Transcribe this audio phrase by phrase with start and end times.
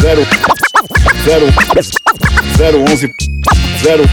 [0.00, 0.24] zero.
[1.24, 1.46] Zero.
[2.56, 3.08] Zero onze.
[3.82, 4.04] Zero.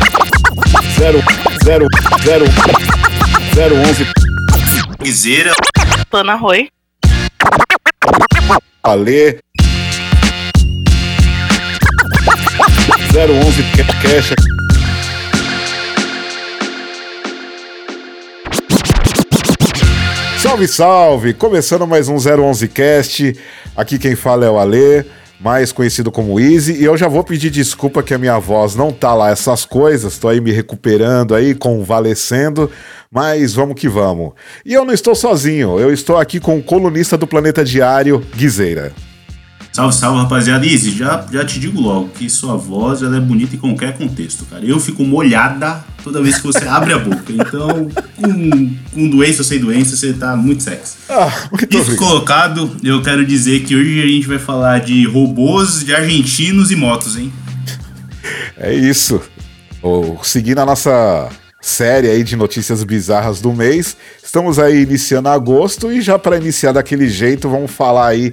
[0.98, 1.20] Zero.
[1.64, 1.88] Zero.
[2.24, 2.46] Zero.
[3.54, 4.06] Zero onze.
[5.00, 5.54] Guizeira.
[6.10, 6.70] Pana Roy.
[8.84, 9.40] Ale.
[13.12, 13.64] Zero onze.
[14.02, 14.34] Cash.
[20.42, 21.34] Salve, salve!
[21.34, 23.36] Começando mais um 011 Cast.
[23.76, 25.04] Aqui quem fala é o Ale,
[25.40, 26.74] mais conhecido como Easy.
[26.74, 30.18] E eu já vou pedir desculpa que a minha voz não tá lá essas coisas.
[30.18, 32.70] Tô aí me recuperando aí, convalescendo.
[33.12, 34.34] Mas vamos que vamos.
[34.66, 35.80] E eu não estou sozinho.
[35.80, 38.94] Eu estou aqui com o colunista do Planeta Diário, Guizeira.
[39.76, 40.66] Salve, salve, rapaziada.
[40.66, 44.46] Easy, já, já te digo logo que sua voz ela é bonita em qualquer contexto,
[44.46, 44.64] cara.
[44.64, 47.26] Eu fico molhada toda vez que você abre a boca.
[47.28, 50.96] Então, com, com doença ou sem doença, você tá muito sexy.
[51.10, 55.84] Ah, muito Isso colocado, eu quero dizer que hoje a gente vai falar de robôs,
[55.84, 57.34] de argentinos e motos, hein?
[58.56, 59.22] É isso.
[59.84, 61.28] Ô, seguindo a nossa
[61.60, 66.72] série aí de notícias bizarras do mês, estamos aí iniciando agosto e já para iniciar
[66.72, 68.32] daquele jeito, vamos falar aí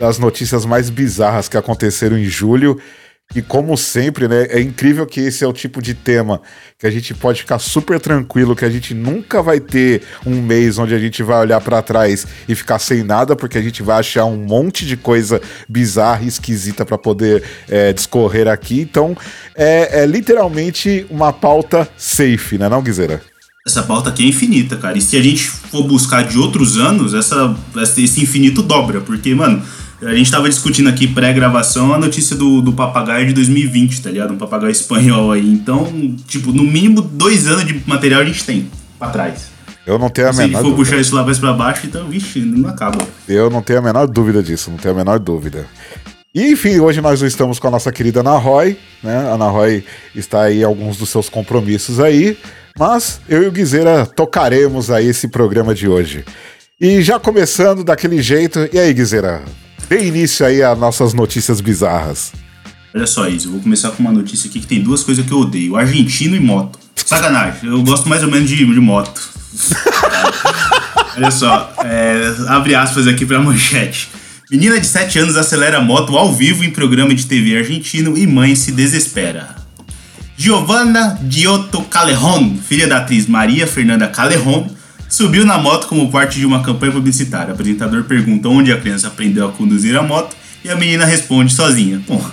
[0.00, 2.80] das notícias mais bizarras que aconteceram em julho.
[3.32, 6.40] E como sempre, né, é incrível que esse é o tipo de tema
[6.76, 10.78] que a gente pode ficar super tranquilo, que a gente nunca vai ter um mês
[10.78, 14.00] onde a gente vai olhar para trás e ficar sem nada, porque a gente vai
[14.00, 18.80] achar um monte de coisa bizarra e esquisita para poder é, discorrer aqui.
[18.80, 19.16] Então,
[19.54, 23.22] é, é literalmente uma pauta safe, né, não, Guizeira?
[23.64, 24.98] Essa pauta aqui é infinita, cara.
[24.98, 29.02] E se a gente for buscar de outros anos, essa, esse infinito dobra.
[29.02, 29.62] Porque, mano,
[30.02, 34.32] a gente tava discutindo aqui pré-gravação a notícia do, do papagaio de 2020, tá ligado?
[34.32, 35.46] Um papagaio espanhol aí.
[35.52, 39.50] Então, tipo, no mínimo dois anos de material a gente tem pra trás.
[39.86, 40.76] Eu não tenho a Se menor for dúvida.
[40.76, 42.98] puxar isso lá mais pra baixo, então, vixe, não acaba.
[43.28, 45.66] Eu não tenho a menor dúvida disso, não tenho a menor dúvida.
[46.34, 49.16] E enfim, hoje nós estamos com a nossa querida Ana Roy, né?
[49.16, 52.38] A Ana Roy está aí em alguns dos seus compromissos aí,
[52.78, 56.24] mas eu e o Guizeira tocaremos aí esse programa de hoje.
[56.80, 59.42] E já começando daquele jeito, e aí, Guizeira?
[59.90, 62.32] Dê início aí às nossas notícias bizarras.
[62.94, 65.32] Olha só isso, eu vou começar com uma notícia aqui que tem duas coisas que
[65.32, 66.78] eu odeio: argentino e moto.
[66.94, 69.20] Sacanagem, eu gosto mais ou menos de, de moto.
[71.16, 74.08] Olha só, é, abre aspas aqui pra manchete.
[74.48, 78.54] Menina de 7 anos acelera moto ao vivo em programa de TV argentino e mãe
[78.54, 79.56] se desespera.
[80.36, 84.68] Giovanna Giotto Callejon, filha da atriz Maria Fernanda Callejon,
[85.10, 87.50] subiu na moto como parte de uma campanha publicitária.
[87.50, 90.34] O apresentador pergunta onde a criança aprendeu a conduzir a moto
[90.64, 92.00] e a menina responde sozinha.
[92.06, 92.24] Bom,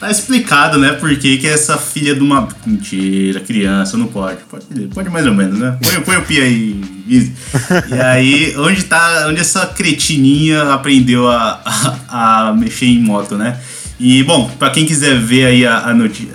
[0.00, 2.48] tá explicado, né, por que essa filha de uma...
[2.66, 4.38] Mentira, criança, não pode.
[4.50, 5.78] Pode, pode mais ou menos, né?
[5.80, 6.80] Põe, põe o pi aí.
[7.08, 9.26] E aí, onde tá...
[9.28, 11.60] Onde essa cretininha aprendeu a,
[12.08, 13.58] a, a mexer em moto, né?
[13.98, 15.94] E, bom, pra quem quiser ver aí a, a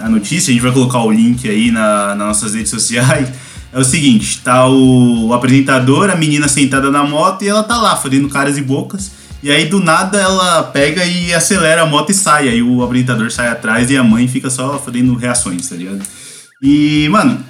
[0.09, 3.29] notícia, a gente vai colocar o link aí na, nas nossas redes sociais.
[3.73, 7.77] É o seguinte, tá o, o apresentador, a menina sentada na moto e ela tá
[7.77, 9.11] lá fazendo caras e bocas.
[9.41, 12.49] E aí do nada ela pega e acelera a moto e sai.
[12.49, 16.01] Aí o apresentador sai atrás e a mãe fica só fazendo reações, tá ligado?
[16.61, 17.43] E, mano,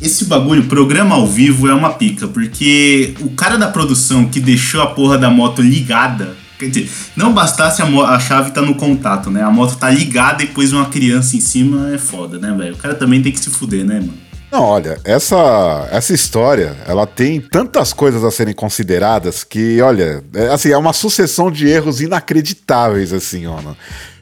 [0.00, 4.82] esse bagulho, programa ao vivo, é uma pica, porque o cara da produção que deixou
[4.82, 6.34] a porra da moto ligada.
[6.58, 9.42] Quer dizer, não bastasse a, a chave tá no contato, né?
[9.42, 12.74] A moto tá ligada e pôs uma criança em cima, é foda, né, velho?
[12.74, 14.25] O cara também tem que se fuder, né, mano?
[14.50, 20.48] Não, olha, essa, essa história, ela tem tantas coisas a serem consideradas que, olha, é,
[20.48, 23.76] assim, é uma sucessão de erros inacreditáveis, assim, mano.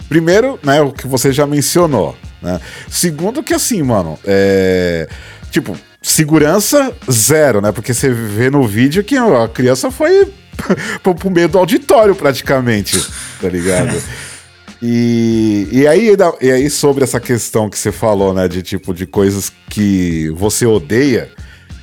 [0.09, 2.61] Primeiro, né, o que você já mencionou, né?
[2.89, 5.09] Segundo que, assim, mano, é...
[5.51, 7.71] Tipo, segurança zero, né?
[7.71, 10.33] Porque você vê no vídeo que a criança foi
[11.03, 13.01] pro meio do auditório, praticamente,
[13.41, 13.95] tá ligado?
[14.83, 19.07] E, e, aí, e aí, sobre essa questão que você falou, né, de tipo de
[19.07, 21.31] coisas que você odeia,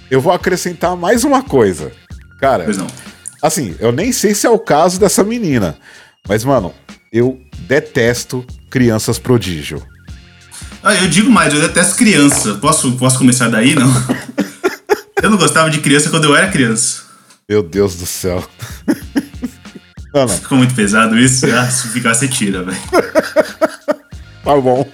[0.10, 1.92] eu vou acrescentar mais uma coisa.
[2.39, 2.68] Cara,
[3.42, 5.77] assim, eu nem sei se é o caso dessa menina,
[6.27, 6.74] mas, mano,
[7.12, 9.81] eu detesto crianças prodígio.
[10.83, 12.56] Ah, eu digo mais, eu detesto criança.
[12.56, 13.88] Posso, posso começar daí, não?
[15.21, 17.04] eu não gostava de criança quando eu era criança.
[17.48, 18.44] Meu Deus do céu.
[20.13, 21.46] Não, não, Ficou muito pesado isso?
[21.54, 22.78] Ah, se ficar, você tira, velho.
[24.44, 24.88] tá bom.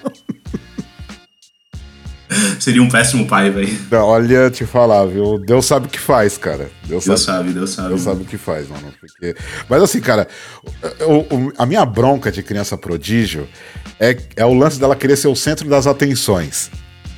[2.60, 3.78] Seria um péssimo pai, velho.
[3.94, 5.40] Olha, te falar, viu?
[5.40, 6.70] Deus sabe o que faz, cara.
[6.86, 7.38] Deus, Deus sabe.
[7.38, 7.88] sabe, Deus sabe.
[7.90, 8.94] Deus sabe o que faz, mano.
[9.00, 9.36] Porque...
[9.70, 10.28] Mas assim, cara,
[11.08, 13.48] o- o- a minha bronca de criança prodígio
[14.00, 16.70] é, é o lance dela querer ser o centro das atenções,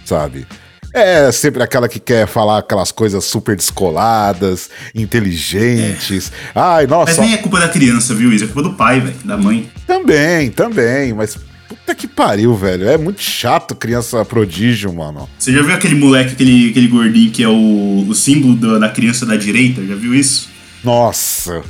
[0.06, 0.46] sabe?
[0.94, 6.32] É sempre aquela que quer falar aquelas coisas super descoladas, inteligentes.
[6.56, 7.22] Ai, Mas nossa.
[7.22, 8.46] nem é culpa da criança, viu, Isa?
[8.46, 9.70] É culpa do pai, velho, da mãe.
[9.86, 11.38] Também, também, mas
[11.70, 12.90] Puta que pariu, velho.
[12.90, 15.30] É muito chato criança prodígio, mano.
[15.38, 18.90] Você já viu aquele moleque, aquele, aquele gordinho que é o, o símbolo da, da
[18.90, 19.86] criança da direita?
[19.86, 20.50] Já viu isso?
[20.84, 21.62] Nossa.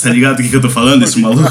[0.00, 1.50] Tá ligado o que, que eu tô falando, esse maluco?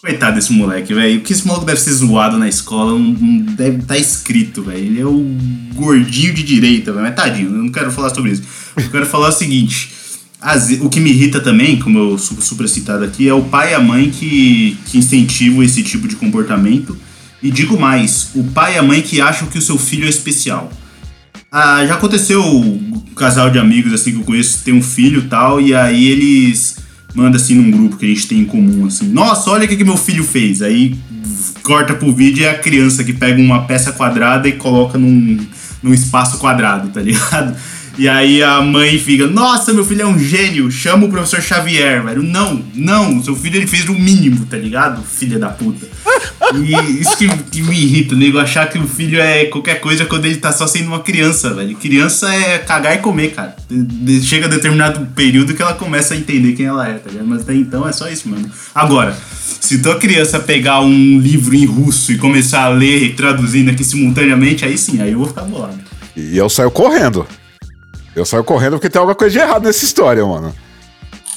[0.00, 1.18] Coitado desse moleque, velho.
[1.18, 4.62] O que esse maluco deve ser zoado na escola não, não deve estar tá escrito,
[4.62, 4.78] velho.
[4.78, 5.36] Ele é o
[5.74, 7.04] gordinho de direita, velho.
[7.04, 8.42] Mas tadinho, eu não quero falar sobre isso.
[8.76, 9.90] Eu quero falar o seguinte.
[10.40, 13.74] As, o que me irrita também, como eu super citado aqui, é o pai e
[13.74, 16.96] a mãe que, que incentivam esse tipo de comportamento.
[17.42, 20.08] E digo mais, o pai e a mãe que acham que o seu filho é
[20.08, 20.72] especial.
[21.52, 25.60] Ah, já aconteceu um casal de amigos assim que eu conheço tem um filho tal,
[25.60, 26.76] e aí eles
[27.14, 29.76] mandam assim num grupo que a gente tem em comum, assim, nossa, olha o que,
[29.76, 30.62] que meu filho fez.
[30.62, 30.96] Aí
[31.62, 35.38] corta pro vídeo e é a criança que pega uma peça quadrada e coloca num,
[35.82, 37.56] num espaço quadrado, tá ligado?
[38.00, 42.02] E aí a mãe fica, nossa, meu filho é um gênio, chama o professor Xavier,
[42.02, 42.22] velho.
[42.22, 45.02] Não, não, seu filho ele fez o mínimo, tá ligado?
[45.02, 45.86] Filha da puta.
[46.54, 50.24] E isso que, que me irrita, nego, achar que o filho é qualquer coisa quando
[50.24, 51.76] ele tá só sendo uma criança, velho.
[51.76, 53.54] Criança é cagar e comer, cara.
[54.22, 57.28] Chega a determinado período que ela começa a entender quem ela é, tá ligado?
[57.28, 58.50] Mas até então é só isso, mano.
[58.74, 59.14] Agora,
[59.60, 64.64] se tua criança pegar um livro em russo e começar a ler traduzindo aqui simultaneamente,
[64.64, 65.78] aí sim, aí eu vou ficar bolado.
[66.16, 67.26] E eu saio correndo.
[68.14, 70.54] Eu saio correndo porque tem alguma coisa de errado nessa história, mano.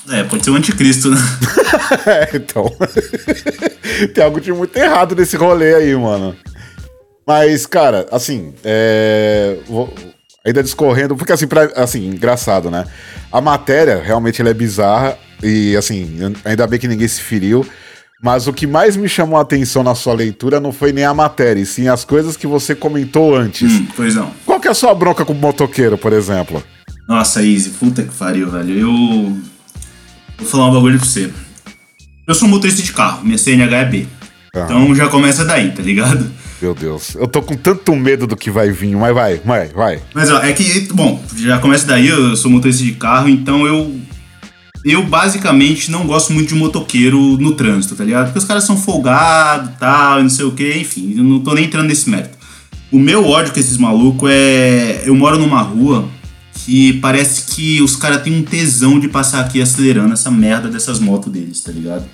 [0.10, 1.18] É, pode ser o um anticristo, né?
[2.06, 2.66] é, então.
[4.14, 6.36] tem algo de muito errado nesse rolê aí, mano.
[7.26, 9.58] Mas, cara, assim, é...
[9.66, 9.94] Vou...
[10.46, 11.72] ainda discorrendo, porque assim, pra...
[11.76, 12.86] assim, engraçado, né?
[13.32, 17.66] A matéria realmente ela é bizarra e, assim, ainda bem que ninguém se feriu.
[18.24, 21.14] Mas o que mais me chamou a atenção na sua leitura não foi nem a
[21.14, 23.70] matéria, e sim as coisas que você comentou antes.
[23.70, 24.32] Hum, pois não.
[24.46, 26.64] Qual que é a sua bronca com o motoqueiro, por exemplo?
[27.06, 28.80] Nossa, Easy, puta que pariu, velho.
[28.80, 29.38] Eu.
[30.38, 31.30] Vou falar um bagulho pra você.
[32.26, 34.08] Eu sou motorista de carro, minha CNH é B.
[34.56, 36.32] Então já começa daí, tá ligado?
[36.62, 40.02] Meu Deus, eu tô com tanto medo do que vai vir, mas vai, vai, vai.
[40.14, 44.00] Mas ó, é que, bom, já começa daí, eu sou motorista de carro, então eu
[44.84, 48.26] eu basicamente não gosto muito de motoqueiro no trânsito, tá ligado?
[48.26, 51.54] Porque os caras são folgados e tal, não sei o que, enfim, eu não tô
[51.54, 52.38] nem entrando nesse mérito.
[52.92, 55.02] O meu ódio com esses malucos é.
[55.06, 56.08] Eu moro numa rua
[56.54, 61.00] que parece que os caras têm um tesão de passar aqui acelerando essa merda dessas
[61.00, 62.06] motos deles, tá ligado?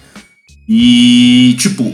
[0.67, 1.93] E, tipo,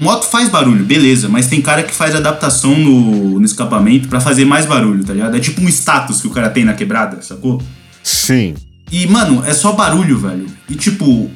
[0.00, 4.44] moto faz barulho, beleza, mas tem cara que faz adaptação no, no escapamento para fazer
[4.44, 5.36] mais barulho, tá ligado?
[5.36, 7.62] É tipo um status que o cara tem na quebrada, sacou?
[8.02, 8.54] Sim.
[8.90, 10.46] E, mano, é só barulho, velho.
[10.68, 11.30] E, tipo,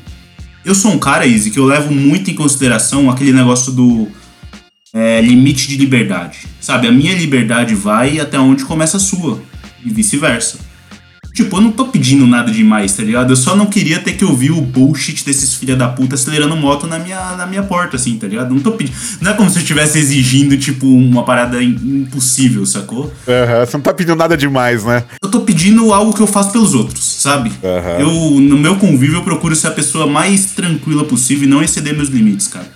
[0.65, 4.09] eu sou um cara, Easy, que eu levo muito em consideração aquele negócio do
[4.93, 6.47] é, limite de liberdade.
[6.61, 9.41] Sabe, a minha liberdade vai até onde começa a sua.
[9.85, 10.59] E vice-versa.
[11.33, 13.31] Tipo, eu não tô pedindo nada demais, tá ligado?
[13.31, 16.87] Eu só não queria ter que ouvir o bullshit desses filha da puta acelerando moto
[16.87, 18.55] na minha, na minha porta, assim, tá ligado?
[18.55, 18.95] Não tô pedindo.
[19.21, 23.05] Não é como se eu estivesse exigindo, tipo, uma parada impossível, sacou?
[23.05, 25.05] Uhum, você não tá pedindo nada demais, né?
[25.23, 27.51] Eu tô pedindo algo que eu faço pelos outros, sabe?
[27.63, 28.01] Uhum.
[28.01, 31.95] Eu, no meu convívio, eu procuro ser a pessoa mais tranquila possível e não exceder
[31.95, 32.67] meus limites, cara.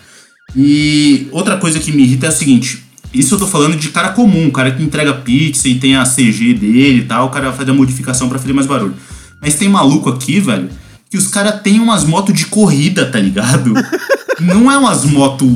[0.54, 4.10] E outra coisa que me irrita é o seguinte: isso eu tô falando de cara
[4.10, 7.68] comum, cara que entrega pizza e tem a CG dele e tal, o cara faz
[7.68, 8.94] a modificação para fazer mais barulho.
[9.40, 10.68] Mas tem maluco aqui, velho,
[11.10, 13.72] que os caras têm umas motos de corrida, tá ligado?
[14.40, 15.48] não é umas motos.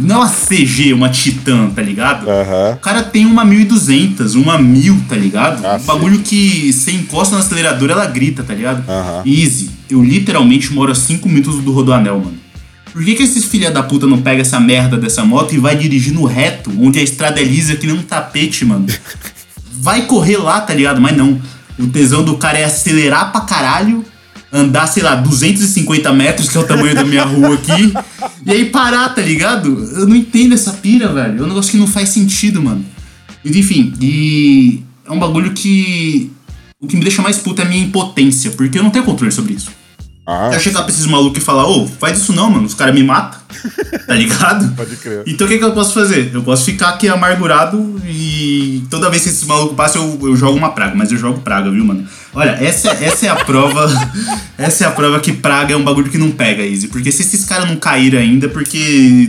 [0.00, 2.26] Não é uma CG, uma Titan, tá ligado?
[2.26, 2.72] Uhum.
[2.72, 5.64] O cara tem uma 1200, uma 1000, tá ligado?
[5.64, 6.22] Ah, um bagulho sim.
[6.22, 8.82] que você encosta no acelerador, ela grita, tá ligado?
[8.88, 9.22] Uhum.
[9.26, 9.70] Easy.
[9.88, 12.41] Eu literalmente moro a 5 minutos do Rodoanel, mano.
[12.92, 15.74] Por que, que esses filha da puta não pega essa merda dessa moto e vai
[15.76, 18.86] dirigindo reto, onde a estrada é lisa que nem um tapete, mano?
[19.72, 21.00] Vai correr lá, tá ligado?
[21.00, 21.40] Mas não.
[21.78, 24.04] O tesão do cara é acelerar pra caralho,
[24.52, 27.94] andar, sei lá, 250 metros, que é o tamanho da minha rua aqui,
[28.44, 29.68] e aí parar, tá ligado?
[29.96, 31.40] Eu não entendo essa pira, velho.
[31.40, 32.84] É um negócio que não faz sentido, mano.
[33.42, 36.30] Enfim, e é um bagulho que.
[36.78, 39.32] O que me deixa mais puto é a minha impotência, porque eu não tenho controle
[39.32, 39.70] sobre isso.
[40.24, 42.94] Ah, Quer chegar pra esses malucos e falar, ô, faz isso não, mano, os caras
[42.94, 43.40] me matam,
[44.06, 44.72] tá ligado?
[44.76, 45.24] Pode crer.
[45.26, 46.30] Então o que, que eu posso fazer?
[46.32, 50.56] Eu posso ficar aqui amargurado e toda vez que esses malucos passam eu, eu jogo
[50.56, 52.06] uma praga, mas eu jogo praga, viu, mano?
[52.32, 53.90] Olha, essa, essa é a prova,
[54.56, 57.22] essa é a prova que praga é um bagulho que não pega, Easy, porque se
[57.22, 59.28] esses caras não caíram ainda, porque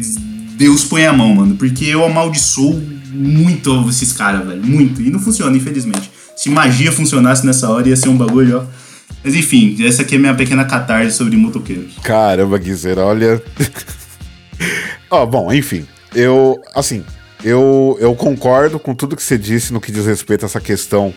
[0.55, 2.79] Deus põe a mão, mano, porque eu amaldiçoo
[3.11, 6.11] muito esses caras, velho, muito, e não funciona, infelizmente.
[6.35, 8.82] Se magia funcionasse nessa hora ia ser um bagulho, ó
[9.23, 11.93] mas enfim, essa aqui é minha pequena catarse sobre motoqueiros.
[12.03, 13.41] Caramba, Guizeira, olha.
[15.09, 15.85] Ó, oh, bom, enfim.
[16.13, 17.03] Eu, assim,
[17.43, 21.13] eu, eu concordo com tudo que você disse no que diz respeito a essa questão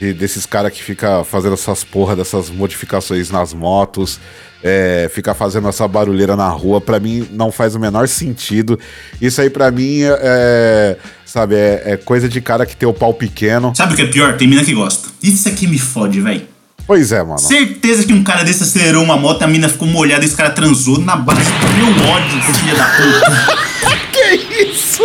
[0.00, 4.20] de- desses caras que fica fazendo essas porra dessas modificações nas motos,
[4.62, 8.78] é, fica fazendo essa barulheira na rua, pra mim não faz o menor sentido.
[9.20, 13.12] Isso aí pra mim é, sabe, é, é coisa de cara que tem o pau
[13.14, 13.72] pequeno.
[13.74, 14.36] Sabe o que é pior?
[14.36, 15.08] Tem mina que gosta.
[15.22, 16.57] Isso aqui me fode, velho.
[16.88, 17.38] Pois é, mano.
[17.38, 20.48] Certeza que um cara desse acelerou uma moto, a mina ficou molhada e esse cara
[20.48, 23.68] transou na base do meu ódio, filha da puta.
[24.10, 25.02] Que isso?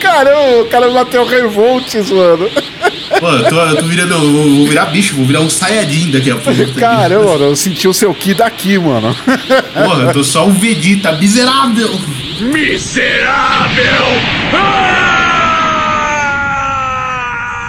[0.00, 2.48] Caramba, o cara bateu revoltes, mano.
[3.18, 4.14] Pô, eu tô, eu tô virando.
[4.14, 6.74] eu Vou, vou virar bicho, vou virar um saiyajin daqui a pouco.
[6.74, 9.16] Caramba, mano, eu senti o seu ki daqui, mano.
[9.74, 11.90] Porra, eu tô só o Vegeta, miserável.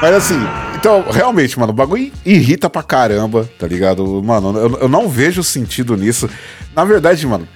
[0.01, 0.39] Mas assim,
[0.75, 4.21] então, realmente, mano, o bagulho irrita pra caramba, tá ligado?
[4.23, 6.27] Mano, eu, eu não vejo sentido nisso.
[6.75, 7.47] Na verdade, mano,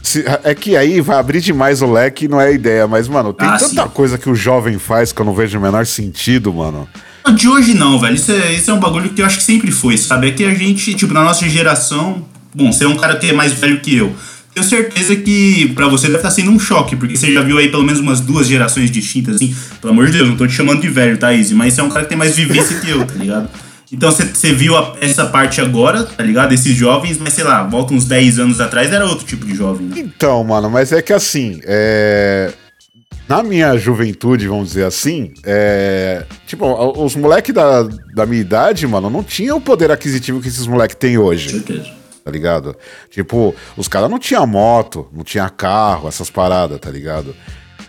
[0.00, 3.32] se- é que aí vai abrir demais o leque, não é a ideia, mas, mano,
[3.32, 3.88] tem Ah, tanta sim.
[3.92, 6.88] coisa que o jovem faz que eu não vejo o menor sentido, mano.
[7.34, 8.14] De hoje não, velho.
[8.14, 10.28] Isso é, isso é um bagulho que eu acho que sempre foi, sabe?
[10.28, 12.24] É que a gente, tipo, na nossa geração.
[12.54, 14.14] Bom, você é um cara que é mais velho que eu.
[14.54, 17.68] Tenho certeza que pra você deve estar sendo um choque, porque você já viu aí
[17.70, 19.54] pelo menos umas duas gerações distintas, assim.
[19.80, 21.54] Pelo amor de Deus, não tô te chamando de velho, tá, Izzy?
[21.54, 23.48] Mas você é um cara que tem mais vivência que eu, tá ligado?
[23.92, 26.52] Então você, viu a- essa parte agora, tá ligado?
[26.52, 29.86] Esses jovens, mas sei lá, volta uns 10 anos atrás, era outro tipo de jovem,
[29.88, 29.94] né?
[29.98, 32.52] Então, mano, mas é que assim, é...
[33.28, 36.24] na minha juventude, vamos dizer assim, é...
[36.46, 36.66] tipo,
[37.04, 37.82] os moleques da,
[38.14, 41.50] da minha idade, mano, não tinham o poder aquisitivo que esses moleques têm hoje.
[41.50, 42.03] Certeza.
[42.24, 42.74] Tá ligado?
[43.10, 47.36] Tipo, os caras não tinham moto, não tinha carro, essas paradas, tá ligado?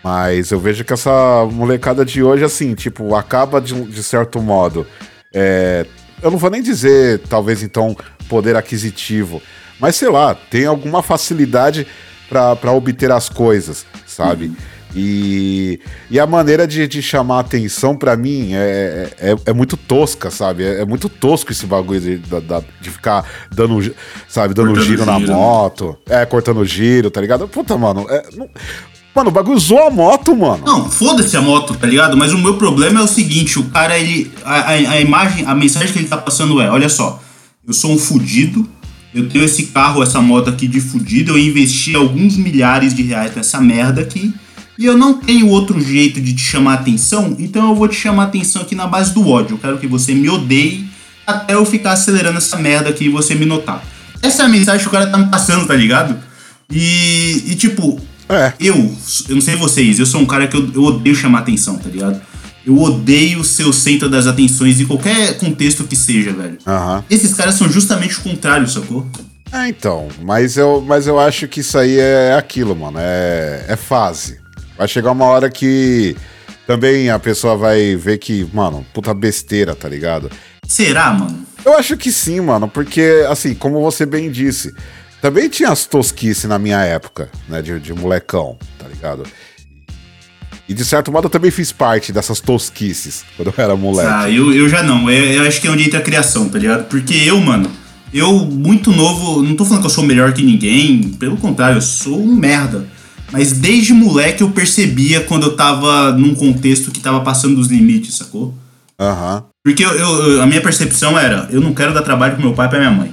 [0.03, 4.85] Mas eu vejo que essa molecada de hoje, assim, tipo, acaba de, de certo modo.
[5.33, 5.85] é,
[6.21, 7.95] eu não vou nem dizer, talvez então,
[8.27, 9.41] poder aquisitivo,
[9.79, 11.85] mas sei lá, tem alguma facilidade
[12.27, 14.51] pra obter as coisas, sabe?
[14.95, 20.31] E, e a maneira de, de chamar atenção pra mim é, é, é muito tosca,
[20.31, 20.63] sabe?
[20.63, 23.93] É, é muito tosco esse bagulho de, da- de ficar dando,
[24.27, 25.35] sabe, dando Cortando giro na giro, né?
[25.35, 25.97] moto.
[26.09, 27.47] É, cortando giro, tá ligado?
[27.47, 28.05] Puta, mano.
[28.09, 28.49] é, não-
[29.13, 30.63] mano, o bagulho zoou a moto, mano.
[30.65, 32.15] Não, foda-se a moto, tá ligado?
[32.15, 34.31] Mas o meu problema é o seguinte, o cara, ele.
[34.45, 37.21] A, a, a imagem, a mensagem que ele tá passando é, olha só,
[37.67, 38.65] eu sou um fudido,
[39.13, 43.35] eu tenho esse carro, essa moto aqui de fudido, eu investi alguns milhares de reais
[43.35, 44.33] nessa merda aqui,
[44.77, 48.23] e eu não tenho outro jeito de te chamar atenção, então eu vou te chamar
[48.23, 49.55] atenção aqui na base do ódio.
[49.55, 50.85] Eu quero que você me odeie
[51.25, 53.83] até eu ficar acelerando essa merda aqui e você me notar.
[54.21, 56.17] Essa é a mensagem que o cara tá me passando, tá ligado?
[56.71, 58.53] E, e tipo, É.
[58.59, 58.75] eu,
[59.29, 61.89] eu não sei vocês, eu sou um cara que eu, eu odeio chamar atenção, tá
[61.89, 62.19] ligado?
[62.65, 66.57] Eu odeio ser o centro das atenções em qualquer contexto que seja, velho.
[66.65, 67.03] Aham.
[67.09, 69.05] Esses caras são justamente o contrário, sacou?
[69.51, 70.07] É, então.
[70.23, 72.97] Mas eu, mas eu acho que isso aí é aquilo, mano.
[72.99, 74.39] É, é fase.
[74.77, 76.15] Vai chegar uma hora que
[76.67, 80.29] também a pessoa vai ver que, mano, puta besteira, tá ligado?
[80.67, 81.45] Será, mano?
[81.63, 84.73] Eu acho que sim, mano, porque, assim, como você bem disse,
[85.21, 89.23] também tinha as tosquices na minha época, né, de, de molecão, tá ligado?
[90.67, 94.09] E de certo modo eu também fiz parte dessas tosquices quando eu era moleque.
[94.11, 95.09] Ah, eu, eu já não.
[95.09, 96.85] Eu, eu acho que é onde entra a criação, tá ligado?
[96.85, 97.69] Porque eu, mano,
[98.11, 101.81] eu, muito novo, não tô falando que eu sou melhor que ninguém, pelo contrário, eu
[101.81, 102.87] sou um merda.
[103.31, 108.15] Mas desde moleque eu percebia quando eu tava num contexto que tava passando dos limites,
[108.15, 108.53] sacou?
[108.99, 109.43] Aham.
[109.63, 112.67] Porque eu, eu- a minha percepção era, eu não quero dar trabalho pro meu pai
[112.67, 113.11] e pra minha mãe.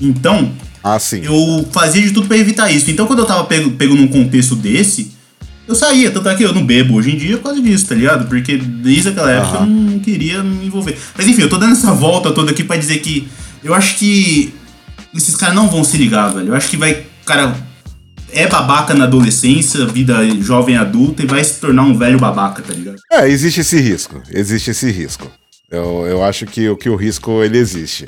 [0.00, 1.20] Então, Ah, sim.
[1.24, 2.90] eu fazia de tudo pra evitar isso.
[2.90, 5.12] Então, quando eu tava pego, pego num contexto desse,
[5.66, 6.10] eu saía.
[6.10, 8.28] Tanto é que eu não bebo hoje em dia por causa disso, tá ligado?
[8.28, 10.96] Porque desde aquela época eu não queria me envolver.
[11.16, 13.28] Mas enfim, eu tô dando essa volta toda aqui pra dizer que
[13.62, 14.54] eu acho que
[15.14, 16.48] esses caras não vão se ligar, velho.
[16.48, 17.04] Eu acho que vai.
[17.26, 17.54] Cara,
[18.32, 22.72] é babaca na adolescência, vida jovem adulta, e vai se tornar um velho babaca, tá
[22.72, 22.96] ligado?
[23.10, 24.22] É, existe esse risco.
[24.30, 25.30] Existe esse risco.
[25.70, 28.06] Eu, eu acho que, que o risco ele existe.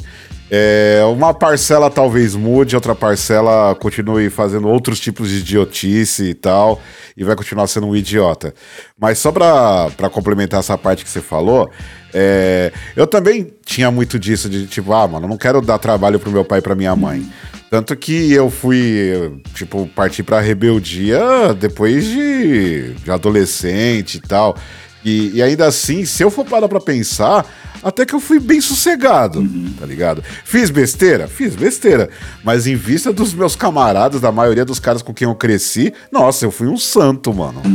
[0.50, 6.80] É, uma parcela talvez mude, outra parcela continue fazendo outros tipos de idiotice e tal,
[7.16, 8.54] e vai continuar sendo um idiota.
[8.98, 11.70] Mas só pra complementar essa parte que você falou,
[12.12, 16.30] é, eu também tinha muito disso, de tipo, ah, mano, não quero dar trabalho pro
[16.30, 17.26] meu pai e pra minha mãe.
[17.70, 24.56] Tanto que eu fui, tipo, partir pra rebeldia depois de, de adolescente e tal.
[25.04, 27.44] E, e ainda assim, se eu for parar pra pensar,
[27.84, 29.46] até que eu fui bem sossegado,
[29.78, 30.22] tá ligado?
[30.44, 31.28] Fiz besteira?
[31.28, 32.08] Fiz besteira.
[32.42, 36.44] Mas em vista dos meus camaradas, da maioria dos caras com quem eu cresci, nossa,
[36.46, 37.60] eu fui um santo, mano.
[37.62, 37.70] Tá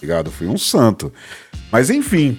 [0.00, 0.30] ligado?
[0.30, 1.12] Fui um santo.
[1.70, 2.38] Mas enfim.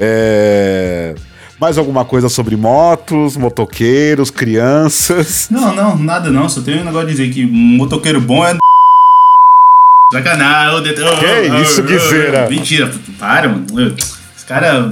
[0.00, 1.14] É...
[1.60, 5.48] Mais alguma coisa sobre motos, motoqueiros, crianças?
[5.50, 6.48] Não, não, nada não.
[6.48, 8.56] Só tenho um negócio de dizer que um motoqueiro bom é.
[10.12, 12.48] Sacanagem, ô, det- Que isso, Guiseira?
[12.48, 13.94] Mentira, para, mano.
[14.48, 14.90] Cara.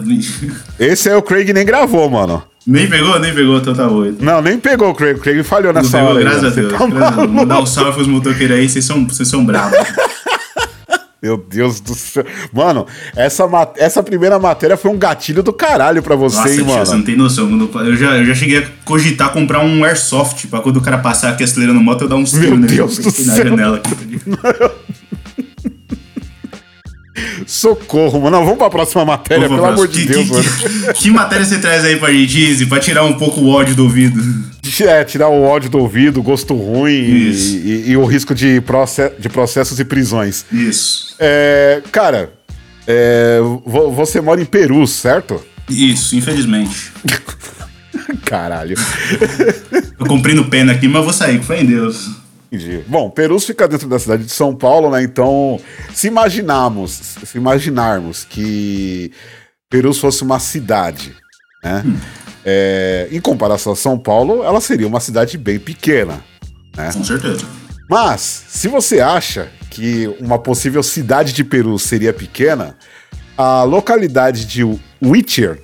[0.78, 2.42] Esse é o Craig nem gravou, mano.
[2.66, 3.18] Nem pegou?
[3.18, 4.04] Nem pegou, então tá bom.
[4.20, 5.16] Não, nem pegou o Craig.
[5.16, 6.16] O Craig falhou nessa hora.
[6.16, 6.60] pegou, aí, graças a.
[6.60, 6.72] Deus.
[6.72, 7.30] Tá graças?
[7.30, 9.78] Mandar um salve pros motoqueiros aí, vocês são, vocês são bravos.
[11.22, 12.24] Meu Deus do céu.
[12.52, 12.86] Mano,
[13.16, 13.48] essa,
[13.78, 16.86] essa primeira matéria foi um gatilho do caralho pra você, Nossa, hein, mano.
[16.86, 17.70] você não tem noção.
[17.80, 21.30] Eu, já, eu já cheguei a cogitar comprar um airsoft pra quando o cara passar
[21.30, 22.76] aqui acelerando moto, eu dar uns Meu tiros nele.
[22.76, 23.44] Deus do na céu.
[23.48, 23.94] janela aqui.
[23.96, 24.70] tá?
[27.46, 28.36] Socorro, mano.
[28.38, 30.40] Não, vamos pra próxima matéria, Vamos pelo amor de próxima.
[30.42, 30.92] Deus, que, mano.
[30.94, 33.74] que, que matéria você traz aí pra gente, Izzy, pra tirar um pouco o ódio
[33.74, 34.22] do ouvido?
[34.80, 38.60] É, tirar o ódio do ouvido, o gosto ruim e, e- e o risco de,
[38.60, 40.44] proce- de processos e prisões.
[40.52, 41.14] Isso.
[41.18, 42.32] É, cara,
[42.86, 45.40] é, vo- você mora em Peru, certo?
[45.70, 46.92] Isso, infelizmente.
[48.24, 48.76] Caralho.
[49.98, 52.10] Tô cumprindo pena aqui, mas vou sair, com fé em Deus.
[52.50, 52.84] Entendi.
[52.86, 55.02] Bom, Perus fica dentro da cidade de São Paulo, né?
[55.02, 55.60] Então,
[55.92, 56.90] se imaginarmos,
[57.24, 59.10] se imaginarmos que
[59.68, 61.14] Perus fosse uma cidade,
[61.62, 61.84] né?
[62.44, 66.22] É, em comparação a São Paulo, ela seria uma cidade bem pequena.
[66.92, 67.44] Com certeza.
[67.88, 72.76] Mas, se você acha que uma possível cidade de Peru seria pequena,
[73.36, 74.62] a localidade de
[75.02, 75.60] Whittier,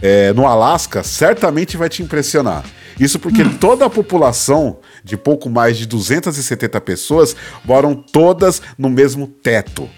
[0.00, 2.64] é, no Alasca, certamente vai te impressionar.
[2.98, 7.34] Isso porque toda a população, de pouco mais de 270 pessoas,
[7.64, 9.88] moram todas no mesmo teto.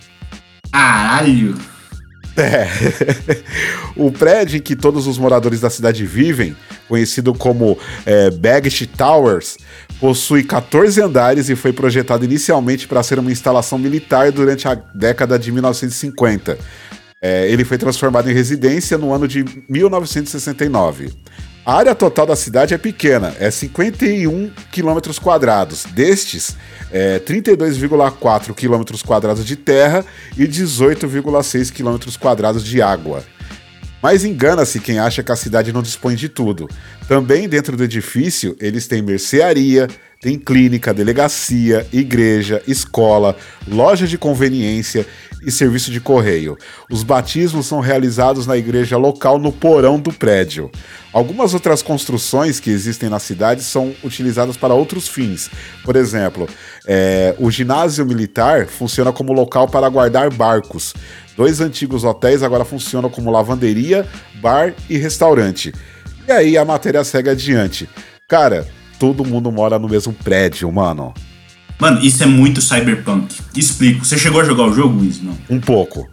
[0.72, 1.56] Caralho.
[2.36, 2.68] É.
[3.96, 6.54] o prédio em que todos os moradores da cidade vivem,
[6.86, 9.56] conhecido como é, Baggage Towers,
[9.98, 15.38] possui 14 andares e foi projetado inicialmente para ser uma instalação militar durante a década
[15.38, 16.58] de 1950.
[17.20, 21.12] É, ele foi transformado em residência no ano de 1969.
[21.64, 25.84] A área total da cidade é pequena, é 51 quilômetros quadrados.
[25.84, 26.56] Destes,
[26.92, 30.04] é 32,4 quilômetros quadrados de terra
[30.36, 33.24] e 18,6 quilômetros quadrados de água.
[34.00, 36.68] Mas engana-se quem acha que a cidade não dispõe de tudo.
[37.08, 39.88] Também dentro do edifício, eles têm mercearia,
[40.26, 45.06] tem clínica, delegacia, igreja, escola, loja de conveniência
[45.40, 46.58] e serviço de correio.
[46.90, 50.68] Os batismos são realizados na igreja local no porão do prédio.
[51.12, 55.48] Algumas outras construções que existem na cidade são utilizadas para outros fins.
[55.84, 56.48] Por exemplo,
[56.88, 60.92] é, o ginásio militar funciona como local para guardar barcos.
[61.36, 64.04] Dois antigos hotéis agora funcionam como lavanderia,
[64.40, 65.72] bar e restaurante.
[66.26, 67.88] E aí a matéria segue adiante.
[68.26, 68.66] Cara,
[68.98, 71.14] todo mundo mora no mesmo prédio, mano.
[71.78, 73.34] Mano, isso é muito cyberpunk.
[73.54, 74.04] Explico.
[74.04, 75.22] Você chegou a jogar o jogo, Wiz?
[75.22, 75.36] Não.
[75.48, 76.08] Um pouco.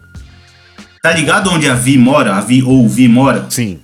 [1.02, 2.36] Tá ligado onde a Vi mora?
[2.36, 3.46] A Vi ou o Vi mora?
[3.48, 3.78] Sim.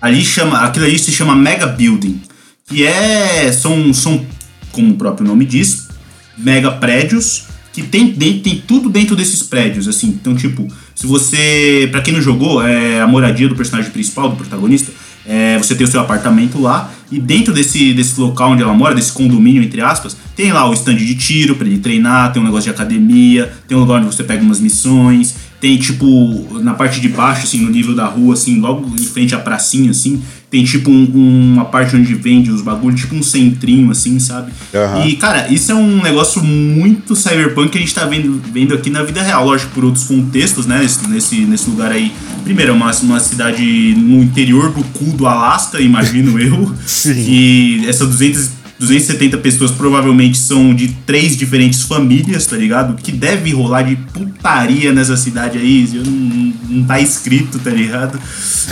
[0.00, 2.20] Ali chama, aquilo ali se chama Mega Building,
[2.66, 4.24] que é são, são
[4.70, 5.88] como o próprio nome diz,
[6.36, 10.08] mega prédios que tem, tem, tem tudo dentro desses prédios, assim.
[10.08, 14.36] Então, tipo, se você, Pra quem não jogou, é a moradia do personagem principal, do
[14.36, 14.92] protagonista,
[15.28, 18.94] é, você tem o seu apartamento lá e dentro desse, desse local onde ela mora,
[18.94, 22.44] desse condomínio entre aspas, tem lá o stand de tiro pra ele treinar, tem um
[22.46, 27.00] negócio de academia, tem um lugar onde você pega umas missões, tem tipo na parte
[27.00, 30.64] de baixo, assim, no nível da rua, assim, logo em frente à pracinha, assim, tem
[30.64, 34.52] tipo um- uma parte onde vende os bagulhos, tipo um centrinho, assim, sabe?
[34.74, 35.04] Aham.
[35.06, 38.88] E, cara, isso é um negócio muito cyberpunk que a gente tá vendo, vendo aqui
[38.88, 40.78] na vida real, lógico, por outros contextos, né?
[40.80, 42.12] Nesse, nesse, nesse lugar aí.
[42.44, 43.62] Primeiro, é uma, uma cidade
[43.98, 46.72] no interior do cu do Alasca, imagino eu.
[46.86, 47.12] Sim.
[47.14, 52.94] Que essas 200, 270 pessoas provavelmente são de três diferentes famílias, tá ligado?
[53.02, 58.18] Que deve rolar de putaria nessa cidade aí, eu não, não tá escrito, tá ligado?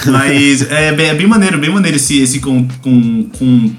[0.07, 3.73] Mas é, bem- é bem maneiro, bem maneiro esse, esse com, com, com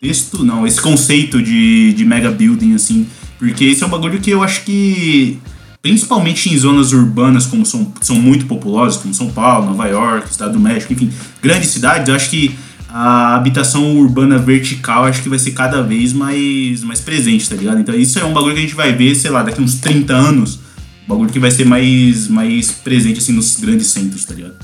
[0.00, 3.06] texto, não, esse conceito de, de mega building, assim.
[3.38, 5.38] Porque esse é um bagulho que eu acho que,
[5.80, 10.52] principalmente em zonas urbanas, como são, são muito populosas, como São Paulo, Nova York, Estado
[10.52, 11.10] do México, enfim,
[11.42, 12.54] grandes cidades, eu acho que
[12.92, 17.78] a habitação urbana vertical acho que vai ser cada vez mais, mais presente, tá ligado?
[17.78, 20.12] Então isso é um bagulho que a gente vai ver, sei lá, daqui uns 30
[20.12, 20.56] anos,
[21.04, 24.56] um bagulho que vai ser mais, mais presente, assim, nos grandes centros, tá ligado?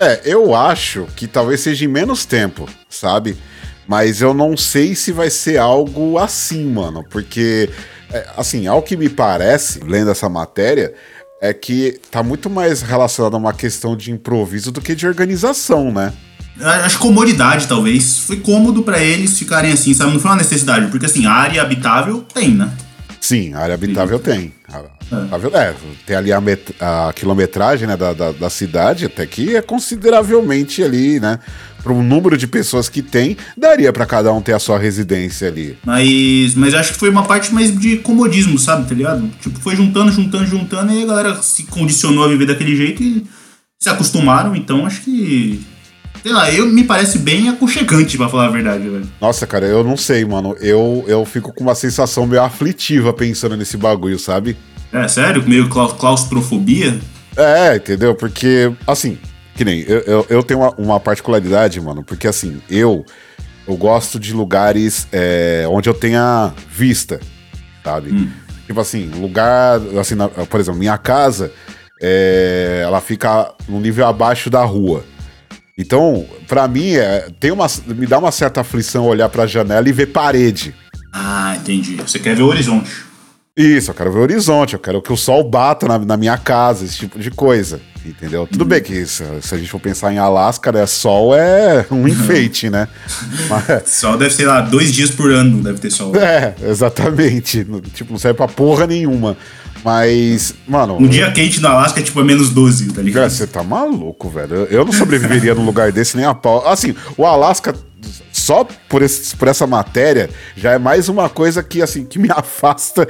[0.00, 3.36] É, eu acho que talvez seja em menos tempo, sabe?
[3.86, 7.04] Mas eu não sei se vai ser algo assim, mano.
[7.08, 7.70] Porque,
[8.12, 10.92] é, assim, ao que me parece, lendo essa matéria,
[11.40, 15.92] é que tá muito mais relacionado a uma questão de improviso do que de organização,
[15.92, 16.12] né?
[16.60, 18.18] Acho comodidade, talvez.
[18.18, 20.12] Foi cômodo pra eles ficarem assim, sabe?
[20.12, 22.70] Não foi uma necessidade, porque assim, área habitável tem, né?
[23.20, 24.52] Sim, área habitável tem.
[24.68, 25.74] Habitável- É,
[26.06, 30.82] tem ali a, met- a quilometragem né, da, da, da cidade, até que é consideravelmente
[30.82, 31.38] ali, né?
[31.82, 35.48] Para o número de pessoas que tem, daria para cada um ter a sua residência
[35.48, 35.78] ali.
[35.86, 38.88] Mas, mas acho que foi uma parte mais de comodismo, sabe?
[38.88, 39.30] Tá ligado?
[39.40, 43.24] Tipo, foi juntando, juntando, juntando, e a galera se condicionou a viver daquele jeito e
[43.80, 45.60] se acostumaram, então acho que.
[46.22, 49.08] Sei lá, eu me parece bem aconchegante, pra falar a verdade, velho.
[49.20, 50.56] Nossa, cara, eu não sei, mano.
[50.60, 54.56] Eu, eu fico com uma sensação meio aflitiva pensando nesse bagulho, sabe?
[54.92, 55.46] É, sério?
[55.48, 56.98] Meio claustrofobia?
[57.36, 58.14] É, entendeu?
[58.14, 59.18] Porque, assim,
[59.54, 63.04] que nem, eu, eu, eu tenho uma, uma, particularidade, mano, porque assim, eu,
[63.66, 67.20] eu gosto de lugares é, onde eu tenha vista,
[67.84, 68.12] sabe?
[68.12, 68.30] Hum.
[68.66, 71.52] Tipo assim, lugar, assim, na, por exemplo, minha casa,
[72.00, 75.04] é, ela fica no nível abaixo da rua.
[75.78, 79.92] Então, para mim, é, tem uma, me dá uma certa aflição olhar pra janela e
[79.92, 80.74] ver parede.
[81.12, 81.94] Ah, entendi.
[81.94, 82.90] Você quer ver o horizonte.
[83.56, 86.36] Isso, eu quero ver o horizonte, eu quero que o sol bata na, na minha
[86.36, 87.80] casa, esse tipo de coisa.
[88.04, 88.46] Entendeu?
[88.46, 88.68] Tudo uhum.
[88.68, 92.08] bem que se, se, a gente for pensar em Alasca, né, sol é um uhum.
[92.08, 92.88] enfeite, né?
[93.50, 93.88] Mas...
[93.88, 96.14] Sol deve ser lá dois dias por ano, deve ter sol.
[96.16, 97.66] É, exatamente.
[97.92, 99.36] Tipo, não serve pra porra nenhuma.
[99.84, 100.96] Mas, mano.
[100.98, 103.30] Um dia quente no Alasca é tipo a menos 12, tá ligado?
[103.30, 104.66] Você tá maluco, velho.
[104.70, 106.66] Eu não sobreviveria num lugar desse nem a pau.
[106.66, 107.74] Assim, o Alasca,
[108.32, 112.30] só por, esse, por essa matéria, já é mais uma coisa que, assim, que me
[112.34, 113.06] afasta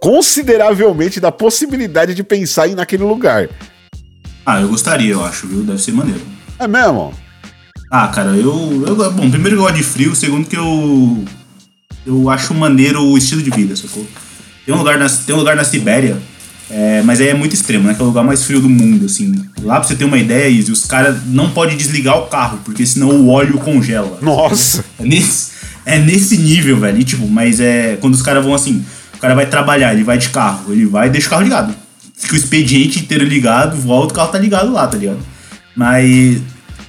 [0.00, 3.48] consideravelmente da possibilidade de pensar em ir naquele lugar.
[4.44, 5.62] Ah, eu gostaria, eu acho, viu?
[5.62, 6.20] Deve ser maneiro.
[6.58, 7.12] É mesmo?
[7.90, 9.12] Ah, cara, eu, eu.
[9.12, 11.24] Bom, primeiro eu gosto de frio, segundo que eu.
[12.04, 14.06] Eu acho maneiro o estilo de vida, sacou?
[14.66, 16.18] Tem um lugar na, tem um lugar na Sibéria,
[16.68, 17.94] é, mas aí é muito extremo, né?
[17.94, 19.32] Que é o lugar mais frio do mundo, assim.
[19.62, 22.84] Lá pra você ter uma ideia, Izzy, os caras não podem desligar o carro, porque
[22.84, 24.18] senão o óleo congela.
[24.20, 24.84] Nossa!
[24.98, 25.52] É nesse,
[25.84, 26.98] é nesse nível, velho.
[26.98, 27.96] E, tipo, mas é.
[28.00, 31.06] Quando os caras vão assim, o cara vai trabalhar, ele vai de carro, ele vai
[31.06, 31.72] e deixa o carro ligado.
[32.16, 35.20] Fica o expediente inteiro ligado, volta, o carro tá ligado lá, tá ligado?
[35.76, 36.40] Mas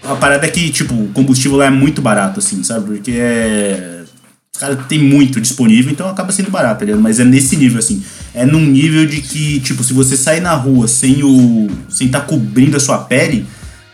[0.03, 2.87] a parada é que, tipo, o combustível lá é muito barato, assim, sabe?
[2.87, 3.96] Porque é
[4.59, 7.01] cara tem muito disponível, então acaba sendo barato, tá ligado?
[7.01, 8.01] Mas é nesse nível, assim.
[8.33, 11.67] É num nível de que, tipo, se você sair na rua sem o.
[11.89, 13.45] sem estar tá cobrindo a sua pele,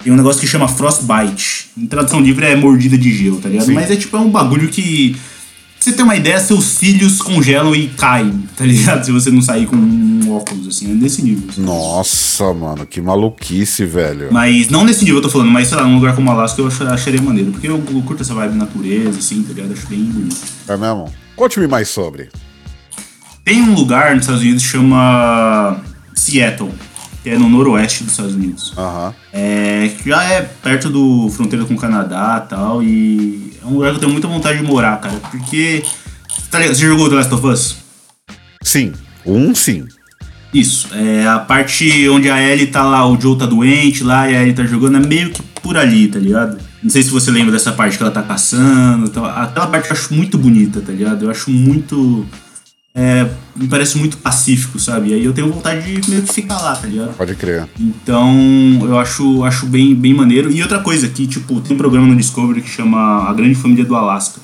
[0.04, 1.70] tem um negócio que chama frostbite.
[1.78, 3.68] Em tradução livre é mordida de gelo, tá ligado?
[3.68, 3.74] Sim.
[3.74, 5.16] Mas é tipo, é um bagulho que
[5.84, 9.04] você ter uma ideia, seus cílios congelam e caem, tá ligado?
[9.04, 11.50] Se você não sair com um óculos, assim, é nesse nível.
[11.50, 11.62] Assim.
[11.62, 14.30] Nossa, mano, que maluquice, velho.
[14.32, 16.68] Mas não nesse nível eu tô falando, mas sei lá, num lugar como Alasca eu
[16.68, 17.52] acharia maneiro.
[17.52, 19.74] Porque eu, eu curto essa vibe natureza, assim, tá ligado?
[19.74, 20.38] Acho bem bonito.
[20.70, 21.14] É mesmo?
[21.36, 22.30] Conte-me mais sobre.
[23.44, 25.82] Tem um lugar nos Estados Unidos que chama
[26.16, 26.72] Seattle
[27.24, 28.74] que é no noroeste dos Estados Unidos.
[28.78, 29.14] Uhum.
[29.32, 33.76] É, que já é perto do fronteira com o Canadá e tal, e é um
[33.76, 35.84] lugar que eu tenho muita vontade de morar, cara, porque...
[36.52, 36.76] Tá ligado?
[36.76, 37.78] Você jogou The Last of Us?
[38.62, 38.92] Sim,
[39.26, 39.86] um sim.
[40.54, 44.36] Isso, é a parte onde a Ellie tá lá, o Joe tá doente lá e
[44.36, 46.60] a Ellie tá jogando, é meio que por ali, tá ligado?
[46.84, 49.26] Não sei se você lembra dessa parte que ela tá caçando, tal.
[49.26, 51.24] aquela parte eu acho muito bonita, tá ligado?
[51.24, 52.26] Eu acho muito
[52.96, 55.10] é, me parece muito pacífico, sabe?
[55.10, 57.16] E aí eu tenho vontade de meio que ficar lá, tá ligado?
[57.16, 57.68] Pode crer.
[57.80, 58.32] Então,
[58.84, 60.52] eu acho, acho bem, bem maneiro.
[60.52, 63.84] E outra coisa que, tipo, tem um programa no Discovery que chama A Grande Família
[63.84, 64.40] do Alasca.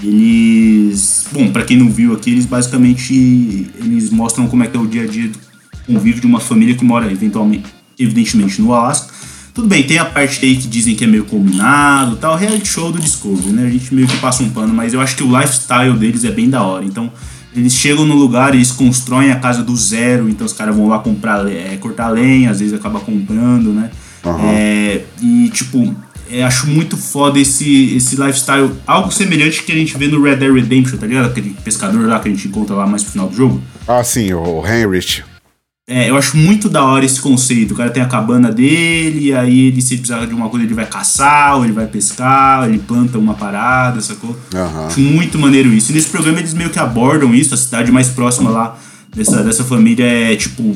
[0.00, 4.80] Eles, bom, para quem não viu aqui, eles basicamente eles mostram como é que é
[4.80, 5.38] o dia a dia do
[5.86, 7.66] convívio de uma família que mora eventualmente,
[7.98, 9.12] evidentemente, no Alasca.
[9.54, 12.90] Tudo bem, tem a parte aí que dizem que é meio combinado, tal, reality show
[12.90, 13.66] do Discovery, né?
[13.66, 16.30] A gente meio que passa um pano, mas eu acho que o lifestyle deles é
[16.30, 16.84] bem da hora.
[16.84, 17.12] Então,
[17.54, 20.88] eles chegam no lugar e eles constroem a casa do zero, então os caras vão
[20.88, 23.90] lá comprar, é, cortar lenha, às vezes acaba comprando, né?
[24.24, 24.50] Uhum.
[24.50, 25.94] É, e tipo,
[26.30, 30.36] é, acho muito foda esse, esse lifestyle, algo semelhante que a gente vê no Red
[30.36, 31.26] Dead Redemption, tá ligado?
[31.26, 33.60] Aquele pescador lá que a gente encontra lá mais pro final do jogo.
[33.86, 35.22] Ah, sim, o Heinrich.
[35.94, 37.74] É, eu acho muito da hora esse conceito.
[37.74, 40.86] O cara tem a cabana dele, aí ele se precisar de uma coisa, ele vai
[40.86, 44.30] caçar, ou ele vai pescar, ele planta uma parada, sacou?
[44.54, 44.86] Uhum.
[44.86, 45.92] Acho muito maneiro isso.
[45.92, 48.78] E nesse programa eles meio que abordam isso, a cidade mais próxima lá
[49.14, 50.74] dessa, dessa família é tipo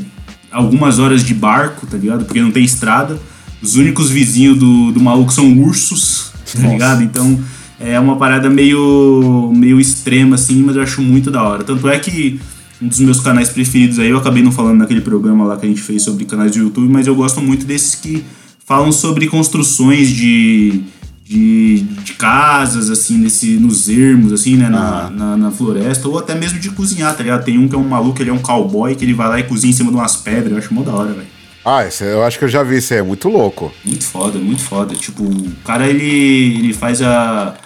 [0.52, 2.26] algumas horas de barco, tá ligado?
[2.26, 3.18] Porque não tem estrada.
[3.62, 6.72] Os únicos vizinhos do, do maluco são ursos, tá Nossa.
[6.74, 7.02] ligado?
[7.02, 7.40] Então
[7.80, 11.64] é uma parada meio, meio extrema, assim, mas eu acho muito da hora.
[11.64, 12.38] Tanto é que
[12.80, 14.10] um dos meus canais preferidos aí.
[14.10, 16.88] Eu acabei não falando naquele programa lá que a gente fez sobre canais do YouTube,
[16.90, 18.24] mas eu gosto muito desses que
[18.64, 20.82] falam sobre construções de,
[21.24, 26.34] de, de casas, assim, nesse, nos ermos, assim, né, na, na, na, floresta, ou até
[26.34, 27.44] mesmo de cozinhar, tá ligado?
[27.44, 29.44] Tem um que é um maluco, ele é um cowboy, que ele vai lá e
[29.44, 31.36] cozinha em cima de umas pedras, eu acho mó da hora, velho.
[31.64, 33.72] Ah, esse, eu acho que eu já vi, isso aí, é muito louco.
[33.84, 34.94] Muito foda, muito foda.
[34.94, 37.56] Tipo, o cara, ele, ele faz a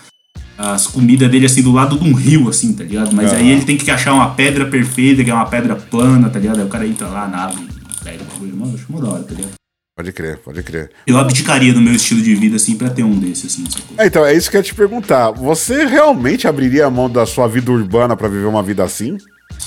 [0.61, 3.17] as comidas dele assim do lado de um rio, assim, tá ligado?
[3.17, 6.39] Mas aí ele tem que achar uma pedra perfeita, que é uma pedra plana, tá
[6.39, 6.59] ligado?
[6.59, 8.57] Aí o cara entra lá na água e pega o bagulho.
[8.57, 9.53] Mano, acho da hora, tá ligado?
[9.97, 10.91] Pode crer, pode crer.
[11.07, 13.65] Eu abdicaria do meu estilo de vida, assim, pra ter um desse, assim,
[13.97, 15.31] é, então, é isso que eu ia te perguntar.
[15.31, 19.17] Você realmente abriria a mão da sua vida urbana para viver uma vida assim?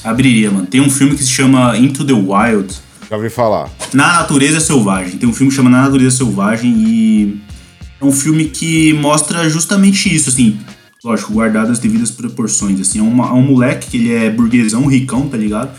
[0.03, 0.67] Abriria, mano.
[0.67, 2.73] Tem um filme que se chama Into the Wild,
[3.09, 3.69] Já ouvi falar.
[3.93, 5.17] Na Natureza Selvagem.
[5.17, 7.41] Tem um filme chamado Na Natureza Selvagem e
[8.01, 10.59] é um filme que mostra justamente isso, assim,
[11.03, 14.85] lógico, guardado as devidas proporções, assim, é, uma, é um moleque que ele é burguesão,
[14.85, 15.71] ricão, tá ligado?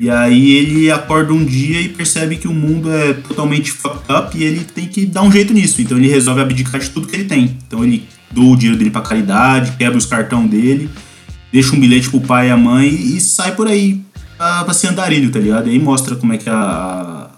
[0.00, 4.36] E aí ele acorda um dia e percebe que o mundo é totalmente fucked up
[4.36, 5.80] e ele tem que dar um jeito nisso.
[5.80, 7.56] Então ele resolve abdicar de tudo que ele tem.
[7.66, 10.90] Então ele doa o dinheiro dele pra caridade, quebra os cartão dele,
[11.52, 14.02] deixa um bilhete pro pai e a mãe e sai por aí
[14.36, 15.68] pra, pra ser andarilho, tá ligado?
[15.68, 17.30] E aí mostra como é que é a,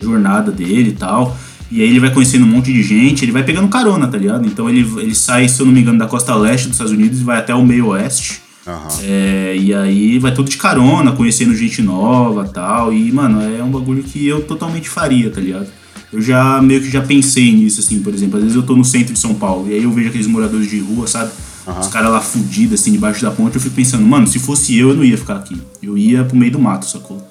[0.00, 1.36] jornada dele e tal.
[1.70, 4.46] E aí ele vai conhecendo um monte de gente, ele vai pegando carona, tá ligado?
[4.46, 7.20] Então ele, ele sai, se eu não me engano, da costa leste dos Estados Unidos
[7.20, 8.42] e vai até o meio oeste.
[8.66, 8.88] Uhum.
[9.02, 12.92] É, e aí vai tudo de carona, conhecendo gente nova tal.
[12.92, 15.66] E, mano, é um bagulho que eu totalmente faria, tá ligado?
[16.12, 18.36] Eu já meio que já pensei nisso, assim, por exemplo.
[18.36, 20.70] Às vezes eu tô no centro de São Paulo e aí eu vejo aqueles moradores
[20.70, 21.32] de rua, sabe?
[21.66, 21.80] Uhum.
[21.80, 23.56] Os caras lá fudidos, assim, debaixo da ponte.
[23.56, 25.60] Eu fico pensando, mano, se fosse eu, eu não ia ficar aqui.
[25.82, 27.26] Eu ia pro meio do mato, sacou?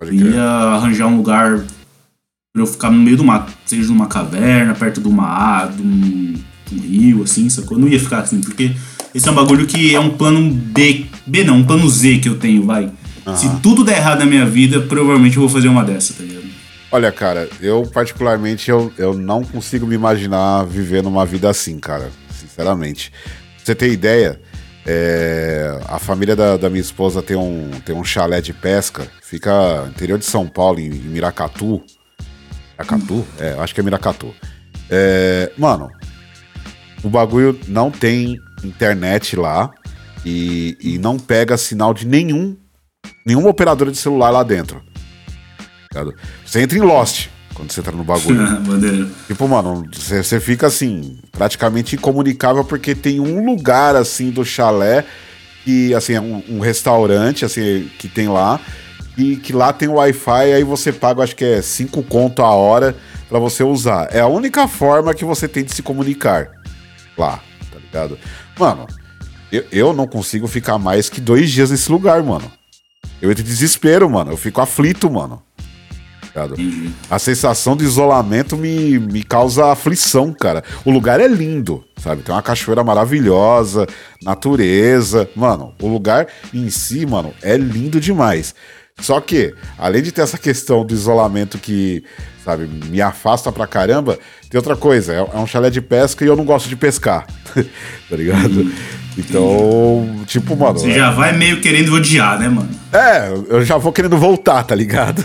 [0.00, 1.64] Eu ia arranjar um lugar
[2.54, 3.52] pra eu ficar no meio do mato.
[3.66, 6.34] Seja numa caverna, perto de uma de um,
[6.66, 7.76] de um rio, assim, sacou?
[7.76, 8.76] Eu não ia ficar assim, porque
[9.12, 11.06] esse é um bagulho que é um plano B.
[11.26, 12.92] B não, um plano Z que eu tenho, vai.
[13.26, 13.36] Uhum.
[13.36, 16.44] Se tudo der errado na minha vida, provavelmente eu vou fazer uma dessa, tá ligado?
[16.92, 22.12] Olha, cara, eu particularmente eu, eu não consigo me imaginar vivendo uma vida assim, cara.
[22.30, 23.10] Sinceramente.
[23.10, 24.40] Pra você ter ideia,
[24.86, 29.82] é, a família da, da, minha esposa tem um, tem um chalé de pesca, fica
[29.82, 31.82] no interior de São Paulo, em, em Miracatu.
[32.78, 33.26] Miracatu?
[33.38, 34.34] É, acho que é Miracatu.
[34.90, 35.90] É, mano,
[37.02, 39.70] o bagulho não tem internet lá
[40.24, 42.56] e, e não pega sinal de nenhum
[43.24, 44.82] nenhuma operadora de celular lá dentro.
[46.44, 49.10] Você entra em Lost quando você entra no bagulho.
[49.26, 55.04] tipo, mano, você, você fica assim, praticamente incomunicável porque tem um lugar assim do chalé
[55.64, 58.60] que assim é um, um restaurante assim que tem lá
[59.16, 62.96] e que lá tem Wi-Fi, aí você paga, acho que é 5 conto a hora
[63.28, 64.08] para você usar.
[64.12, 66.50] É a única forma que você tem de se comunicar
[67.16, 68.18] lá, tá ligado?
[68.58, 68.86] Mano,
[69.52, 72.50] eu, eu não consigo ficar mais que dois dias nesse lugar, mano.
[73.22, 74.32] Eu entro em desespero, mano.
[74.32, 75.42] Eu fico aflito, mano.
[76.58, 76.92] Uhum.
[77.08, 80.64] A sensação de isolamento me, me causa aflição, cara.
[80.84, 82.22] O lugar é lindo, sabe?
[82.22, 83.86] Tem uma cachoeira maravilhosa,
[84.20, 85.30] natureza.
[85.36, 88.52] Mano, o lugar em si, mano, é lindo demais.
[89.00, 92.04] Só que, além de ter essa questão do isolamento que,
[92.44, 95.12] sabe, me afasta pra caramba, tem outra coisa.
[95.12, 97.26] É, é um chalé de pesca e eu não gosto de pescar.
[97.54, 98.72] tá ligado?
[99.16, 100.78] Então, tipo, mano.
[100.78, 102.70] Você já vai meio querendo odiar, né, mano?
[102.92, 105.24] É, eu já vou querendo voltar, tá ligado?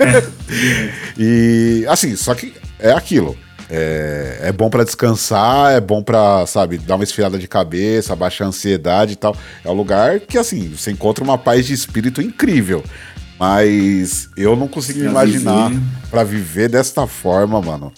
[0.00, 0.90] É.
[1.16, 3.36] e, assim, só que é aquilo.
[3.74, 8.44] É, é bom para descansar, é bom para, sabe, dar uma esfriada de cabeça, baixar
[8.44, 9.34] a ansiedade e tal.
[9.64, 12.84] É um lugar que, assim, você encontra uma paz de espírito incrível.
[13.40, 15.72] Mas eu não consigo imaginar
[16.10, 17.90] para viver desta forma, mano.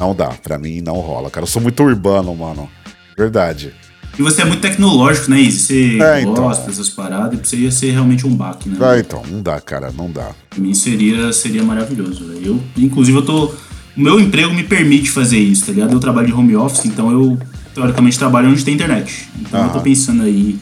[0.00, 1.44] Não dá, pra mim não rola, cara.
[1.44, 2.68] Eu sou muito urbano, mano.
[3.16, 3.74] Verdade.
[4.18, 5.98] E você é muito tecnológico, né, Izzy?
[5.98, 6.34] Você é, então.
[6.34, 8.76] gosta dessas paradas, e você ia ser realmente um baque, né?
[8.80, 10.32] Ah, então, não dá, cara, não dá.
[10.50, 12.24] Pra mim seria, seria maravilhoso.
[12.42, 13.54] Eu, inclusive, eu tô.
[13.96, 15.92] O meu emprego me permite fazer isso, tá ligado?
[15.92, 17.38] Eu trabalho de home office, então eu,
[17.74, 19.28] teoricamente, trabalho onde tem internet.
[19.40, 19.68] Então Aham.
[19.68, 20.58] eu tô pensando aí.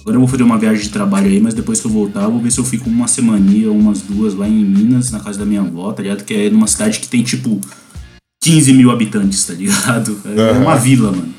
[0.00, 2.30] Agora eu vou fazer uma viagem de trabalho aí, mas depois que eu voltar, eu
[2.30, 5.38] vou ver se eu fico uma semana ou umas duas lá em Minas, na casa
[5.38, 6.24] da minha avó, tá ligado?
[6.24, 7.58] Que é numa cidade que tem, tipo,
[8.42, 10.20] 15 mil habitantes, tá ligado?
[10.36, 11.32] É uma vila, mano.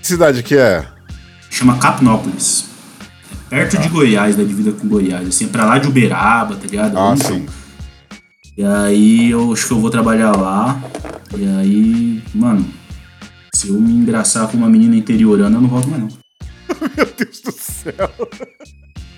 [0.00, 0.86] Que cidade que é?
[1.50, 2.66] chama Capnópolis.
[3.48, 3.80] perto ah.
[3.80, 6.96] de Goiás, da divisa com Goiás, assim, é pra lá de Uberaba, tá ligado?
[6.96, 7.46] Ah, sim.
[8.58, 10.82] E aí eu acho que eu vou trabalhar lá.
[11.38, 12.66] E aí, mano,
[13.54, 16.08] se eu me engraçar com uma menina interiorana, eu não volto mais não.
[16.96, 18.10] Meu Deus do céu.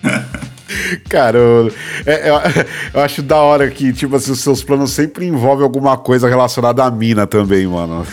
[1.09, 1.73] Cara, eu,
[2.05, 2.35] é, eu,
[2.93, 6.85] eu, acho da hora que, tipo assim, os seus planos sempre envolvem alguma coisa relacionada
[6.85, 8.07] à mina também, mano.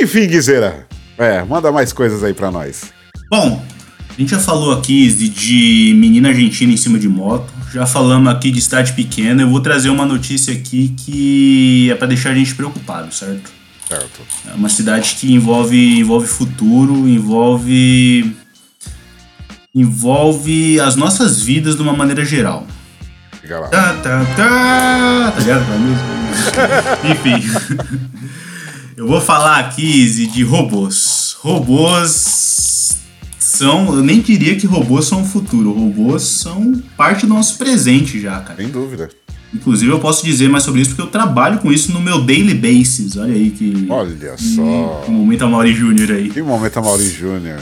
[0.00, 0.86] Enfim, Guizeira.
[1.18, 2.90] É, manda mais coisas aí pra nós.
[3.30, 3.62] Bom,
[4.08, 8.30] a gente já falou aqui de, de menina argentina em cima de moto, já falamos
[8.30, 9.42] aqui de cidade pequena.
[9.42, 13.50] Eu vou trazer uma notícia aqui que é para deixar a gente preocupado, certo?
[13.88, 14.20] Certo.
[14.50, 18.36] É uma cidade que envolve, envolve futuro, envolve
[19.74, 22.66] envolve as nossas vidas de uma maneira geral.
[23.40, 23.68] Fica lá.
[23.68, 25.32] Tá, tá, tá.
[25.32, 25.64] Tá ligado?
[27.10, 27.88] Enfim.
[28.96, 31.36] Eu vou falar aqui de robôs.
[31.40, 32.51] Robôs
[33.62, 38.20] são, eu nem diria que robôs são o futuro, robôs são parte do nosso presente
[38.20, 38.56] já, cara.
[38.56, 39.08] Sem dúvida.
[39.54, 42.54] Inclusive eu posso dizer mais sobre isso porque eu trabalho com isso no meu daily
[42.54, 43.16] basis.
[43.16, 43.86] Olha aí que.
[43.88, 45.02] Olha só.
[45.04, 46.30] Que momento Mauri Júnior aí.
[46.30, 47.60] Que momento Mauri Júnior.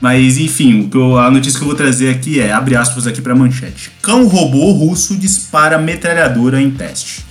[0.00, 3.92] Mas enfim, a notícia que eu vou trazer aqui é, abre aspas aqui para manchete.
[4.02, 7.24] Cão robô russo dispara metralhadora em teste.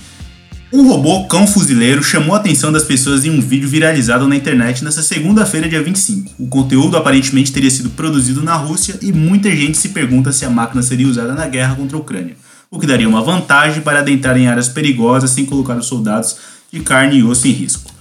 [0.74, 4.82] Um robô cão fuzileiro chamou a atenção das pessoas em um vídeo viralizado na internet
[4.82, 6.32] nesta segunda-feira, dia 25.
[6.36, 10.50] O conteúdo aparentemente teria sido produzido na Rússia e muita gente se pergunta se a
[10.50, 12.34] máquina seria usada na guerra contra a Ucrânia,
[12.68, 16.38] o que daria uma vantagem para adentrar em áreas perigosas sem colocar os soldados
[16.72, 17.92] de carne e osso em risco.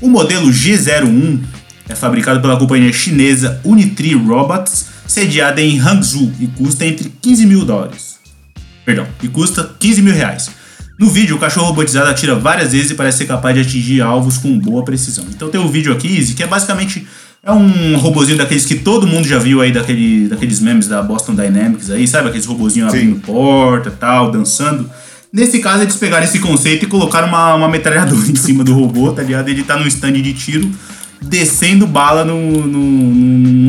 [0.00, 1.40] O modelo G01
[1.88, 7.64] é fabricado pela companhia chinesa Unitree Robots, sediada em Hangzhou e custa entre 15 mil
[7.64, 8.20] dólares.
[8.84, 10.59] Perdão, e custa 15 mil reais.
[11.00, 14.36] No vídeo, o cachorro robotizado atira várias vezes e parece ser capaz de atingir alvos
[14.36, 15.24] com boa precisão.
[15.30, 17.06] Então tem um vídeo aqui, Izzy, que é basicamente
[17.42, 21.34] é um robozinho daqueles que todo mundo já viu aí, daquele, daqueles memes da Boston
[21.34, 22.28] Dynamics aí, sabe?
[22.28, 24.90] Aqueles robozinhos abrindo porta tal, dançando.
[25.32, 29.10] Nesse caso, eles pegaram esse conceito e colocaram uma, uma metralhadora em cima do robô,
[29.10, 29.48] tá ligado?
[29.48, 30.70] Ele tá num stand de tiro,
[31.22, 32.78] descendo bala no, no,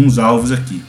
[0.03, 0.81] nos alvos aqui.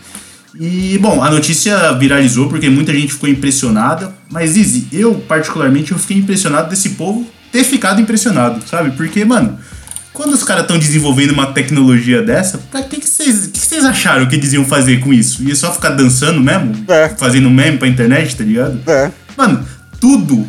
[0.58, 5.98] E, bom, a notícia viralizou porque muita gente ficou impressionada, mas Izzy, eu particularmente eu
[5.98, 8.90] fiquei impressionado desse povo ter ficado impressionado, sabe?
[8.92, 9.58] Porque, mano,
[10.12, 14.36] quando os caras estão desenvolvendo uma tecnologia dessa, pra que vocês que que acharam que
[14.36, 15.42] eles iam fazer com isso?
[15.42, 16.84] Ia só ficar dançando mesmo?
[16.88, 17.08] É.
[17.08, 18.78] Fazendo meme pra internet, tá ligado?
[18.86, 19.10] É.
[19.36, 19.66] Mano,
[19.98, 20.46] tudo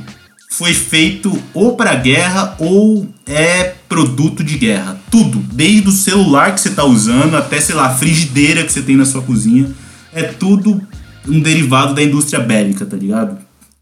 [0.49, 4.97] foi feito ou para guerra ou é produto de guerra.
[5.09, 8.81] Tudo, desde o celular que você tá usando até, sei lá, a frigideira que você
[8.81, 9.67] tem na sua cozinha
[10.13, 10.81] é tudo
[11.27, 13.37] um derivado da indústria bélica, tá ligado?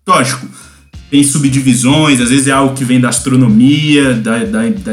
[0.07, 0.47] Lógico,
[1.09, 4.91] tem subdivisões, às vezes é algo que vem da astronomia, da, da, da,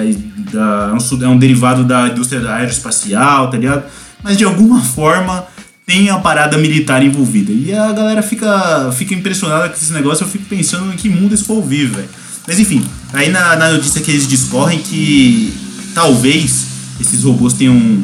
[0.52, 3.84] da é um derivado da indústria aeroespacial, tá ligado?
[4.22, 5.46] Mas de alguma forma
[5.86, 7.50] tem a parada militar envolvida.
[7.50, 11.34] E a galera fica, fica impressionada com esse negócio, eu fico pensando em que mundo
[11.44, 12.08] povo vive, velho.
[12.46, 15.52] Mas enfim, aí na, na notícia que eles discorrem que
[15.94, 16.66] talvez
[17.00, 18.02] esses robôs tenham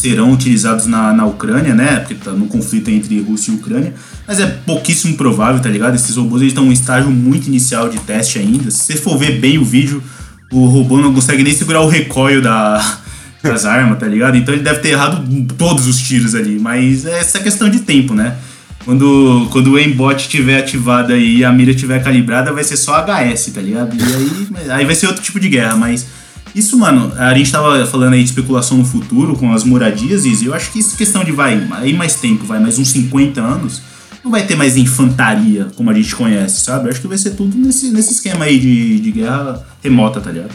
[0.00, 1.96] serão utilizados na, na Ucrânia, né?
[1.96, 3.94] Porque tá no conflito entre Rússia e Ucrânia.
[4.26, 5.94] Mas é pouquíssimo provável, tá ligado?
[5.94, 8.70] Esses robôs estão em um estágio muito inicial de teste ainda.
[8.70, 10.02] Se você for ver bem o vídeo,
[10.50, 12.98] o robô não consegue nem segurar o recoil da,
[13.42, 14.36] das armas, tá ligado?
[14.36, 15.22] Então ele deve ter errado
[15.58, 16.58] todos os tiros ali.
[16.58, 18.36] Mas é essa questão de tempo, né?
[18.84, 23.50] Quando, quando o aimbot estiver ativado e a mira estiver calibrada, vai ser só HS,
[23.54, 23.94] tá ligado?
[23.94, 26.06] E aí, aí vai ser outro tipo de guerra, mas
[26.54, 30.44] isso, mano, a gente tava falando aí de especulação no futuro com as moradias, e
[30.44, 33.40] eu acho que isso é questão de vai, aí mais tempo, vai mais uns 50
[33.40, 33.82] anos,
[34.22, 36.86] não vai ter mais infantaria como a gente conhece, sabe?
[36.86, 40.30] Eu acho que vai ser tudo nesse, nesse esquema aí de, de guerra remota, tá
[40.30, 40.54] ligado?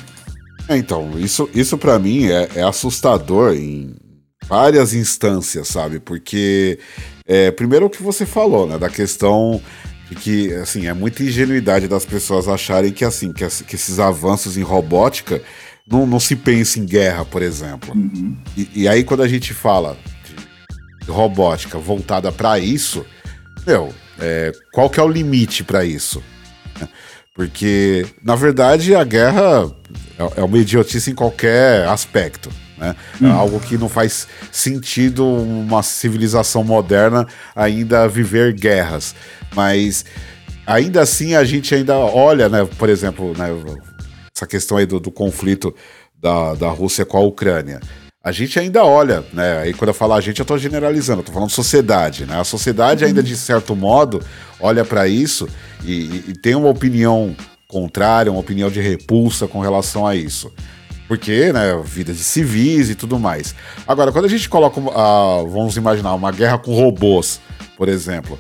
[0.68, 3.96] É, então, isso, isso para mim é, é, assustador em
[4.48, 6.00] várias instâncias, sabe?
[6.00, 6.80] Porque,
[7.26, 9.62] é, primeiro o que você falou, né, da questão
[10.10, 14.58] de que, assim, é muita ingenuidade das pessoas acharem que, assim, que, que esses avanços
[14.58, 15.42] em robótica
[15.88, 17.94] não, não se pensa em guerra, por exemplo.
[17.96, 18.36] Uhum.
[18.58, 19.98] E, e, aí, quando a gente fala
[21.04, 23.06] de robótica voltada para isso,
[23.66, 26.24] meu, é, qual que é o limite para isso?
[27.36, 29.72] Porque, na verdade, a guerra
[30.18, 32.50] é, é uma idiotice em qualquer aspecto.
[32.78, 32.96] Né?
[33.22, 33.32] É uhum.
[33.34, 39.16] algo que não faz sentido uma civilização moderna ainda viver guerras.
[39.54, 40.06] Mas
[40.66, 43.48] ainda assim a gente ainda olha, né, por exemplo, né,
[44.36, 45.74] essa questão aí do, do conflito
[46.20, 47.80] da, da Rússia com a Ucrânia.
[48.22, 49.60] A gente ainda olha, né?
[49.60, 52.40] Aí quando eu falo a gente, eu tô generalizando, eu tô falando sociedade, né?
[52.40, 54.22] A sociedade ainda, de certo modo,
[54.60, 55.48] olha para isso
[55.84, 57.36] e, e, tem uma opinião
[57.68, 60.52] contrária, uma opinião de repulsa com relação a isso.
[61.08, 63.54] Porque, né, vida de civis e tudo mais.
[63.88, 67.40] Agora, quando a gente coloca, vamos imaginar, uma guerra com robôs,
[67.78, 68.40] por exemplo,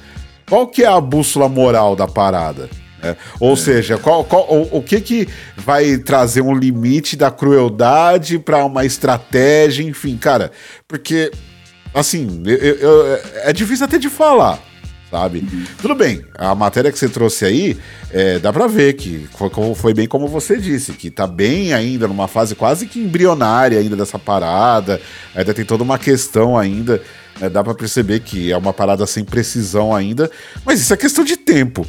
[0.50, 2.68] qual que é a bússola moral da parada?
[3.06, 3.16] É.
[3.40, 3.56] Ou é.
[3.56, 8.84] seja, qual, qual, o, o, que, que vai trazer um limite da crueldade para uma
[8.84, 10.52] estratégia, enfim, cara,
[10.88, 11.32] porque,
[11.94, 14.60] assim, eu, eu, é difícil até de falar,
[15.12, 15.40] sabe?
[15.40, 15.66] Uhum.
[15.80, 17.78] Tudo bem, a matéria que você trouxe aí,
[18.12, 22.08] é, dá para ver que foi, foi, bem como você disse, que tá bem ainda
[22.08, 25.00] numa fase quase que embrionária ainda dessa parada,
[25.36, 27.04] ainda tem toda uma questão ainda,
[27.40, 30.32] né, dá para perceber que é uma parada sem precisão ainda,
[30.66, 31.86] mas isso é questão de tempo.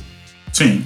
[0.53, 0.85] Sim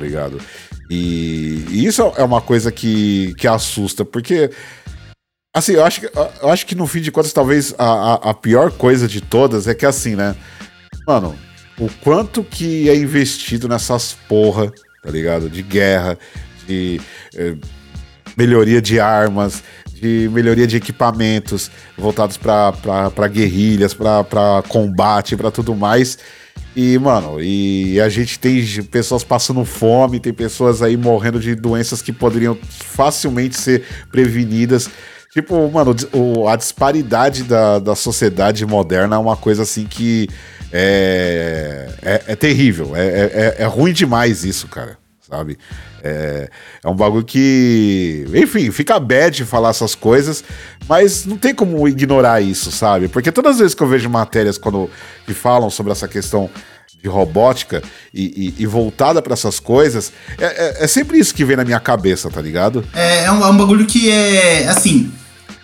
[0.00, 0.40] tá ligado?
[0.88, 4.50] E, e, isso é uma coisa que, que assusta, porque.
[5.54, 6.10] Assim, eu acho, que,
[6.42, 9.66] eu acho que no fim de contas, talvez a, a, a pior coisa de todas
[9.66, 10.36] é que assim, né?
[11.06, 11.36] Mano,
[11.76, 14.72] o quanto que é investido nessas porra,
[15.02, 15.50] tá ligado?
[15.50, 16.16] De guerra,
[16.68, 17.00] de
[17.34, 17.56] eh,
[18.36, 26.16] melhoria de armas, de melhoria de equipamentos voltados para guerrilhas, para combate, para tudo mais.
[26.76, 32.00] E, mano, e a gente tem pessoas passando fome, tem pessoas aí morrendo de doenças
[32.00, 34.88] que poderiam facilmente ser prevenidas
[35.30, 40.28] Tipo, mano, o, a disparidade da, da sociedade moderna é uma coisa assim que
[40.72, 42.96] é, é, é terrível.
[42.96, 44.98] É, é, é, ruim demais isso, cara.
[45.30, 45.56] Sabe?
[46.02, 46.50] É,
[46.82, 48.26] é um bagulho que.
[48.34, 50.42] Enfim, fica bad falar essas coisas,
[50.88, 53.06] mas não tem como ignorar isso, sabe?
[53.06, 54.90] Porque todas as vezes que eu vejo matérias quando
[55.24, 56.50] que falam sobre essa questão
[57.00, 57.80] de robótica
[58.12, 61.64] e, e, e voltada para essas coisas, é, é, é, sempre isso que vem na
[61.64, 62.84] minha cabeça, tá ligado?
[62.92, 65.12] É, é um, é um bagulho que é assim.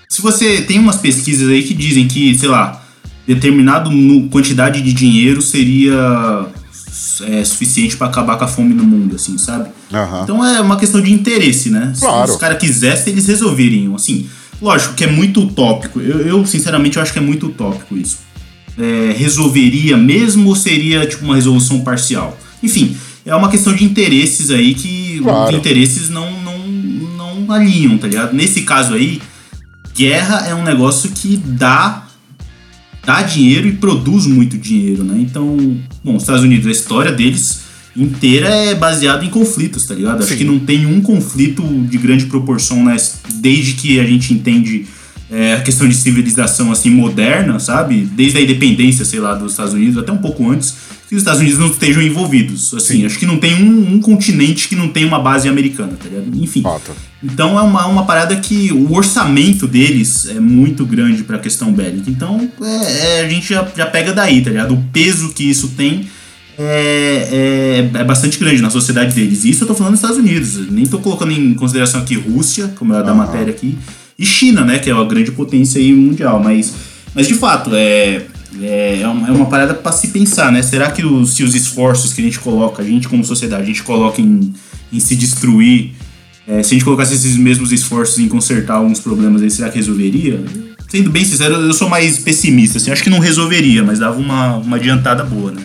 [0.09, 2.87] Se você tem umas pesquisas aí que dizem que, sei lá,
[3.27, 3.91] determinado
[4.31, 6.47] quantidade de dinheiro seria
[7.23, 9.71] é, suficiente para acabar com a fome no mundo, assim, sabe?
[9.93, 10.23] Uhum.
[10.23, 11.93] Então é uma questão de interesse, né?
[11.99, 12.27] Claro.
[12.27, 14.27] Se os caras quisessem, eles resolveriam, assim.
[14.61, 16.01] Lógico que é muito utópico.
[16.01, 18.27] Eu, eu, sinceramente, eu acho que é muito utópico isso
[18.79, 22.39] é, resolveria mesmo ou seria tipo uma resolução parcial?
[22.63, 25.53] Enfim, é uma questão de interesses aí que claro.
[25.53, 28.35] os interesses não, não, não alinham, tá ligado?
[28.35, 29.21] Nesse caso aí,
[29.95, 32.06] guerra é um negócio que dá
[33.07, 35.17] dá dinheiro e produz muito dinheiro, né?
[35.21, 35.57] Então,
[36.03, 37.65] bom, os Estados Unidos, a história deles
[37.97, 40.23] inteira é baseada em conflitos, tá ligado?
[40.23, 40.29] Sim.
[40.29, 42.97] Acho que não tem um conflito de grande proporção, né?
[43.37, 44.87] Desde que a gente entende
[45.31, 48.09] é, a questão de civilização assim moderna, sabe?
[48.13, 50.75] Desde a independência, sei lá, dos Estados Unidos, até um pouco antes,
[51.09, 52.73] que os Estados Unidos não estejam envolvidos.
[52.75, 53.07] Assim, Sim.
[53.07, 56.31] acho que não tem um, um, continente que não tem uma base americana, tá ligado?
[56.35, 56.63] Enfim.
[57.23, 61.73] Então é uma, uma parada que o orçamento deles é muito grande para a questão
[61.73, 62.09] bélica.
[62.09, 64.75] Então é, é, a gente já, já pega daí, tá ligado?
[64.75, 66.07] O peso que isso tem
[66.59, 69.45] é, é, é, bastante grande na sociedade deles.
[69.45, 70.71] Isso eu tô falando dos Estados Unidos.
[70.71, 73.19] Nem tô colocando em consideração aqui Rússia, como é a da uhum.
[73.19, 73.77] matéria aqui
[74.19, 76.43] e China, né, que é a grande potência aí mundial.
[76.43, 76.73] Mas,
[77.15, 78.23] mas de fato, é,
[78.63, 80.63] é, é, uma, é uma parada para se pensar, né?
[80.63, 83.67] Será que os, se os esforços que a gente coloca, a gente como sociedade, a
[83.67, 84.55] gente coloca em,
[84.93, 85.93] em se destruir,
[86.47, 89.77] é, se a gente colocasse esses mesmos esforços em consertar alguns problemas aí, será que
[89.77, 90.43] resolveria?
[90.89, 94.57] Sendo bem sincero, eu sou mais pessimista, assim, acho que não resolveria, mas dava uma,
[94.57, 95.63] uma adiantada boa, né?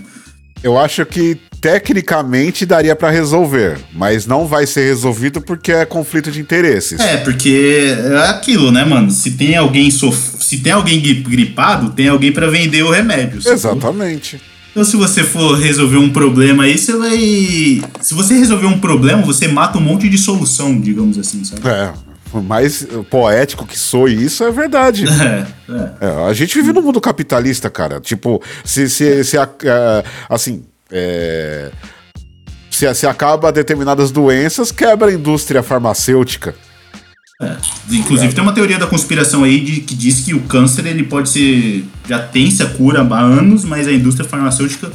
[0.63, 6.31] Eu acho que tecnicamente daria para resolver, mas não vai ser resolvido porque é conflito
[6.31, 6.99] de interesses.
[6.99, 9.11] É, porque é aquilo, né, mano?
[9.11, 10.17] Se tem alguém sof...
[10.43, 13.39] se tem alguém gripado, tem alguém para vender o remédio.
[13.45, 14.41] Exatamente.
[14.71, 17.81] Então, se você for resolver um problema aí, você vai.
[18.01, 21.61] Se você resolver um problema, você mata um monte de solução, digamos assim, sabe?
[21.67, 21.93] É.
[22.41, 25.03] Mais poético que soe isso é verdade.
[25.21, 26.07] É, é.
[26.07, 27.99] é a gente vive no mundo capitalista, cara.
[27.99, 29.37] Tipo, se, se, se
[30.29, 31.71] assim, é,
[32.69, 36.55] se, se acaba determinadas doenças, quebra a indústria farmacêutica.
[37.41, 37.55] É.
[37.91, 41.29] Inclusive tem uma teoria da conspiração aí de, que diz que o câncer ele pode
[41.29, 41.83] ser.
[42.07, 44.91] já tem-se a cura há anos, mas a indústria farmacêutica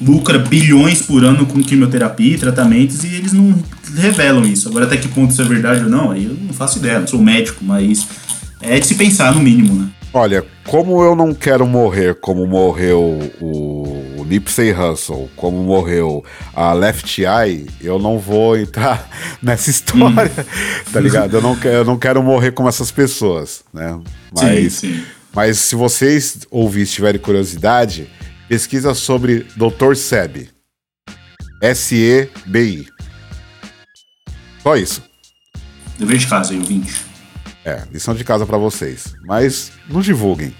[0.00, 3.62] lucra bilhões por ano com quimioterapia e tratamentos e eles não
[3.96, 4.68] revelam isso.
[4.68, 7.06] Agora até que ponto isso é verdade ou não, aí eu não faço ideia, não
[7.06, 8.06] sou médico, mas
[8.60, 9.88] é de se pensar no mínimo, né?
[10.12, 17.22] Olha, como eu não quero morrer como morreu o Nipsey Hussle, como morreu a Left
[17.22, 19.08] Eye, eu não vou entrar
[19.42, 20.44] nessa história, hum.
[20.92, 21.36] tá ligado?
[21.36, 24.00] Eu não, quero, eu não quero morrer como essas pessoas, né?
[24.32, 25.04] Mas, sim, sim.
[25.34, 28.10] mas se vocês ouvirem tiverem curiosidade,
[28.48, 29.94] pesquisa sobre Dr.
[29.94, 30.48] Seb.
[31.60, 32.86] S-E-B-I.
[34.62, 35.02] Só isso.
[35.98, 37.07] Dever de casa aí, ouvinte.
[37.68, 39.14] É, lição de casa para vocês.
[39.26, 40.54] Mas não divulguem.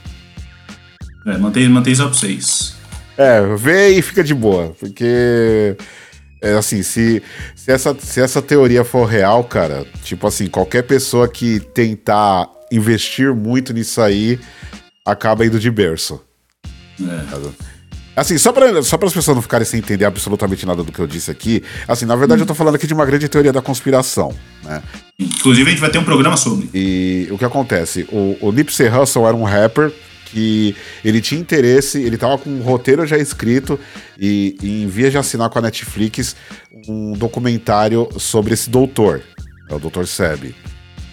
[1.24, 2.74] É, mantém, mantém só pra vocês.
[3.16, 4.76] É, vê e fica de boa.
[4.78, 5.74] Porque.
[6.40, 7.20] É assim, se,
[7.56, 13.34] se, essa, se essa teoria for real, cara, tipo assim, qualquer pessoa que tentar investir
[13.34, 14.38] muito nisso aí
[15.04, 16.22] acaba indo de berço.
[17.00, 17.77] É.
[18.18, 21.06] Assim, só para só as pessoas não ficarem sem entender absolutamente nada do que eu
[21.06, 22.42] disse aqui, assim, na verdade hum.
[22.42, 24.82] eu tô falando aqui de uma grande teoria da conspiração, né?
[25.18, 26.68] Inclusive a gente vai ter um programa sobre.
[26.74, 28.08] E o que acontece?
[28.10, 29.92] O, o Nipsey Hussle era um rapper
[30.26, 33.78] que ele tinha interesse, ele tava com um roteiro já escrito
[34.18, 36.34] e, e em via de assinar com a Netflix
[36.88, 39.22] um documentário sobre esse doutor,
[39.70, 40.04] é o Dr.
[40.06, 40.54] Seb.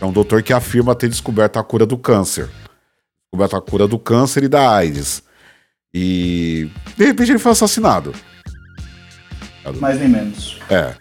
[0.02, 2.50] É um doutor que afirma ter descoberto a cura do câncer.
[3.26, 5.24] Descoberto a cura do câncer e da AIDS.
[5.98, 8.14] E de repente ele foi assassinado.
[9.80, 10.60] Mais nem menos.
[10.70, 10.94] É.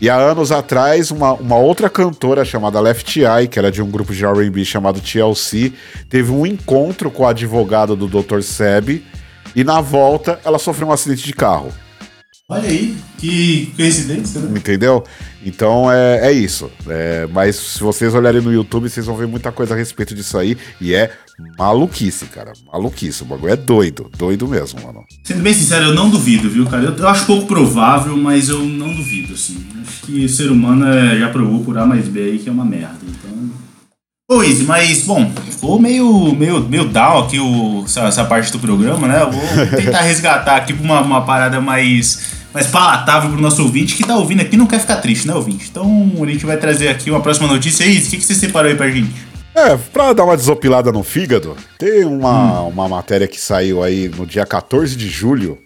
[0.00, 3.88] E há anos atrás, uma, uma outra cantora chamada Left Eye, que era de um
[3.88, 5.72] grupo de RB chamado TLC,
[6.08, 8.40] teve um encontro com o advogado do Dr.
[8.40, 9.04] Seb
[9.54, 11.72] e na volta ela sofreu um acidente de carro.
[12.48, 14.58] Olha aí, que coincidência, né?
[14.58, 15.04] Entendeu?
[15.44, 16.68] Então é, é isso.
[16.88, 20.36] É, mas se vocês olharem no YouTube, vocês vão ver muita coisa a respeito disso
[20.36, 20.58] aí.
[20.80, 21.12] E é
[21.58, 22.52] maluquice, cara.
[22.72, 23.22] Maluquice.
[23.22, 24.10] O bagulho é doido.
[24.16, 25.04] Doido mesmo, mano.
[25.24, 26.84] Sendo bem sincero, eu não duvido, viu, cara?
[26.84, 29.64] Eu, eu acho pouco provável, mas eu não duvido, assim.
[29.82, 32.52] Acho que o ser humano é, já provou por A mais B aí que é
[32.52, 32.98] uma merda.
[33.02, 33.50] Então.
[34.32, 39.08] Pois, mas, bom, ficou meio, meio, meio down aqui o, essa, essa parte do programa,
[39.08, 39.22] né?
[39.22, 43.96] Eu vou tentar resgatar aqui pra uma, uma parada mais, mais palatável pro nosso ouvinte
[43.96, 45.66] que tá ouvindo aqui não quer ficar triste, né, ouvinte?
[45.68, 47.84] Então a gente vai trazer aqui uma próxima notícia.
[47.84, 49.10] Isa, o que, que você separou aí pra gente?
[49.60, 52.68] É, pra dar uma desopilada no fígado, tem uma, hum.
[52.68, 55.58] uma matéria que saiu aí no dia 14 de julho.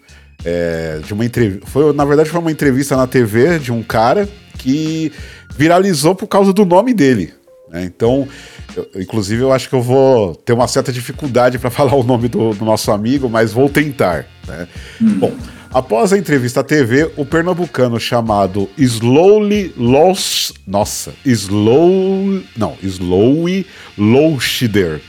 [0.43, 1.65] É, de uma entrevista.
[1.65, 4.29] Foi, na verdade, foi uma entrevista na TV de um cara
[4.59, 5.11] que
[5.57, 7.33] viralizou por causa do nome dele.
[7.69, 7.83] Né?
[7.85, 8.27] Então,
[8.75, 12.27] eu, inclusive, eu acho que eu vou ter uma certa dificuldade para falar o nome
[12.27, 14.25] do, do, nosso amigo, mas vou tentar.
[14.47, 14.67] Né?
[15.01, 15.19] Hum.
[15.19, 15.33] Bom,
[15.73, 20.53] após a entrevista à TV, o pernambucano chamado Slowly Lost.
[20.67, 22.41] Nossa, Slow.
[22.57, 23.65] Não, Slowy
[23.97, 25.01] Loushider.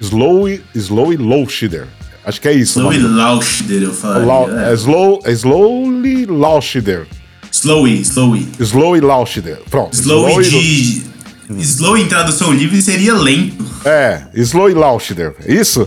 [0.00, 1.86] Slowy, Slowy Loushider.
[2.24, 2.80] Acho que é isso.
[2.80, 4.58] Slowy Laushider, eu falo.
[4.58, 4.70] É.
[4.70, 7.06] É slow, é slowly Laushider.
[7.50, 8.48] Slowy, Slowy.
[8.58, 9.58] Slowy Laushider.
[9.70, 9.94] Pronto.
[9.94, 11.14] Slowy, slowy
[11.50, 13.64] de Slow em tradução livre seria lento.
[13.84, 14.74] É, Slow e
[15.46, 15.86] é isso?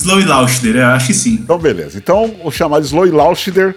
[0.00, 1.38] Slow Lauschider, eu acho que sim.
[1.42, 1.98] Então, beleza.
[1.98, 3.74] Então, o chamado Slow Lauschider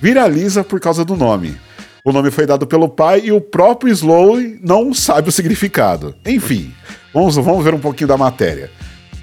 [0.00, 1.56] viraliza por causa do nome.
[2.04, 6.14] O nome foi dado pelo pai e o próprio Slow não sabe o significado.
[6.24, 6.72] Enfim,
[7.12, 8.70] vamos, vamos ver um pouquinho da matéria.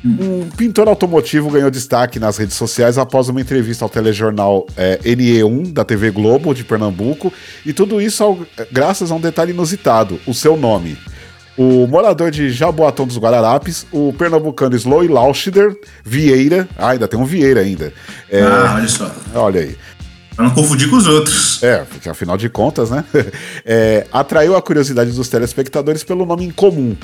[0.06, 5.74] Um pintor automotivo ganhou destaque nas redes sociais após uma entrevista ao telejornal é, NE1
[5.74, 7.34] da TV Globo de Pernambuco,
[7.66, 8.38] e tudo isso ao,
[8.72, 10.96] graças a um detalhe inusitado: o seu nome.
[11.58, 17.24] O morador de Jaboatão dos Guararapes, o pernambucano Sloy Lauschider Vieira, ah, ainda tem um
[17.24, 17.94] Vieira ainda.
[18.30, 19.12] É, ah, olha só.
[19.34, 19.78] Olha aí.
[20.36, 21.64] Pra não confundir com os outros.
[21.64, 23.06] É, porque afinal de contas, né?
[23.68, 26.96] É, atraiu a curiosidade dos telespectadores pelo nome incomum.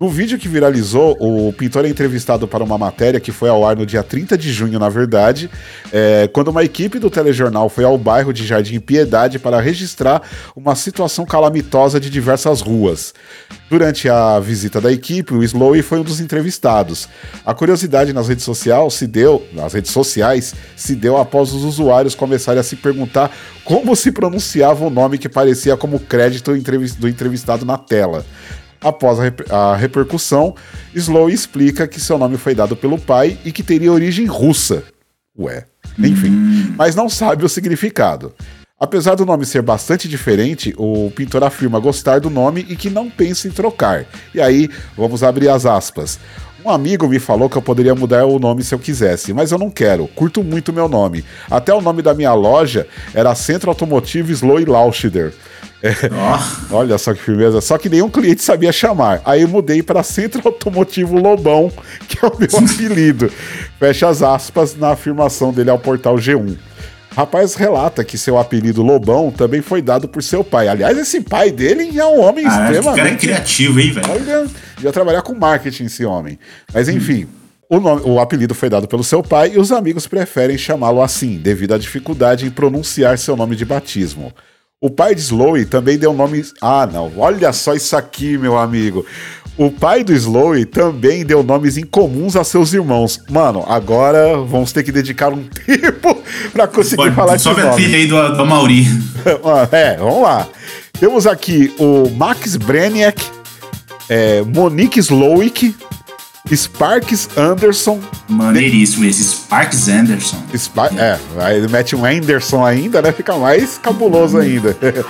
[0.00, 3.76] No vídeo que viralizou, o pintor é entrevistado para uma matéria que foi ao ar
[3.76, 5.50] no dia 30 de junho, na verdade,
[5.92, 10.22] é, quando uma equipe do telejornal foi ao bairro de Jardim Piedade para registrar
[10.56, 13.12] uma situação calamitosa de diversas ruas.
[13.68, 17.06] Durante a visita da equipe, o Slowy foi um dos entrevistados.
[17.44, 22.14] A curiosidade nas redes sociais se deu, nas redes sociais, se deu após os usuários
[22.14, 23.30] começarem a se perguntar
[23.66, 26.52] como se pronunciava o nome que parecia como crédito
[26.98, 28.24] do entrevistado na tela.
[28.82, 30.54] Após a, a repercussão,
[30.94, 34.82] Slow explica que seu nome foi dado pelo pai e que teria origem russa.
[35.38, 35.64] Ué,
[35.98, 36.74] enfim, hum.
[36.76, 38.34] mas não sabe o significado.
[38.78, 43.10] Apesar do nome ser bastante diferente, o pintor afirma gostar do nome e que não
[43.10, 44.06] pensa em trocar.
[44.34, 46.18] E aí, vamos abrir as aspas.
[46.64, 49.58] Um amigo me falou que eu poderia mudar o nome se eu quisesse, mas eu
[49.58, 50.08] não quero.
[50.08, 51.24] Curto muito meu nome.
[51.50, 55.32] Até o nome da minha loja era Centro Automotivo Slow Lauschider.
[55.82, 55.94] É.
[56.70, 57.60] Olha só que firmeza.
[57.60, 59.22] Só que nenhum cliente sabia chamar.
[59.24, 61.72] Aí eu mudei para Centro Automotivo Lobão,
[62.06, 63.30] que é o meu apelido.
[63.78, 66.56] Fecha as aspas na afirmação dele ao portal G1.
[67.16, 70.68] Rapaz relata que seu apelido Lobão também foi dado por seu pai.
[70.68, 72.96] Aliás, esse pai dele é um homem ah, extremamente.
[72.96, 74.10] cara é criativo, hein, velho?
[74.10, 74.46] Olha,
[74.80, 76.38] ia trabalhar com marketing esse homem.
[76.72, 77.24] Mas enfim.
[77.24, 77.40] Hum.
[77.72, 81.36] O, nome, o, apelido foi dado pelo seu pai e os amigos preferem chamá-lo assim,
[81.36, 84.32] devido à dificuldade em pronunciar seu nome de batismo.
[84.82, 86.42] O pai de Slowy também deu nome.
[86.58, 87.12] Ah, não.
[87.18, 89.04] Olha só isso aqui, meu amigo.
[89.58, 93.20] O pai do Slowy também deu nomes incomuns a seus irmãos.
[93.28, 97.40] Mano, agora vamos ter que dedicar um tempo para conseguir Pode, falar nome.
[97.40, 98.86] Sobe a filha aí do, do Mauri.
[99.70, 100.48] é, vamos lá.
[100.98, 103.22] Temos aqui o Max Breniak,
[104.08, 105.74] é, Monique Slowick,
[106.48, 108.00] Sparks Anderson.
[108.28, 110.42] Maneiríssimo esse, Sparks Anderson.
[110.96, 113.12] É, aí ele mete um Anderson ainda, né?
[113.12, 114.42] Fica mais cabuloso uhum.
[114.42, 114.76] ainda.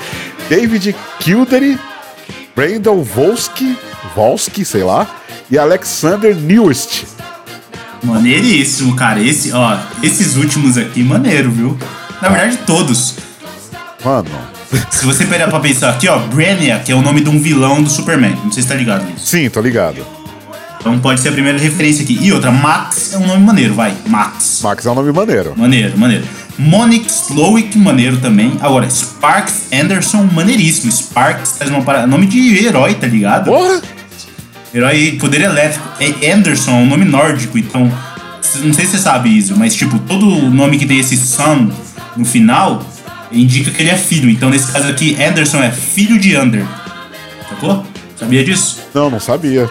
[0.48, 1.78] David Kildare,
[2.54, 3.76] Brandon Volsky,
[4.14, 5.06] Volsky, sei lá,
[5.50, 7.06] e Alexander Newest.
[8.02, 9.22] Maneiríssimo, cara.
[9.22, 11.78] Esse, ó, esses últimos aqui, maneiro, viu?
[12.20, 12.30] Na ah.
[12.30, 13.16] verdade, todos.
[14.04, 14.30] Mano.
[14.90, 17.82] Se você pegar pra pensar aqui, ó, Brainiac, que é o nome de um vilão
[17.82, 18.36] do Superman.
[18.44, 19.26] Não sei se tá ligado nisso.
[19.26, 20.19] Sim, tô ligado.
[20.80, 22.18] Então pode ser a primeira referência aqui.
[22.20, 23.94] E outra, Max é um nome maneiro, vai.
[24.06, 24.60] Max.
[24.62, 25.54] Max é um nome maneiro.
[25.56, 26.24] Maneiro, maneiro.
[26.58, 28.56] Monique Slowick, maneiro também.
[28.60, 30.90] Agora, Sparks Anderson, maneiríssimo.
[30.90, 32.06] Sparks traz uma parada.
[32.06, 33.44] Nome de herói, tá ligado?
[33.44, 33.80] Porra!
[34.74, 35.86] Herói poder elétrico.
[36.00, 37.90] É Anderson, é um nome nórdico, então.
[38.62, 41.70] Não sei se você sabe isso, mas tipo, todo nome que tem esse son
[42.16, 42.82] no final
[43.30, 44.28] indica que ele é filho.
[44.30, 46.64] Então, nesse caso aqui, Anderson é filho de Under.
[47.48, 47.86] Sacou?
[48.18, 48.80] Sabia disso?
[48.94, 49.70] Não, não sabia.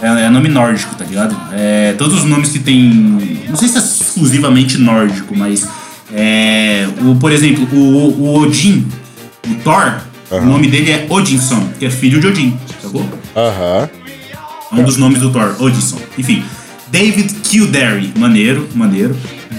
[0.00, 1.36] É, é, nome nórdico, tá ligado?
[1.52, 3.44] É, todos os nomes que tem.
[3.48, 5.66] Não sei se é exclusivamente nórdico, mas.
[6.12, 8.86] É, o, por exemplo, o, o Odin,
[9.48, 10.38] o Thor, uhum.
[10.38, 13.06] o nome dele é Odinson, que é filho de Odin, sacou?
[13.34, 13.88] Aham.
[14.72, 14.80] Uhum.
[14.80, 15.98] Um dos nomes do Thor, Odinson.
[16.16, 16.44] Enfim.
[16.88, 19.16] David Kildare, maneiro, maneiro.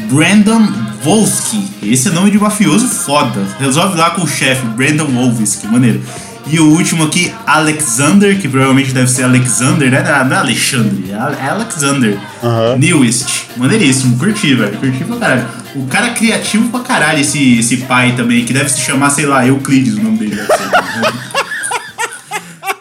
[0.10, 0.66] Brandon
[1.04, 3.46] Volsky, esse é nome de mafioso foda.
[3.60, 6.02] Resolve lá com o chefe, Brandon Wolski, maneiro.
[6.50, 10.02] E o último aqui, Alexander, que provavelmente deve ser Alexander, né?
[10.02, 12.18] Não é Alexandre, é Alexander.
[12.41, 12.78] Aham.
[12.78, 13.48] Newest.
[13.58, 14.78] Maneiríssimo, curti, velho.
[14.78, 15.45] Curti pra caralho.
[15.76, 19.45] O cara criativo pra caralho, esse, esse pai também, que deve se chamar, sei lá,
[19.45, 20.36] Euclides, o nome dele.
[20.36, 20.48] ser.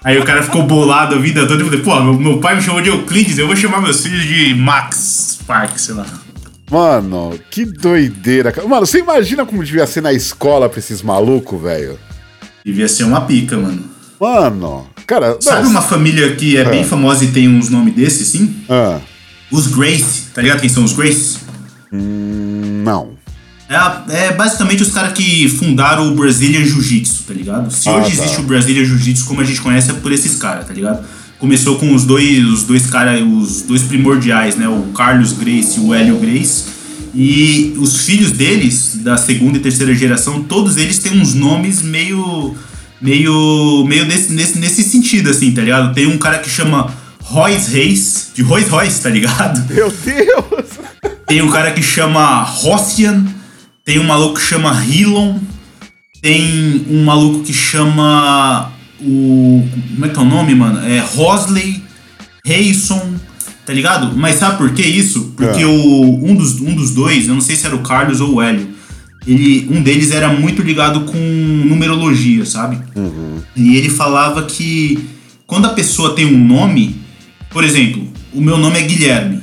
[0.04, 2.62] Aí o cara ficou bolado a vida toda e falei, pô, meu, meu pai me
[2.62, 6.06] chamou de Euclides, eu vou chamar meus filhos de Max Park, sei lá.
[6.70, 8.68] Mano, que doideira, cara.
[8.68, 11.98] Mano, você imagina como devia ser na escola pra esses malucos, velho?
[12.66, 13.84] Devia ser uma pica, mano.
[14.20, 15.36] Mano, cara.
[15.40, 16.84] Sabe não, uma família que é bem Ah.
[16.86, 18.56] famosa e tem uns nomes desses, sim?
[18.68, 18.98] Ah,
[19.52, 21.36] Os Grace, tá ligado quem são os Grace?
[21.92, 23.10] não.
[23.68, 27.70] É, é basicamente os caras que fundaram o Brazilian Jiu-Jitsu, tá ligado?
[27.72, 28.22] Se Ah, hoje tá.
[28.24, 31.04] existe o Brazilian Jiu-Jitsu como a gente conhece é por esses caras, tá ligado?
[31.38, 34.68] Começou com os dois, os dois caras, os dois primordiais, né?
[34.68, 36.64] O Carlos Grace e o Hélio Grace.
[37.16, 42.54] E os filhos deles, da segunda e terceira geração, todos eles têm uns nomes meio.
[43.00, 43.84] meio.
[43.88, 45.94] meio desse, nesse, nesse sentido, assim, tá ligado?
[45.94, 46.92] Tem um cara que chama
[47.22, 49.64] Royce Reis, de Royce Royce, tá ligado?
[49.72, 50.66] Meu Deus!
[51.26, 53.24] Tem um cara que chama Rossian,
[53.82, 55.38] tem um maluco que chama Hilon,
[56.20, 59.66] tem um maluco que chama o.
[59.94, 60.86] Como é que é o nome, mano?
[60.86, 61.82] É Rosley,
[62.44, 63.14] Reison,
[63.66, 64.16] tá ligado?
[64.16, 65.32] Mas sabe por que isso?
[65.36, 65.66] Porque É.
[65.66, 68.40] o, um, dos, um dos dois, eu não sei se era o Carlos ou o
[68.42, 68.68] Hélio,
[69.26, 72.78] ele, um deles era muito ligado com numerologia, sabe?
[73.56, 75.08] E ele falava que
[75.46, 76.96] quando a pessoa tem um nome,
[77.50, 79.40] por exemplo, o meu nome é Guilherme.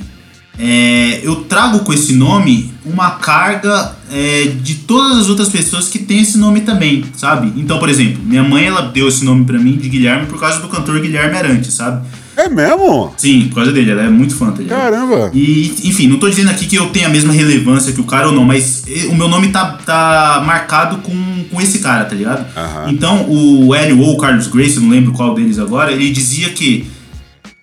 [0.58, 5.98] É, eu trago com esse nome uma carga é, de todas as outras pessoas que
[5.98, 7.52] têm esse nome também, sabe?
[7.56, 10.60] Então, por exemplo, minha mãe ela deu esse nome pra mim de Guilherme por causa
[10.60, 12.06] do cantor Guilherme Arantes, sabe?
[12.36, 13.14] É mesmo?
[13.16, 14.80] Sim, por causa dele, ela é muito fã, tá ligado?
[14.80, 15.30] Caramba!
[15.32, 18.28] E, enfim, não tô dizendo aqui que eu tenho a mesma relevância que o cara
[18.28, 22.44] ou não, mas o meu nome tá, tá marcado com, com esse cara, tá ligado?
[22.56, 22.90] Aham.
[22.90, 26.50] Então, o Hélio ou o Carlos Grace, eu não lembro qual deles agora, ele dizia
[26.50, 26.86] que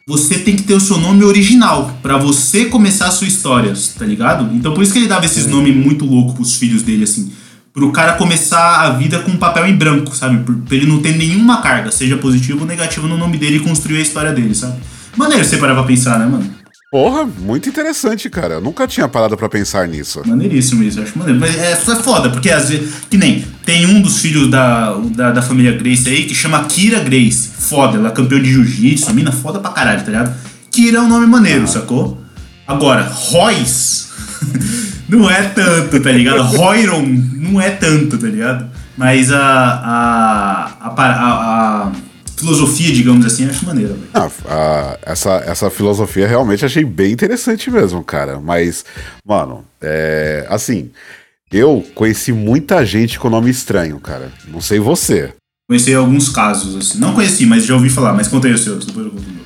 [0.07, 4.05] você tem que ter o seu nome original pra você começar a sua história, tá
[4.05, 4.53] ligado?
[4.55, 7.31] Então, por isso que ele dava esses nomes muito loucos pros filhos dele, assim.
[7.73, 10.43] Pro cara começar a vida com um papel em branco, sabe?
[10.43, 13.59] Por- Pra ele não ter nenhuma carga, seja positiva ou negativa, no nome dele e
[13.61, 14.75] construir a história dele, sabe?
[15.15, 16.49] Maneiro você parar pra pensar, né, mano?
[16.91, 18.55] Porra, muito interessante, cara.
[18.55, 20.21] Eu nunca tinha parado pra pensar nisso.
[20.25, 21.39] Maneiríssimo isso, eu acho maneiro.
[21.39, 22.91] Mas é, é foda, porque às vezes.
[23.09, 26.99] Que nem, tem um dos filhos da, da, da família Grace aí que chama Kira
[26.99, 27.49] Grace.
[27.57, 30.35] Foda, ela é campeã de jiu-jitsu, mina foda pra caralho, tá ligado?
[30.69, 32.21] Kira é um nome maneiro, sacou?
[32.67, 34.07] Agora, Royce
[35.11, 36.41] não é tanto, tá ligado?
[36.57, 37.03] Royron
[37.35, 38.69] não é tanto, tá ligado?
[38.97, 39.39] Mas a.
[39.41, 41.91] a, a, a, a
[42.37, 44.07] filosofia, digamos assim, acho maneira, velho.
[44.15, 48.39] Ah, a- essa, essa filosofia realmente achei bem interessante mesmo, cara.
[48.39, 48.83] Mas,
[49.23, 50.89] mano, é, assim,
[51.51, 54.31] eu conheci muita gente com nome estranho, cara.
[54.47, 55.31] Não sei você.
[55.69, 56.97] Conheci alguns casos, assim.
[56.99, 58.13] Não conheci, mas já ouvi falar.
[58.13, 59.41] Mas contei os seus, depois eu conto o meu.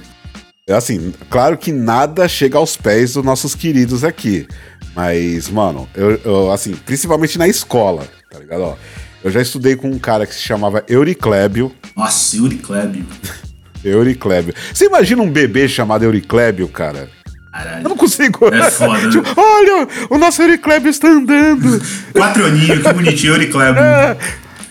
[0.68, 4.48] É assim, claro que nada chega aos pés dos nossos queridos aqui.
[4.96, 8.62] Mas, mano, eu, eu, assim, principalmente na escola, tá ligado?
[8.62, 8.76] Ó,
[9.24, 11.72] eu já estudei com um cara que se chamava Euriclébio.
[11.96, 13.04] Nossa, Yuri Kleb.
[13.84, 14.54] Euriclébio.
[14.74, 17.10] Você imagina um bebê chamado Euriclébio, cara?
[17.26, 17.84] Eu Caralho.
[17.84, 18.54] não consigo.
[18.54, 19.10] É foda, né?
[19.12, 21.82] Tipo, Olha, o nosso Euriclébio está andando.
[22.14, 23.76] Quatro aninhos, que bonitinho, Yuri Kleb.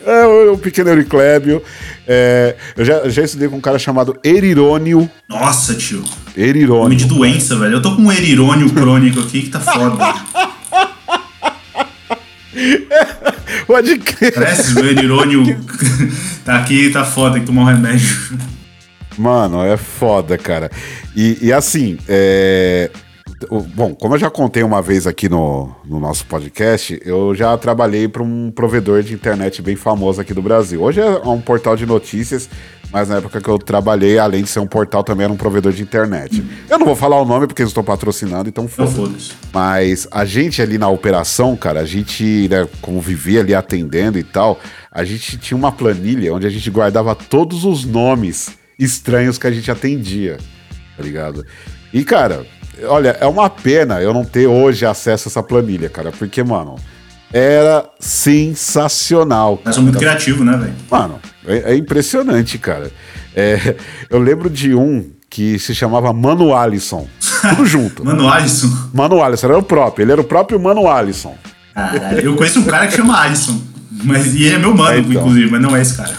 [0.07, 1.63] É, o, o pequeno Euriclébio.
[2.07, 5.09] É, eu já, já estudei com um cara chamado Erirônio.
[5.29, 5.99] Nossa, tio.
[5.99, 7.07] Nome de Erirônio.
[7.07, 7.75] doença, velho.
[7.75, 9.97] Eu tô com um erirônio crônico aqui que tá foda.
[13.67, 14.35] Pode crer.
[14.35, 15.45] Parece o erirônio.
[16.45, 18.39] tá aqui, tá foda, tem que tomar um remédio.
[19.17, 20.71] Mano, é foda, cara.
[21.15, 22.91] E, e assim, é,
[23.75, 28.09] Bom, como eu já contei uma vez aqui no, no nosso podcast, eu já trabalhei
[28.09, 30.83] para um provedor de internet bem famoso aqui do Brasil.
[30.83, 32.49] Hoje é um portal de notícias,
[32.93, 35.73] mas na época que eu trabalhei, além de ser um portal, também era um provedor
[35.73, 36.45] de internet.
[36.71, 38.91] Eu não vou falar o nome porque eles estão patrocinando, então foda.
[38.91, 39.33] foda-se.
[39.53, 44.23] Mas a gente ali na operação, cara, a gente, né, como vivia ali atendendo e
[44.23, 44.61] tal,
[44.93, 49.51] a gente tinha uma planilha onde a gente guardava todos os nomes estranhos que a
[49.51, 50.39] gente atendia,
[50.97, 51.45] tá ligado?
[51.93, 52.47] E, cara,
[52.85, 56.77] olha, é uma pena eu não ter hoje acesso a essa planilha, cara, porque, mano,
[57.33, 59.61] era sensacional.
[59.65, 60.11] Mas sou muito cara.
[60.13, 60.75] criativo, né, velho?
[60.91, 62.91] Mano, é, é impressionante, cara.
[63.35, 63.75] É,
[64.09, 67.09] eu lembro de um que se chamava Mano Alisson.
[67.51, 68.05] Tudo junto.
[68.07, 68.69] Mano, Alisson.
[68.93, 71.37] Mano Alisson, era o próprio, ele era o próprio Mano Alisson.
[71.75, 73.61] Caralho, eu conheço um cara que chama Alisson.
[74.05, 75.13] Mas, e ele é meu mano, É, então.
[75.13, 76.15] inclusive, mas não é esse cara.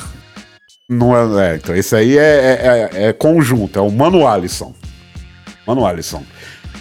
[0.89, 4.73] Não é, é, então esse aí é, é- é- é conjunto, é o Mano Alisson.
[5.65, 6.23] Mano Alisson.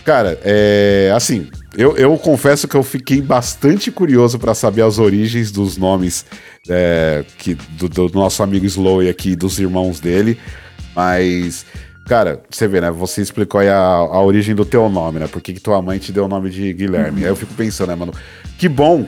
[0.05, 5.51] Cara, é assim, eu, eu confesso que eu fiquei bastante curioso para saber as origens
[5.51, 6.27] dos nomes
[6.69, 10.39] é, que, do, do, nosso amigo Slowy aqui, dos irmãos dele.
[10.95, 11.65] Mas,
[12.07, 12.91] cara, você vê, né?
[12.91, 15.27] Você explicou aí a, a origem do teu nome, né?
[15.27, 17.21] Por que, que tua mãe te deu o nome de Guilherme?
[17.21, 17.25] Uhum.
[17.25, 18.13] Aí eu fico pensando, né, mano?
[18.59, 19.07] Que bom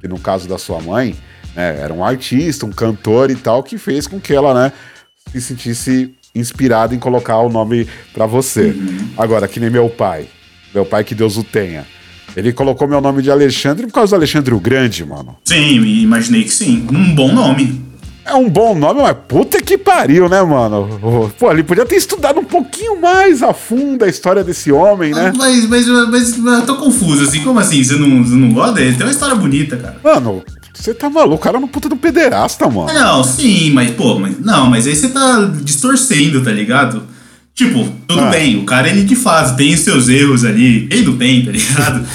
[0.00, 1.14] que no caso da sua mãe,
[1.54, 4.72] né, era um artista, um cantor e tal, que fez com que ela, né,
[5.30, 8.66] se sentisse inspirada em colocar o nome para você.
[8.66, 9.10] Uhum.
[9.16, 10.28] Agora, que nem meu pai.
[10.74, 11.86] Meu pai, que Deus o tenha.
[12.36, 15.36] Ele colocou meu nome de Alexandre por causa do Alexandre o Grande, mano.
[15.44, 16.86] Sim, imaginei que sim.
[16.92, 17.88] Um bom nome.
[18.24, 21.32] É um bom nome, mas puta que pariu, né, mano?
[21.38, 25.32] Pô, ele podia ter estudado um pouquinho mais a fundo a história desse homem, né?
[25.34, 27.82] Mas, mas, mas, mas eu tô confuso, assim, como assim?
[27.82, 28.96] Você não, você não gosta dele?
[28.96, 29.98] Tem uma história bonita, cara.
[30.04, 30.42] Mano,
[30.74, 32.92] você tá maluco, o cara é uma puta do pederasta, mano.
[32.92, 37.02] Não, sim, mas, pô, mas, não, mas aí você tá distorcendo, tá ligado?
[37.58, 38.30] Tipo, tudo ah.
[38.30, 41.50] bem, o cara ele de fase, tem os seus erros ali, ele não tem, tá
[41.50, 42.06] ligado?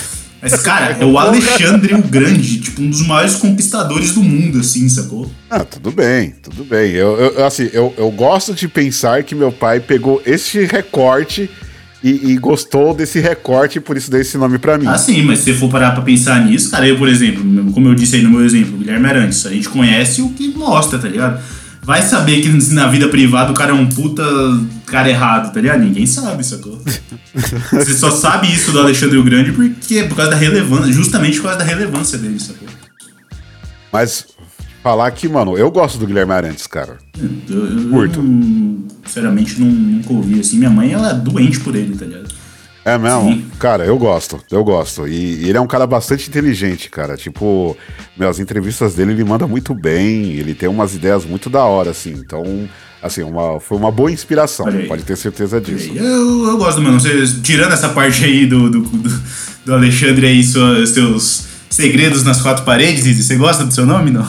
[0.42, 4.88] Mas, cara, é o Alexandre o Grande, tipo, um dos maiores conquistadores do mundo, assim,
[4.88, 5.30] sacou?
[5.50, 6.92] Ah, tudo bem, tudo bem.
[6.92, 11.50] Eu, eu assim, eu, eu gosto de pensar que meu pai pegou este recorte
[12.02, 14.88] e, e, gostou desse recorte e por isso deu esse nome para mim.
[14.88, 17.90] Ah, sim, mas se você for parar pra pensar nisso, cara, eu, por exemplo, como
[17.90, 21.10] eu disse aí no meu exemplo, Guilherme Arantes, a gente conhece o que mostra, tá
[21.10, 21.44] ligado?
[21.82, 24.24] Vai saber que na vida privada o cara é um puta
[24.94, 25.80] cara errado, tá ligado?
[25.80, 26.80] Ninguém sabe, sacou?
[27.74, 31.46] Você só sabe isso do Alexandre o Grande porque por causa da relevância, justamente por
[31.46, 32.68] causa da relevância dele, sacou?
[33.92, 34.28] Mas
[34.84, 37.00] falar que, mano, eu gosto do Guilherme Arantes, cara.
[37.18, 38.20] Eu, eu, Curto.
[38.20, 40.58] Eu, sinceramente, não, nunca ouvi assim.
[40.58, 42.32] Minha mãe, ela é doente por ele, tá ligado?
[42.86, 43.32] É mesmo?
[43.32, 43.46] Sim.
[43.60, 45.08] Cara, eu gosto, eu gosto.
[45.08, 47.16] E, e, ele é um cara bastante inteligente, cara.
[47.16, 47.78] Tipo,
[48.18, 51.92] meu, as entrevistas dele ele manda muito bem, ele tem umas ideias muito da hora,
[51.92, 52.12] assim.
[52.12, 52.44] Então,
[53.02, 55.92] assim, uma, foi uma boa inspiração, pode ter certeza disso.
[55.96, 57.42] Eu, eu gosto do meu nome.
[57.42, 58.82] Tirando essa parte aí do, do,
[59.66, 64.28] do, Alexandre aí, seus, seus segredos nas quatro paredes, você gosta do seu nome, não?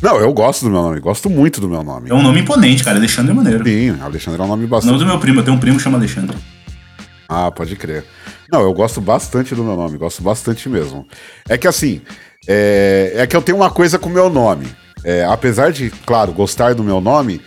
[0.00, 2.08] Não, eu gosto do meu nome, gosto muito do meu nome.
[2.08, 2.98] É um nome imponente, cara.
[2.98, 3.64] Alexandre é maneiro.
[3.64, 4.90] Sim, Alexandre é um nome bastante.
[4.90, 6.36] O nome do meu primo, eu tenho um primo que chama Alexandre.
[7.28, 8.04] Ah, pode crer.
[8.50, 11.06] Não, eu gosto bastante do meu nome, gosto bastante mesmo.
[11.46, 12.00] É que assim,
[12.48, 14.66] é, é que eu tenho uma coisa com o meu nome.
[15.04, 17.40] É, apesar de, claro, gostar do meu nome,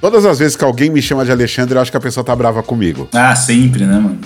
[0.00, 2.34] todas as vezes que alguém me chama de Alexandre, eu acho que a pessoa tá
[2.34, 3.08] brava comigo.
[3.12, 4.18] Ah, sempre, né, mano?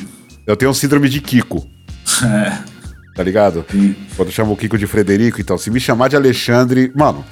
[0.46, 1.66] Eu tenho síndrome de Kiko.
[2.24, 2.56] É.
[3.16, 3.64] Tá ligado?
[3.70, 3.94] Sim.
[4.16, 6.92] Quando chamo o Kiko de Frederico, então, se me chamar de Alexandre.
[6.94, 7.24] Mano,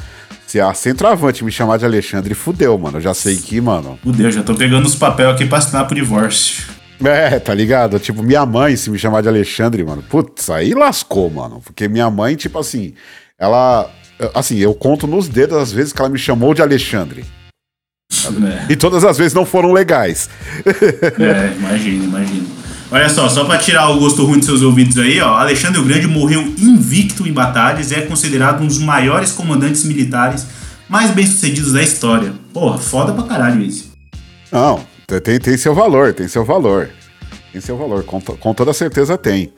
[0.46, 2.98] se a centroavante me chamar de Alexandre, fudeu, mano.
[2.98, 3.98] Eu já sei que, mano.
[4.02, 6.64] Fudeu, já tô pegando os papéis aqui pra assinar pro divórcio.
[7.04, 7.98] É, tá ligado?
[7.98, 11.60] Tipo, minha mãe, se me chamar de Alexandre, mano, putz, aí lascou, mano.
[11.64, 12.94] Porque minha mãe, tipo assim,
[13.38, 13.90] ela.
[14.34, 17.24] Assim, eu conto nos dedos as vezes que ela me chamou de Alexandre.
[18.12, 18.72] É.
[18.72, 20.28] E todas as vezes não foram legais.
[20.64, 22.46] É, imagina, imagina.
[22.90, 25.38] Olha só, só pra tirar o gosto ruim de seus ouvidos aí, ó.
[25.38, 30.46] Alexandre o Grande morreu invicto em batalhas e é considerado um dos maiores comandantes militares
[30.88, 32.34] mais bem-sucedidos da história.
[32.52, 33.92] Porra, foda pra caralho isso.
[34.52, 34.84] Não,
[35.20, 36.90] tem, tem seu valor, tem seu valor.
[37.52, 39.52] Tem seu valor, com, com toda certeza tem.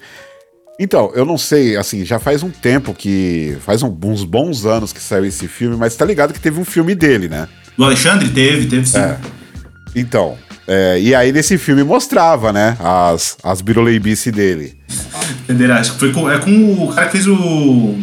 [0.78, 3.56] Então, eu não sei, assim, já faz um tempo que.
[3.60, 6.64] Faz um, uns bons anos que saiu esse filme, mas tá ligado que teve um
[6.64, 7.46] filme dele, né?
[7.76, 8.28] Do Alexandre?
[8.28, 8.98] Teve, teve sim.
[8.98, 9.16] É.
[9.94, 10.36] Então,
[10.66, 14.76] é, e aí nesse filme mostrava, né, as, as biruleibice dele.
[15.42, 15.78] Entenderá?
[15.78, 17.94] Acho que foi com, é com o cara que fez o.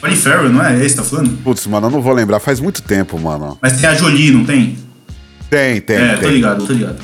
[0.00, 0.84] Colin Farrell, não é?
[0.84, 1.36] Esse tá falando?
[1.42, 3.58] Putz, mano, eu não vou lembrar, faz muito tempo, mano.
[3.60, 4.76] Mas tem a Jolie, não tem?
[5.54, 5.96] Tem, tem.
[5.96, 6.20] É, tem.
[6.20, 6.98] tô ligado, tô ligado.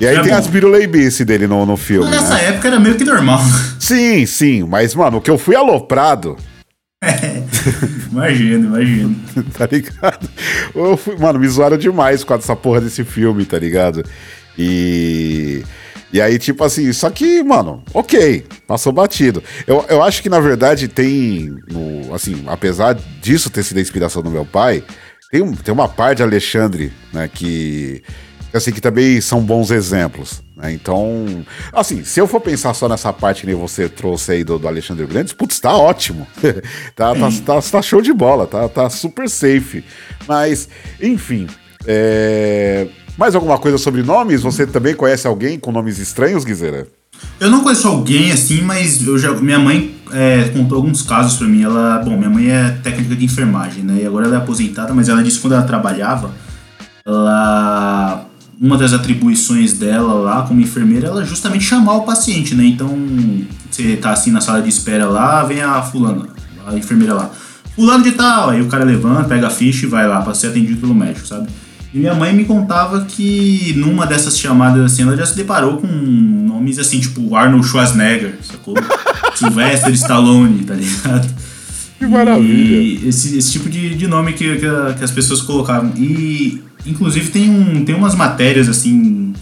[0.00, 0.38] E aí é tem bom.
[0.38, 2.08] as biruleibice dele no, no filme.
[2.08, 2.48] Mas nessa né?
[2.50, 3.40] época era meio que normal.
[3.80, 6.36] Sim, sim, mas, mano, o que eu fui aloprado.
[7.02, 7.42] É,
[8.10, 9.16] imagino, imagino.
[9.56, 10.28] tá ligado?
[10.74, 14.04] Eu fui, mano, me zoaram demais com essa porra desse filme, tá ligado?
[14.58, 15.62] E.
[16.12, 19.42] E aí, tipo assim, só que, mano, ok, passou batido.
[19.66, 21.54] Eu, eu acho que, na verdade, tem.
[21.70, 24.82] No, assim, apesar disso ter sido a inspiração do meu pai,
[25.30, 28.02] tem, tem uma parte Alexandre, né, que
[28.52, 30.42] assim, que também são bons exemplos.
[30.56, 30.72] Né?
[30.72, 34.68] Então, assim, se eu for pensar só nessa parte que você trouxe aí do, do
[34.68, 36.26] Alexandre Grande, putz, tá ótimo.
[36.94, 39.84] tá, tá, tá, tá, show de bola, tá, tá super safe.
[40.26, 40.68] Mas,
[41.00, 41.46] enfim.
[41.86, 42.88] É...
[43.16, 44.42] Mais alguma coisa sobre nomes?
[44.42, 46.86] Você também conhece alguém com nomes estranhos, Guizera?
[47.38, 51.46] Eu não conheço alguém assim, mas eu já, minha mãe é, contou alguns casos para
[51.46, 51.62] mim.
[51.62, 54.00] Ela, bom, minha mãe é técnica de enfermagem, né?
[54.02, 56.30] E agora ela é aposentada, mas ela disse que quando ela trabalhava,
[57.06, 58.26] ela
[58.60, 62.64] uma das atribuições dela lá como enfermeira, ela justamente chamar o paciente, né?
[62.66, 62.94] Então,
[63.70, 66.28] você tá assim na sala de espera lá, vem a fulana,
[66.66, 67.30] a enfermeira lá.
[67.74, 70.48] Fulano de tal, aí o cara levanta, pega a ficha e vai lá para ser
[70.48, 71.48] atendido pelo médico, sabe?
[71.92, 75.86] E minha mãe me contava que numa dessas chamadas assim, ela já se deparou com
[75.86, 78.74] nomes assim, tipo Arnold Schwarzenegger, sacou?
[79.34, 81.34] Sylvester Stallone, tá ligado?
[81.98, 82.76] Que maravilha.
[82.76, 85.92] E esse, esse tipo de, de nome que, que, que as pessoas colocavam.
[85.96, 89.34] E, inclusive, tem, um, tem umas matérias, assim,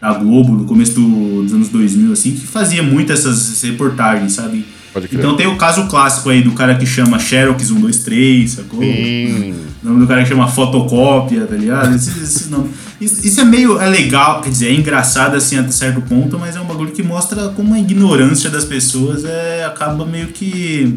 [0.00, 4.64] da Globo, no começo do, dos anos 2000, assim, que fazia muito essas reportagens, sabe?
[5.10, 8.80] Então tem o caso clássico aí do cara que chama Xerox 123, sacou?
[8.80, 9.54] Sim.
[9.82, 11.94] O nome do cara que chama fotocópia, tá ligado?
[11.94, 12.70] Esse, esse nome.
[13.00, 16.54] Isso, isso, é meio é legal, quer dizer, é engraçado assim até certo ponto, mas
[16.54, 20.96] é um bagulho que mostra como a ignorância das pessoas é, acaba meio que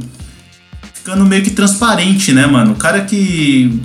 [1.05, 2.73] ficando meio que transparente, né, mano?
[2.73, 3.79] O cara que.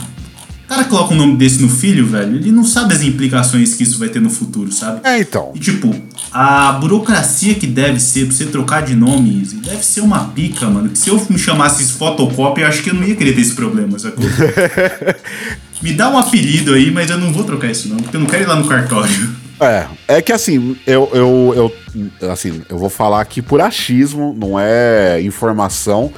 [0.64, 3.74] O cara que coloca um nome desse no filho, velho, ele não sabe as implicações
[3.74, 5.00] que isso vai ter no futuro, sabe?
[5.04, 5.52] É, então.
[5.54, 5.94] E tipo,
[6.32, 10.88] a burocracia que deve ser pra você trocar de nome, deve ser uma pica, mano.
[10.88, 13.54] Que se eu me chamasse fotocópia, eu acho que eu não ia querer ter esse
[13.54, 14.24] problema, sacou?
[15.82, 18.28] me dá um apelido aí, mas eu não vou trocar esse nome, porque eu não
[18.28, 19.40] quero ir lá no cartório.
[19.60, 24.58] É, é que assim, eu, eu, eu, assim, eu vou falar aqui por achismo, não
[24.58, 26.12] é informação,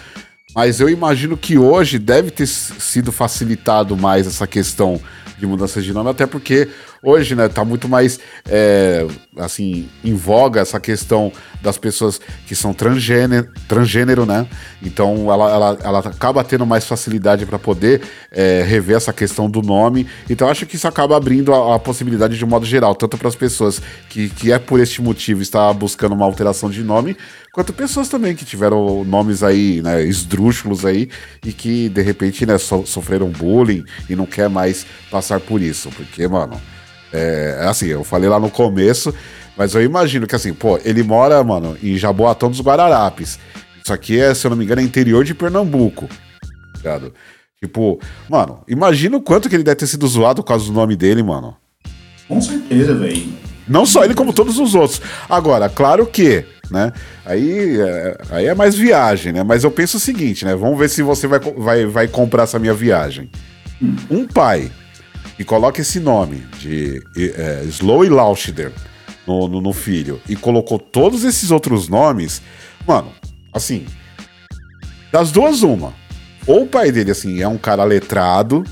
[0.54, 5.00] mas eu imagino que hoje deve ter sido facilitado mais essa questão
[5.42, 6.68] de mudança de nome, até porque
[7.02, 9.04] hoje, né, tá muito mais, é,
[9.36, 14.46] assim, em voga essa questão das pessoas que são transgênero, transgênero né?
[14.80, 19.62] Então ela, ela, ela acaba tendo mais facilidade para poder é, rever essa questão do
[19.62, 20.06] nome.
[20.30, 23.28] Então acho que isso acaba abrindo a, a possibilidade de um modo geral, tanto para
[23.28, 27.16] as pessoas que, que é por este motivo está buscando uma alteração de nome,
[27.52, 31.08] quanto pessoas também que tiveram nomes aí, né, esdrúxulos aí,
[31.44, 35.90] e que de repente, né, so, sofreram bullying e não quer mais passar por isso.
[35.90, 36.60] Porque, mano,
[37.12, 39.14] é, é assim, eu falei lá no começo,
[39.56, 43.38] mas eu imagino que assim, pô, ele mora, mano, em Jaboatão dos Guararapes.
[43.82, 46.08] Isso aqui é, se eu não me engano, é interior de Pernambuco.
[46.76, 47.12] Ligado?
[47.60, 50.96] Tipo, mano, imagina o quanto que ele deve ter sido zoado por causa do nome
[50.96, 51.56] dele, mano.
[52.26, 53.32] Com certeza, velho.
[53.68, 55.00] Não só ele, como todos os outros.
[55.28, 56.92] Agora, claro que, né?
[57.24, 59.42] Aí, é, aí é mais viagem, né?
[59.42, 60.56] Mas eu penso o seguinte, né?
[60.56, 63.30] Vamos ver se você vai, vai, vai comprar essa minha viagem.
[64.10, 64.70] Um pai
[65.36, 68.72] que coloca esse nome de é, Slow Lauschider
[69.26, 72.42] no, no, no filho e colocou todos esses outros nomes,
[72.86, 73.12] mano,
[73.52, 73.86] assim,
[75.12, 75.92] das duas, uma.
[76.46, 78.64] Ou o pai dele, assim, é um cara letrado,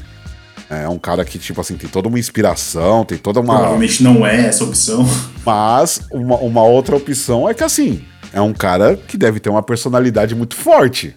[0.71, 3.55] é um cara que, tipo assim, tem toda uma inspiração, tem toda uma.
[3.55, 5.05] Provavelmente não é essa opção.
[5.45, 9.65] Mas uma, uma outra opção é que, assim, é um cara que deve ter uma
[9.65, 11.17] personalidade muito forte.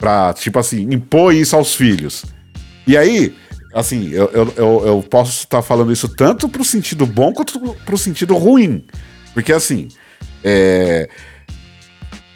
[0.00, 2.24] Pra, tipo assim, impor isso aos filhos.
[2.86, 3.36] E aí,
[3.74, 7.98] assim, eu, eu, eu, eu posso estar falando isso tanto pro sentido bom quanto pro
[7.98, 8.82] sentido ruim.
[9.34, 9.88] Porque, assim,
[10.42, 11.06] é.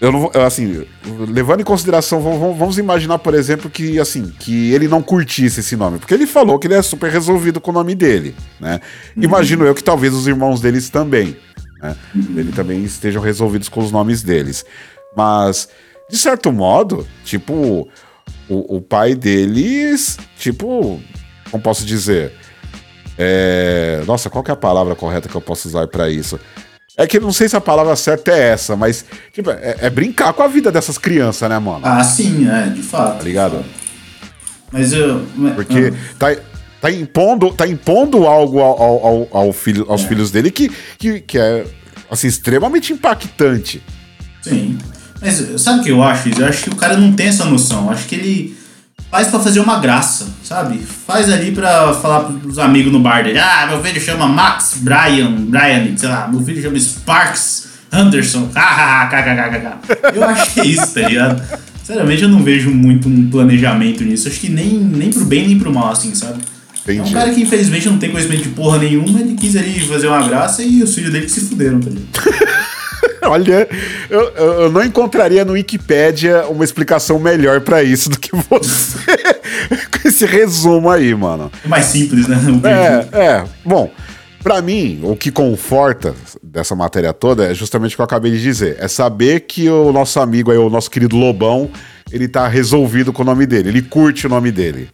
[0.05, 0.87] Eu não, assim,
[1.29, 5.77] levando em consideração, vamos, vamos, imaginar, por exemplo, que assim, que ele não curtisse esse
[5.77, 8.83] nome, porque ele falou que ele é super resolvido com o nome dele, né?
[9.17, 9.23] Uhum.
[9.23, 11.35] Imagino eu que talvez os irmãos deles também,
[11.81, 11.97] né?
[12.15, 12.35] Uhum.
[12.37, 14.67] Ele também estejam resolvidos com os nomes deles.
[15.17, 15.71] Mas,
[16.11, 17.89] de certo modo, tipo,
[18.47, 21.01] o, o pai deles, tipo,
[21.51, 22.31] como posso dizer?
[23.17, 24.03] É...
[24.07, 26.39] Nossa, qual é a palavra correta que eu posso usar para isso?
[26.97, 30.33] É que não sei se a palavra certa é essa, mas tipo, é, é, brincar
[30.33, 31.81] com a vida dessas crianças, né, mano?
[31.83, 33.19] Ah, sim, é, de fato.
[33.19, 33.65] Tá ligado?
[34.71, 35.27] Mas eu.
[35.57, 36.15] Porque ah.
[36.19, 36.37] tá,
[36.81, 40.09] tá, impondo, tá impondo algo ao, ao, ao filho, aos é.
[40.09, 41.65] filhos dele que, que, que é
[42.09, 43.83] assim, extremamente impactante.
[44.41, 44.79] Sim.
[45.21, 46.29] Mas sabe o que eu acho?
[46.29, 47.87] Eu acho que o cara não tem essa noção.
[47.87, 48.57] Eu acho que ele
[49.15, 50.81] faz para fazer uma graça, sabe?
[51.07, 53.39] Faz ali para falar pros amigos no bar dele.
[53.39, 58.51] Ah, meu filho chama Max Brian, Brian, sei lá, meu filho chama Sparks Anderson.
[60.13, 61.41] eu acho que é isso, tá ligado?
[61.79, 64.27] Sinceramente, eu não vejo muito um planejamento nisso.
[64.27, 66.43] Acho que nem, nem pro bem nem pro mal, assim, sabe?
[66.83, 66.99] Entendi.
[66.99, 70.09] É um cara que infelizmente não tem conhecimento de porra nenhuma, ele quis ali fazer
[70.09, 72.09] uma graça e os filhos dele se fuderam, tá ligado?
[73.23, 73.69] Olha,
[74.11, 78.99] eu, eu, não encontraria no Wikipedia uma explicação melhor para isso do que você.
[79.91, 81.51] com esse resumo aí, mano.
[81.65, 82.39] É mais simples, né?
[83.13, 83.45] É, é.
[83.65, 83.91] Bom,
[84.43, 88.43] para mim, o que conforta dessa matéria toda é justamente o que eu acabei de
[88.43, 88.77] dizer.
[88.79, 91.71] É saber que o nosso amigo aí, o nosso querido Lobão,
[92.13, 93.71] ele tá resolvido com o nome dele.
[93.71, 94.91] Ele curte o nome dele.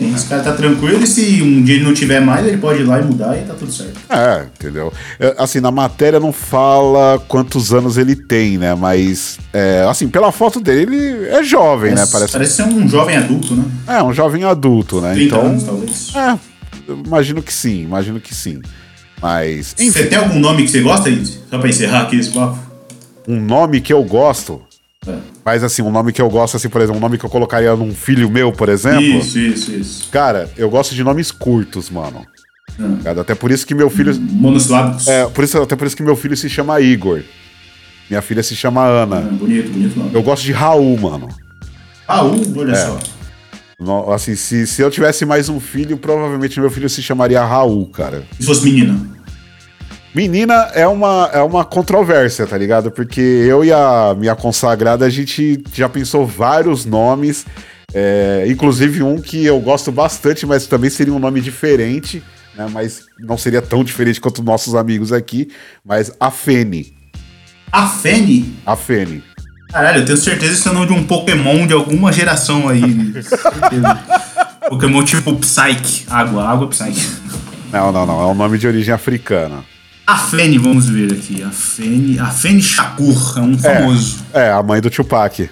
[0.00, 2.80] Sim, esse cara tá tranquilo e se um dia ele não tiver mais, ele pode
[2.80, 4.00] ir lá e mudar e tá tudo certo.
[4.08, 4.90] É, entendeu?
[5.18, 8.74] É, assim, na matéria não fala quantos anos ele tem, né?
[8.74, 12.06] Mas, é, assim, pela foto dele, ele é jovem, né?
[12.10, 12.32] Parece...
[12.32, 13.64] parece ser um jovem adulto, né?
[13.86, 15.12] É, um jovem adulto, né?
[15.12, 16.12] 30 então, anos, talvez.
[16.16, 16.38] É,
[16.88, 18.62] imagino que sim, imagino que sim.
[19.20, 19.74] Mas.
[19.78, 19.90] Enfim.
[19.90, 21.40] Você tem algum nome que você gosta, Izzy?
[21.50, 22.58] Só pra encerrar aqui esse papo.
[23.28, 24.62] Um nome que eu gosto?
[25.06, 25.16] É.
[25.44, 27.74] Mas assim, um nome que eu gosto, assim, por exemplo, um nome que eu colocaria
[27.74, 29.00] num filho meu, por exemplo.
[29.00, 30.08] Isso, isso, isso.
[30.10, 32.26] Cara, eu gosto de nomes curtos, mano.
[33.04, 33.10] É.
[33.10, 34.14] Até por isso que meu filho.
[34.14, 35.08] Monossilábicos.
[35.08, 37.22] É, por isso, até por isso que meu filho se chama Igor.
[38.08, 39.18] Minha filha se chama Ana.
[39.18, 40.10] É, bonito, bonito nome.
[40.12, 41.28] Eu gosto de Raul, mano.
[42.06, 42.98] Raul, olha só.
[43.78, 47.86] No, assim, se, se eu tivesse mais um filho, provavelmente meu filho se chamaria Raul,
[47.86, 48.24] cara.
[48.38, 49.00] Se fosse menina?
[50.14, 52.90] Menina é uma, é uma controvérsia, tá ligado?
[52.90, 57.46] Porque eu e a minha consagrada, a gente já pensou vários nomes,
[57.94, 62.22] é, inclusive um que eu gosto bastante, mas também seria um nome diferente,
[62.56, 62.66] né?
[62.72, 65.48] Mas não seria tão diferente quanto nossos amigos aqui,
[65.84, 66.92] mas a Fene.
[67.70, 68.56] A Fene?
[68.66, 69.22] A Fene.
[69.70, 72.68] Caralho, eu tenho certeza que isso é o nome de um Pokémon de alguma geração
[72.68, 72.82] aí.
[74.68, 76.04] Pokémon tipo Psyche.
[76.10, 77.08] Água, água Psyche.
[77.72, 78.20] Não, não, não.
[78.20, 79.64] É um nome de origem africana.
[80.10, 81.40] A Fene, vamos ver aqui.
[81.40, 82.18] A Fene.
[82.18, 84.18] A Fene Shakur, é um famoso.
[84.34, 85.48] É, é, a mãe do Tupac.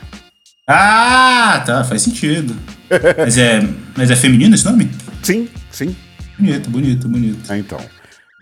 [0.67, 2.57] Ah, tá, faz sentido.
[3.17, 3.63] mas, é,
[3.97, 4.91] mas é feminino esse nome?
[5.23, 5.95] Sim, sim.
[6.37, 7.53] Bonito, bonito, bonito.
[7.53, 7.79] É, então.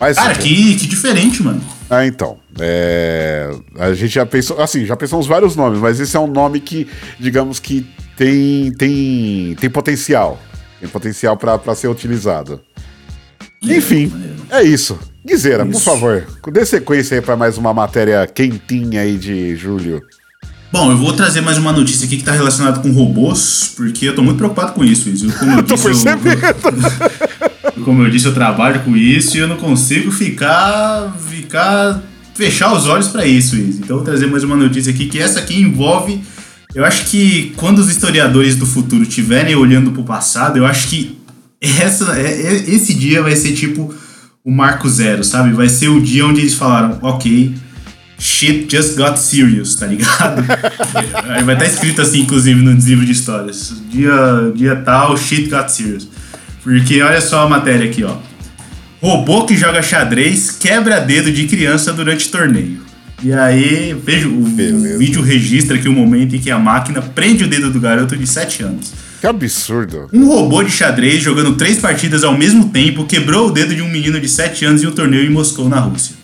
[0.00, 1.60] Mas, Cara, que, que diferente, mano.
[1.90, 2.38] Ah, então.
[2.58, 3.50] É...
[3.78, 6.88] A gente já pensou, assim, já pensamos vários nomes, mas esse é um nome que,
[7.20, 7.86] digamos que
[8.16, 10.40] tem, tem, tem potencial.
[10.80, 12.58] Tem potencial para ser utilizado.
[13.62, 14.10] Enfim,
[14.48, 14.98] é isso.
[15.26, 20.02] Guizeira, por favor, dê sequência aí para mais uma matéria quentinha aí de julho.
[20.72, 24.14] Bom, eu vou trazer mais uma notícia aqui que está relacionada com robôs, porque eu
[24.14, 25.32] tô muito preocupado com isso, Izzy.
[25.32, 25.94] Como eu disse, eu,
[27.84, 32.02] como eu disse, eu trabalho com isso e eu não consigo ficar, ficar
[32.34, 33.80] fechar os olhos para isso, Izzy.
[33.82, 36.22] Então eu vou trazer mais uma notícia aqui que essa aqui envolve
[36.76, 40.88] eu acho que quando os historiadores do futuro estiverem olhando para o passado, eu acho
[40.88, 41.18] que
[41.58, 43.94] essa, é, é, esse dia vai ser tipo
[44.46, 45.50] o marco zero, sabe?
[45.50, 47.52] Vai ser o dia onde eles falaram, ok,
[48.16, 50.40] shit just got serious, tá ligado?
[51.28, 53.74] Aí vai estar tá escrito assim, inclusive, no livro de histórias.
[53.90, 56.08] Dia, dia tal, shit got serious.
[56.62, 58.18] Porque olha só a matéria aqui, ó.
[59.02, 62.86] Robô que joga xadrez quebra dedo de criança durante torneio.
[63.24, 64.98] E aí, veja, o Beleza.
[64.98, 68.26] vídeo registra aqui o momento em que a máquina prende o dedo do garoto de
[68.26, 68.92] 7 anos.
[69.20, 70.08] Que absurdo.
[70.12, 73.88] Um robô de xadrez jogando três partidas ao mesmo tempo quebrou o dedo de um
[73.88, 76.14] menino de 7 anos em um torneio em Moscou, na Rússia.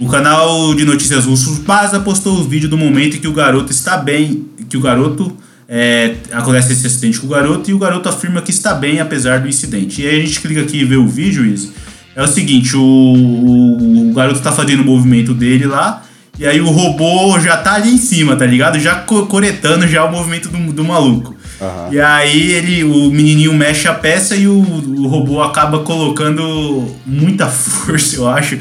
[0.00, 3.70] O canal de notícias russo Baza postou o vídeo do momento em que o garoto
[3.70, 5.36] está bem, que o garoto
[5.68, 9.40] é, acontece esse acidente com o garoto e o garoto afirma que está bem apesar
[9.40, 10.02] do incidente.
[10.02, 11.72] E aí a gente clica aqui e vê o vídeo, isso.
[12.16, 16.02] É o seguinte, o, o, o garoto está fazendo o movimento dele lá
[16.38, 18.78] e aí o robô já tá ali em cima, tá ligado?
[18.78, 21.36] Já coretando já o movimento do, do maluco.
[21.62, 21.92] Uhum.
[21.92, 27.46] E aí ele, o menininho mexe a peça e o, o robô acaba colocando muita
[27.48, 28.58] força, eu acho,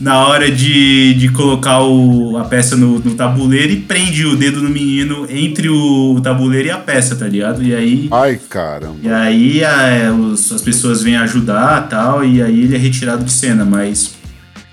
[0.00, 4.62] na hora de, de colocar o, a peça no, no tabuleiro e prende o dedo
[4.62, 7.62] no menino entre o, o tabuleiro e a peça, tá ligado?
[7.62, 8.08] E aí.
[8.10, 8.96] Ai, caramba.
[9.02, 13.32] E aí a, os, as pessoas vêm ajudar tal, e aí ele é retirado de
[13.32, 14.14] cena, mas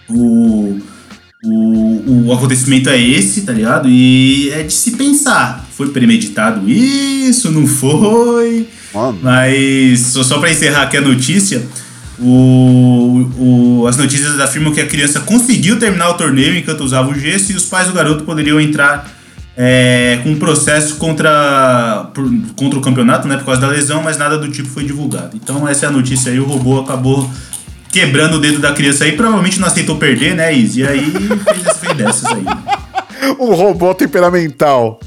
[0.10, 0.80] o
[1.44, 3.88] o, o acontecimento é esse, tá ligado?
[3.88, 5.67] E é de se pensar.
[5.78, 7.52] Foi premeditado isso?
[7.52, 8.68] Não foi?
[8.92, 9.20] Mano.
[9.22, 11.64] Mas só, só pra encerrar aqui a notícia.
[12.20, 17.14] O, o, as notícias afirmam que a criança conseguiu terminar o torneio enquanto usava o
[17.14, 19.08] gesso e os pais do garoto poderiam entrar
[19.56, 24.18] é, com um processo contra, por, contra o campeonato, né, por causa da lesão, mas
[24.18, 25.38] nada do tipo foi divulgado.
[25.38, 27.30] Então essa é a notícia aí, o robô acabou
[27.92, 30.82] quebrando o dedo da criança aí, provavelmente não aceitou perder, né, Izzy?
[30.82, 32.44] E aí fez, fez dessas aí.
[33.40, 35.00] Um robô temperamental.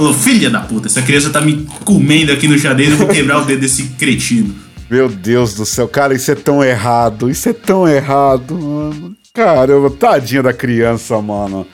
[0.00, 3.42] Falou, filha da puta, essa criança tá me comendo aqui no xadrez, eu vou quebrar
[3.42, 4.54] o dedo desse cretino.
[4.90, 9.14] Meu Deus do céu, cara, isso é tão errado, isso é tão errado, mano.
[9.34, 11.66] Caramba, tadinha da criança, mano.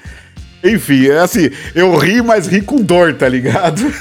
[0.64, 3.80] Enfim, é assim, eu ri, mas ri com dor, tá ligado?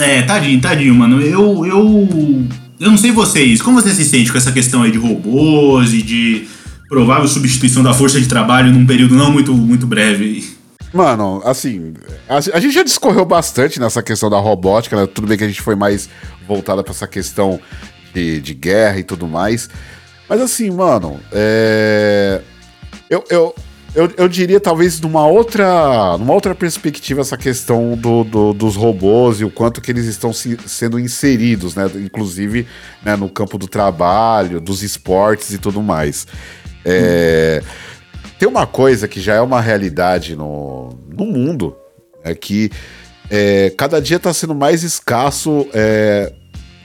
[0.00, 1.20] É, tadinho, tadinho, mano.
[1.20, 2.48] Eu, eu
[2.80, 6.02] eu não sei vocês, como você se sente com essa questão aí de robôs e
[6.02, 6.48] de
[6.88, 10.57] provável substituição da força de trabalho num período não muito, muito breve?
[10.92, 11.92] Mano, assim,
[12.28, 15.06] a, gente já discorreu bastante nessa questão da robótica, né?
[15.06, 16.08] Tudo bem que a gente foi mais
[16.46, 17.60] voltada para essa questão
[18.14, 19.68] de, de guerra e tudo mais.
[20.28, 22.40] Mas assim, mano, é...
[23.10, 23.54] eu, eu,
[23.94, 29.40] eu, eu diria talvez numa outra, numa outra perspectiva essa questão do, do, dos robôs
[29.40, 31.90] e o quanto que eles estão se, sendo inseridos, né?
[31.96, 32.66] Inclusive
[33.02, 36.26] né, no campo do trabalho, dos esportes e tudo mais.
[36.84, 37.62] É,
[38.38, 41.76] tem uma coisa que já é uma realidade no, no mundo,
[42.22, 42.70] é que
[43.30, 46.32] é, cada dia está sendo mais escasso é,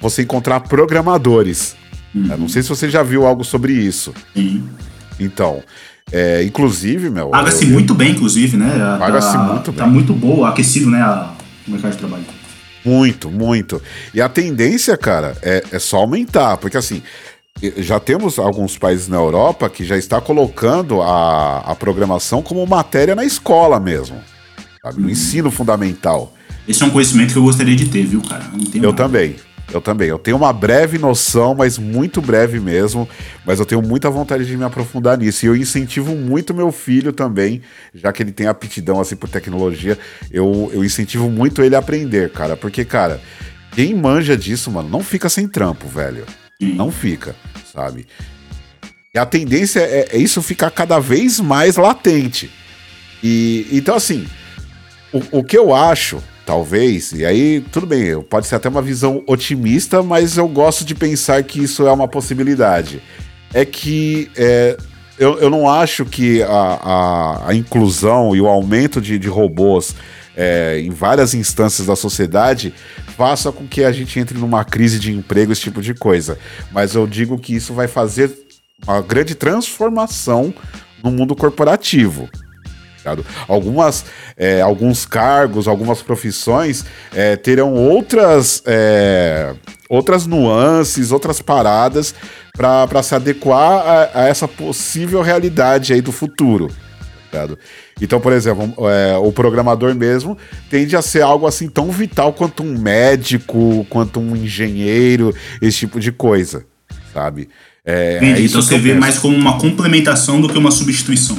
[0.01, 1.75] você encontrar programadores.
[2.13, 2.37] Uhum.
[2.37, 4.13] Não sei se você já viu algo sobre isso.
[4.35, 4.67] Uhum.
[5.19, 5.63] Então,
[6.11, 7.29] É, inclusive, meu.
[7.29, 8.97] Paga-se muito bem, inclusive, né?
[8.99, 9.79] Paga-se tá, muito bem.
[9.79, 11.01] Tá muito boa, aquecido, né?
[11.01, 11.33] A,
[11.67, 12.23] o mercado de trabalho.
[12.85, 13.81] Muito, muito.
[14.13, 17.01] E a tendência, cara, é, é só aumentar, porque assim,
[17.77, 23.15] já temos alguns países na Europa que já está colocando a, a programação como matéria
[23.15, 24.17] na escola mesmo,
[24.83, 24.97] sabe?
[24.99, 25.11] No uhum.
[25.11, 26.33] ensino fundamental.
[26.67, 28.43] Esse é um conhecimento que eu gostaria de ter, viu, cara?
[28.73, 28.93] eu nada.
[28.93, 29.35] também.
[29.71, 30.09] Eu também.
[30.09, 33.07] Eu tenho uma breve noção, mas muito breve mesmo.
[33.45, 35.45] Mas eu tenho muita vontade de me aprofundar nisso.
[35.45, 37.61] E eu incentivo muito meu filho também,
[37.93, 39.97] já que ele tem aptidão assim por tecnologia.
[40.29, 42.55] Eu, eu incentivo muito ele a aprender, cara.
[42.55, 43.21] Porque, cara,
[43.71, 46.25] quem manja disso, mano, não fica sem trampo, velho.
[46.59, 47.35] Não fica,
[47.71, 48.07] sabe?
[49.13, 52.49] E a tendência é, é isso ficar cada vez mais latente.
[53.21, 54.25] E então, assim,
[55.11, 57.11] o, o que eu acho talvez.
[57.13, 61.41] E aí, tudo bem, pode ser até uma visão otimista, mas eu gosto de pensar
[61.43, 63.01] que isso é uma possibilidade.
[63.53, 64.77] É que é,
[65.17, 69.95] eu, eu não acho que a, a, a inclusão e o aumento de, de robôs
[70.35, 72.73] é, em várias instâncias da sociedade
[73.15, 76.37] faça com que a gente entre numa crise de emprego, esse tipo de coisa.
[76.71, 78.31] Mas eu digo que isso vai fazer
[78.85, 80.53] uma grande transformação
[81.03, 82.29] no mundo corporativo.
[83.47, 84.05] Algumas,
[84.37, 89.53] é, alguns cargos, algumas profissões é, terão outras, é,
[89.89, 92.15] outras nuances, outras paradas
[92.55, 96.71] para se adequar a, a, essa possível realidade aí do futuro.
[98.01, 100.37] Então, por exemplo, é, o programador mesmo
[100.69, 105.99] tende a ser algo assim tão vital quanto um médico, quanto um engenheiro, esse tipo
[105.99, 106.65] de coisa,
[107.13, 107.49] sabe?
[107.85, 111.37] É, Entendi, é então você vê mais como uma complementação do que uma substituição.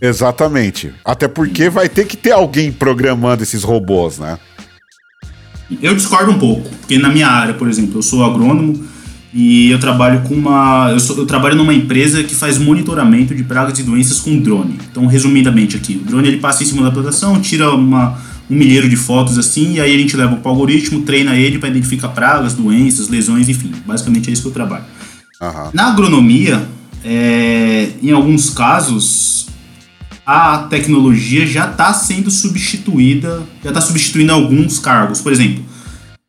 [0.00, 0.92] Exatamente.
[1.04, 4.38] Até porque vai ter que ter alguém programando esses robôs, né?
[5.80, 8.84] Eu discordo um pouco, porque na minha área, por exemplo, eu sou agrônomo
[9.34, 10.90] e eu trabalho com uma.
[10.92, 14.78] Eu, sou, eu, trabalho numa empresa que faz monitoramento de pragas e doenças com drone.
[14.88, 18.16] Então, resumidamente aqui, o drone ele passa em cima da plantação, tira uma,
[18.48, 21.58] um milheiro de fotos assim, e aí a gente leva para o algoritmo, treina ele
[21.58, 23.72] para identificar pragas, doenças, lesões, enfim.
[23.84, 24.84] Basicamente é isso que eu trabalho.
[25.42, 25.70] Uhum.
[25.72, 26.68] Na agronomia,
[27.04, 29.48] é, em alguns casos,
[30.24, 35.20] a tecnologia já está sendo substituída, já está substituindo alguns cargos.
[35.20, 35.64] Por exemplo,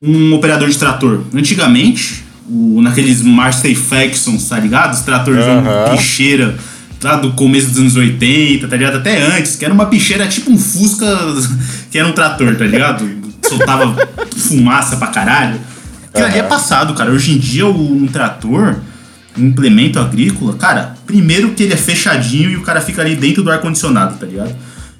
[0.01, 1.22] um operador de trator.
[1.32, 4.93] Antigamente, o, naqueles Marston Faxons, tá ligado?
[4.93, 5.96] Os tratores uhum.
[5.96, 6.56] picheira
[7.04, 8.98] lá do começo dos anos 80, tá ligado?
[8.98, 11.06] Até antes, que era uma picheira tipo um Fusca,
[11.91, 13.08] que era um trator, tá ligado?
[13.48, 13.96] Soltava
[14.36, 15.60] fumaça pra caralho.
[16.14, 16.36] Aquilo uhum.
[16.36, 17.12] é passado, cara.
[17.12, 18.76] Hoje em dia, um trator
[19.38, 23.43] um implemento agrícola, cara, primeiro que ele é fechadinho e o cara fica ali dentro
[23.43, 24.56] do ar-condicionado, tá ligado?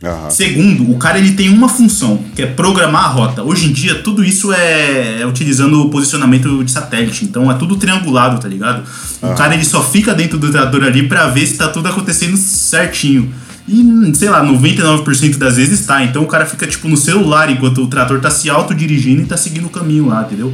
[0.06, 0.30] Uhum.
[0.30, 3.44] Segundo, o cara ele tem uma função, que é programar a rota.
[3.44, 7.26] Hoje em dia, tudo isso é, é utilizando o posicionamento de satélite.
[7.26, 8.84] Então é tudo triangulado, tá ligado?
[9.22, 9.32] Uhum.
[9.32, 12.38] O cara ele só fica dentro do trator ali para ver se tá tudo acontecendo
[12.38, 13.34] certinho.
[13.68, 16.04] E, sei lá, 99% das vezes tá.
[16.04, 19.38] Então o cara fica, tipo, no celular enquanto o trator tá se autodirigindo e tá
[19.38, 20.54] seguindo o caminho lá, entendeu?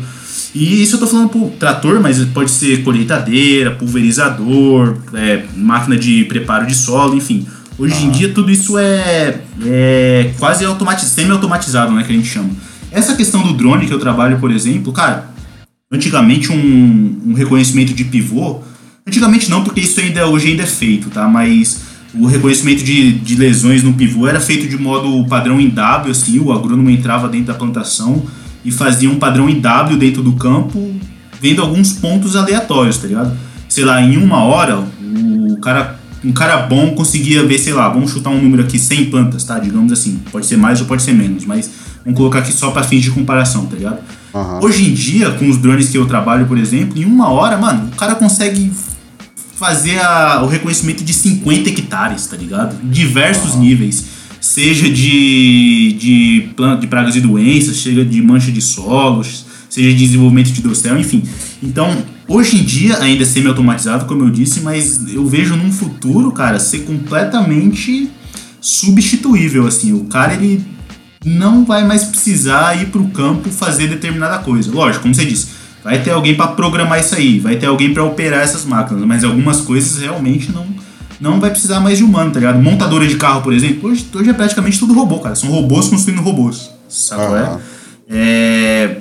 [0.54, 6.26] E isso eu tô falando pro trator, mas pode ser colheitadeira, pulverizador, é, máquina de
[6.26, 7.45] preparo de solo, enfim.
[7.82, 8.01] Hoje ah.
[8.01, 12.51] em dia tudo isso é, é quase automatizado, semi-automatizado, né, que a gente chama.
[12.91, 15.32] Essa questão do drone que eu trabalho, por exemplo, cara,
[15.91, 18.59] antigamente um, um reconhecimento de pivô,
[19.07, 21.27] antigamente não, porque isso ainda hoje ainda é feito, tá?
[21.27, 21.82] Mas
[22.13, 26.38] o reconhecimento de, de lesões no pivô era feito de modo padrão em W, assim,
[26.39, 28.23] o agrônomo entrava dentro da plantação,
[28.63, 30.93] e fazia um padrão IW dentro do campo,
[31.41, 33.36] vendo alguns pontos aleatórios, tá ligado?
[33.67, 38.11] Sei lá, em uma hora, o cara, um cara bom conseguia ver, sei lá, vamos
[38.11, 39.57] chutar um número aqui, 100 plantas, tá?
[39.59, 41.69] Digamos assim, pode ser mais ou pode ser menos, mas
[42.03, 43.99] vamos colocar aqui só para fins de comparação, tá ligado?
[44.34, 44.59] Uhum.
[44.63, 47.89] Hoje em dia, com os drones que eu trabalho, por exemplo, em uma hora, mano,
[47.91, 48.72] o cara consegue
[49.55, 52.75] fazer a, o reconhecimento de 50 hectares, tá ligado?
[52.83, 53.62] Diversos uhum.
[53.62, 56.50] níveis seja de, de,
[56.80, 61.24] de pragas e doenças, seja de mancha de solos, seja de desenvolvimento de dossel, enfim.
[61.62, 61.96] Então,
[62.28, 66.59] hoje em dia ainda é semi-automatizado, como eu disse, mas eu vejo num futuro, cara,
[66.59, 68.09] ser completamente
[68.59, 69.93] substituível, assim.
[69.93, 70.66] O cara, ele
[71.24, 74.72] não vai mais precisar ir para o campo fazer determinada coisa.
[74.72, 75.50] Lógico, como você disse,
[75.84, 79.24] vai ter alguém para programar isso aí, vai ter alguém para operar essas máquinas, mas
[79.24, 80.66] algumas coisas realmente não
[81.22, 82.60] não vai precisar mais de humano, tá ligado?
[82.60, 85.36] Montadora de carro, por exemplo, hoje, hoje é praticamente tudo robô, cara.
[85.36, 86.72] São robôs construindo robôs.
[86.89, 87.38] Sabe uhum.
[87.38, 87.60] é?
[88.10, 88.98] é?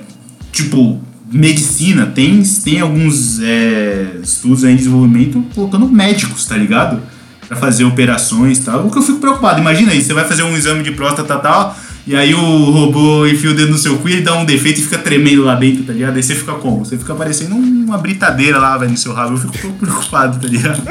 [0.51, 7.01] Tipo, medicina, tem, tem alguns é, estudos aí em desenvolvimento colocando médicos, tá ligado?
[7.47, 8.85] Pra fazer operações e tal.
[8.85, 11.41] O que eu fico preocupado, imagina aí, você vai fazer um exame de próstata e
[11.41, 14.79] tal e aí o robô enfia o dedo no seu cu e dá um defeito
[14.79, 16.15] e fica tremendo lá dentro, tá ligado?
[16.15, 16.83] Aí você fica como?
[16.83, 19.33] Você fica parecendo uma britadeira lá, velho, no seu rabo.
[19.33, 20.81] Eu fico um pouco preocupado, tá ligado?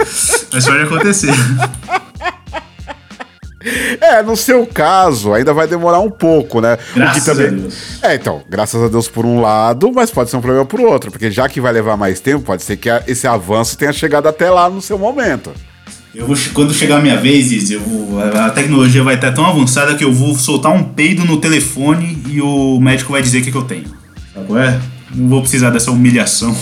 [0.53, 1.33] Mas pode acontecer.
[4.01, 6.79] É, no seu caso, ainda vai demorar um pouco, né?
[6.95, 7.47] Graças também...
[7.47, 8.03] a Deus.
[8.03, 11.11] É, então, graças a Deus por um lado, mas pode ser um problema por outro,
[11.11, 14.51] porque já que vai levar mais tempo, pode ser que esse avanço tenha chegado até
[14.51, 15.53] lá no seu momento.
[16.15, 19.47] Eu vou, quando chegar a minha vez, Izzy, eu vou, a tecnologia vai estar tão
[19.47, 23.43] avançada que eu vou soltar um peido no telefone e o médico vai dizer o
[23.43, 23.85] que, que eu tenho.
[24.35, 24.81] Sabe é?
[25.15, 26.57] Não vou precisar dessa humilhação.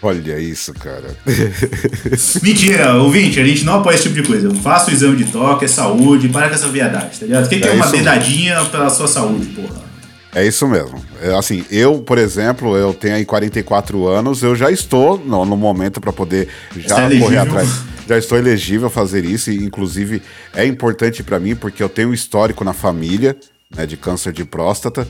[0.00, 1.16] Olha isso, cara.
[2.42, 4.46] Mentira, ouvinte, a gente não apoia esse tipo de coisa.
[4.46, 7.46] Eu faço o exame de toque, é saúde, para com essa viadagem, tá ligado?
[7.46, 9.84] O que, que é, é uma dedadinha pela sua saúde, porra?
[10.32, 11.02] É isso mesmo.
[11.20, 15.56] É, assim, eu, por exemplo, eu tenho aí 44 anos, eu já estou no, no
[15.56, 17.68] momento para poder já é correr atrás.
[18.06, 20.22] Já estou elegível a fazer isso, e inclusive
[20.54, 23.36] é importante para mim porque eu tenho um histórico na família
[23.74, 25.06] né, de câncer de próstata.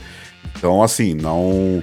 [0.57, 1.81] Então, assim, não,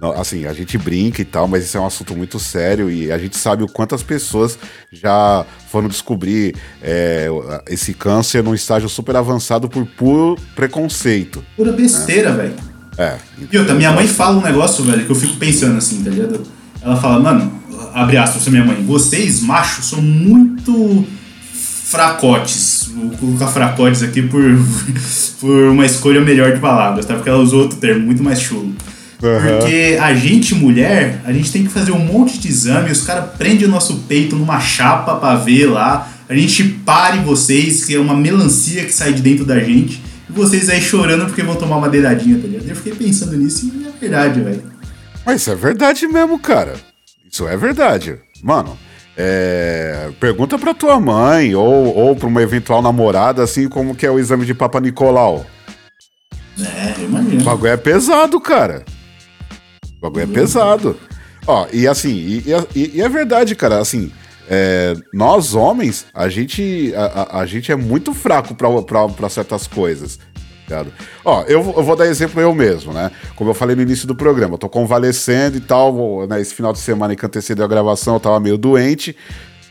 [0.00, 3.10] não, Assim, a gente brinca e tal, mas isso é um assunto muito sério e
[3.10, 4.58] a gente sabe o quantas pessoas
[4.92, 7.28] já foram descobrir é,
[7.68, 11.44] esse câncer num estágio super avançado por puro preconceito.
[11.56, 12.42] Pura besteira, né?
[12.42, 12.54] velho.
[12.98, 13.18] É.
[13.50, 16.42] E outra, minha mãe fala um negócio, velho, que eu fico pensando assim, tá ligado?
[16.82, 17.62] Ela fala, mano,
[17.96, 21.06] abre aspas pra minha mãe, vocês, machos, são muito
[21.52, 22.90] fracotes.
[22.94, 24.42] Vou colocar fracotes aqui por,
[25.40, 27.14] por uma escolha melhor de palavras, tá?
[27.14, 28.74] Porque ela usou outro termo, muito mais chulo.
[29.22, 29.58] Uhum.
[29.58, 33.30] Porque a gente, mulher, a gente tem que fazer um monte de exame, os caras
[33.38, 37.98] prendem o nosso peito numa chapa pra ver lá, a gente pare vocês, que é
[37.98, 41.78] uma melancia que sai de dentro da gente, e vocês aí chorando porque vão tomar
[41.78, 42.68] uma dedadinha, tá ligado?
[42.68, 44.62] Eu fiquei pensando nisso e é verdade, velho.
[45.24, 46.74] Mas isso é verdade mesmo, cara.
[47.30, 48.18] Isso é verdade.
[48.42, 48.78] Mano,
[49.16, 54.10] é, pergunta pra tua mãe ou, ou pra uma eventual namorada, assim, como que é
[54.10, 55.46] o exame de Papa Nicolau.
[56.58, 57.42] É, imagina.
[57.42, 58.84] O bagulho é pesado, cara.
[59.98, 60.98] O bagulho é pesado.
[61.46, 62.44] Ó, e assim, e,
[62.74, 64.10] e, e é verdade, cara, assim,
[64.48, 70.18] é, nós homens, a gente, a, a, a, gente é muito fraco para certas coisas.
[70.66, 70.92] Ligado?
[71.24, 73.12] Ó, eu, eu, vou dar exemplo eu mesmo, né?
[73.36, 76.40] Como eu falei no início do programa, eu tô convalescendo e tal, né?
[76.40, 79.16] Esse final de semana que antecedeu a gravação, eu tava meio doente.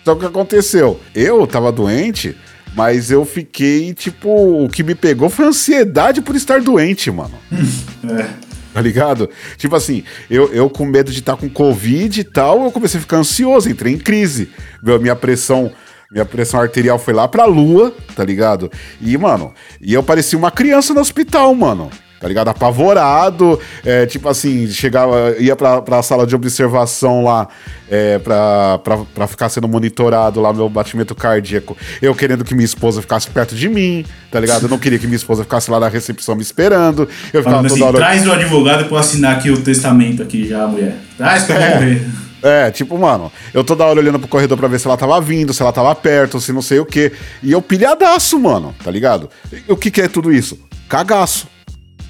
[0.01, 0.99] Então o que aconteceu?
[1.13, 2.37] Eu tava doente,
[2.73, 7.33] mas eu fiquei, tipo, o que me pegou foi ansiedade por estar doente, mano.
[8.09, 8.45] é.
[8.73, 9.29] Tá ligado?
[9.57, 12.97] Tipo assim, eu, eu com medo de estar tá com Covid e tal, eu comecei
[12.97, 14.49] a ficar ansioso, entrei em crise.
[14.83, 15.71] Meu, minha pressão
[16.11, 18.71] minha pressão arterial foi lá pra lua, tá ligado?
[19.01, 21.89] E, mano, e eu parecia uma criança no hospital, mano
[22.25, 22.47] tá ligado?
[22.47, 27.47] Apavorado, é, tipo assim, chegava, ia pra, pra sala de observação lá,
[27.87, 31.77] é, pra, pra, pra ficar sendo monitorado lá, meu batimento cardíaco.
[32.01, 34.63] Eu querendo que minha esposa ficasse perto de mim, tá ligado?
[34.63, 37.03] Eu não queria que minha esposa ficasse lá na recepção me esperando.
[37.31, 37.97] Eu ficava Falando toda assim, hora...
[37.97, 40.95] Traz o advogado pra eu assinar aqui o testamento aqui já, mulher.
[41.17, 41.73] Traz que eu vou é.
[41.75, 42.05] morrer.
[42.45, 45.51] É, tipo, mano, eu toda hora olhando pro corredor pra ver se ela tava vindo,
[45.51, 47.11] se ela tava perto, se não sei o quê.
[47.41, 49.31] E eu pilhadaço, mano, tá ligado?
[49.51, 50.59] E o que que é tudo isso?
[50.87, 51.47] Cagaço.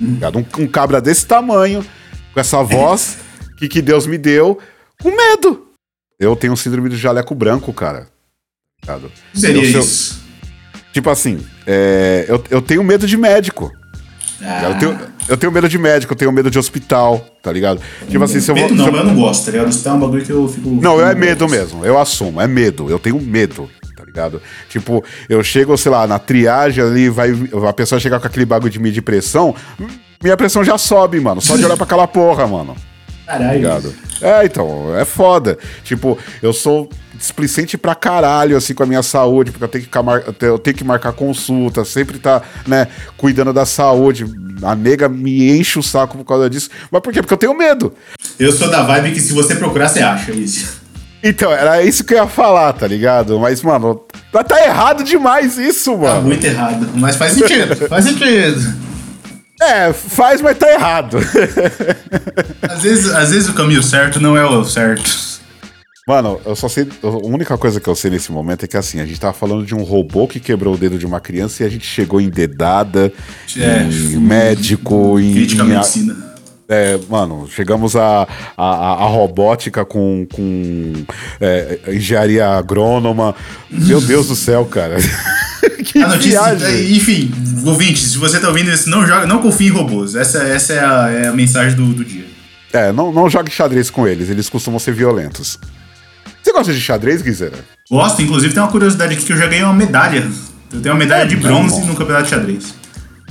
[0.01, 1.85] Um, um cabra desse tamanho,
[2.33, 3.17] com essa voz
[3.57, 4.59] que, que Deus me deu,
[5.01, 5.67] com medo.
[6.19, 8.09] Eu tenho síndrome do jaleco branco, cara.
[8.81, 9.09] Ligado?
[9.33, 10.21] Seria eu, isso?
[10.91, 13.71] Tipo assim, é, eu, eu tenho medo de médico.
[14.41, 14.63] Ah.
[14.65, 17.81] Eu, tenho, eu tenho medo de médico, eu tenho medo de hospital, tá ligado?
[18.09, 18.71] Tipo assim, se eu vou.
[18.71, 18.95] Não, eu...
[18.95, 19.69] eu não gosto, tá ligado?
[19.69, 20.69] Hospital é um bagulho que eu fico.
[20.69, 23.69] Não, é medo mesmo, eu assumo, é medo, eu tenho medo
[24.15, 24.41] ligado?
[24.69, 27.31] Tipo, eu chego, sei lá, na triagem ali, vai
[27.67, 29.53] a pessoa chegar com aquele bagulho de medir pressão,
[30.23, 31.41] minha pressão já sobe, mano.
[31.41, 32.75] Só de olhar pra aquela porra, mano.
[33.25, 33.57] Caralho.
[33.57, 33.93] Ligado?
[34.21, 35.57] É, então, é foda.
[35.83, 40.45] Tipo, eu sou displicente pra caralho, assim, com a minha saúde, porque eu tenho que,
[40.45, 42.87] eu tenho que marcar consulta, sempre tá, né,
[43.17, 44.25] cuidando da saúde.
[44.61, 46.69] A nega me enche o saco por causa disso.
[46.91, 47.21] Mas por quê?
[47.21, 47.93] Porque eu tenho medo.
[48.39, 50.85] Eu sou da vibe que se você procurar, você acha isso.
[51.23, 53.39] Então, era isso que eu ia falar, tá ligado?
[53.39, 54.01] Mas, mano,
[54.31, 56.15] tá, tá errado demais isso, tá mano.
[56.15, 56.89] Tá muito errado.
[56.95, 58.85] Mas faz sentido, faz sentido.
[59.61, 61.17] É, faz, mas tá errado.
[62.61, 65.34] às, vezes, às vezes o caminho certo não é o certo.
[66.07, 66.87] Mano, eu só sei.
[67.01, 69.65] A única coisa que eu sei nesse momento é que assim, a gente tava falando
[69.65, 72.29] de um robô que quebrou o dedo de uma criança e a gente chegou em
[72.29, 73.11] dedada,
[73.57, 75.33] é, em médico, em.
[75.33, 76.15] Crítica à medicina.
[76.69, 78.65] É, mano, chegamos a, a,
[79.03, 80.93] a robótica com, com
[81.41, 83.33] é, engenharia agrônoma.
[83.71, 84.97] Meu Deus do céu, cara.
[85.83, 86.97] que a notícia, viagem.
[86.97, 87.31] enfim,
[87.65, 90.13] ouvintes, se você tá ouvindo isso, não, joga, não confie em robôs.
[90.13, 92.25] Essa, essa é, a, é a mensagem do, do dia.
[92.71, 95.59] É, não, não jogue xadrez com eles, eles costumam ser violentos.
[96.55, 97.57] Você gosta de xadrez, Guizera?
[97.91, 100.25] Gosto, inclusive tem uma curiosidade aqui que eu já ganhei uma medalha.
[100.71, 102.73] Eu tenho uma medalha é, de bronze no campeonato de xadrez.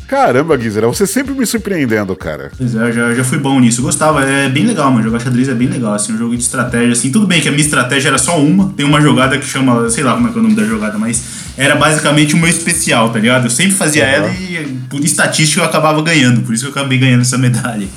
[0.07, 2.53] Caramba, Guizera, você sempre me surpreendendo, cara.
[2.57, 3.81] Pois é, eu já, já fui bom nisso.
[3.81, 5.03] Eu gostava, é bem legal, mano.
[5.03, 7.11] Jogar xadrez é bem legal, assim, um jogo de estratégia, assim.
[7.11, 8.75] Tudo bem que a minha estratégia era só uma.
[8.77, 10.99] Tem uma jogada que chama, sei lá como é que é o nome da jogada,
[10.99, 11.25] mas
[11.57, 13.47] era basicamente o meu especial, tá ligado?
[13.47, 14.11] Eu sempre fazia uhum.
[14.11, 16.43] ela e, por estatística, eu acabava ganhando.
[16.43, 17.89] Por isso que eu acabei ganhando essa medalha.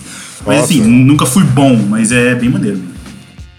[0.46, 2.96] Mas assim, nunca fui bom, mas é bem maneiro.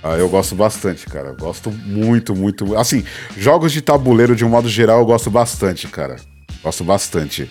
[0.08, 1.34] Ah, eu gosto bastante, cara.
[1.38, 2.76] Gosto muito, muito.
[2.76, 3.04] Assim,
[3.36, 6.16] jogos de tabuleiro de um modo geral eu gosto bastante, cara.
[6.62, 7.50] Gosto bastante.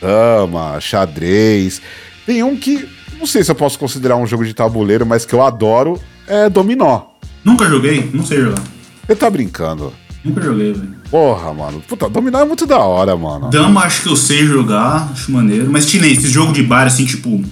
[0.00, 1.80] Dama, xadrez.
[2.26, 2.86] Tem um que
[3.18, 6.48] não sei se eu posso considerar um jogo de tabuleiro, mas que eu adoro é
[6.48, 7.02] Dominó.
[7.42, 8.62] Nunca joguei, não sei jogar.
[9.06, 9.92] Você tá brincando?
[10.22, 10.94] Nunca joguei, velho.
[11.10, 11.82] Porra, mano.
[11.88, 13.48] Puta, Dominó é muito da hora, mano.
[13.48, 15.70] Dama acho que eu sei jogar, acho maneiro.
[15.70, 17.42] Mas tinha esse jogo de bar, assim, tipo.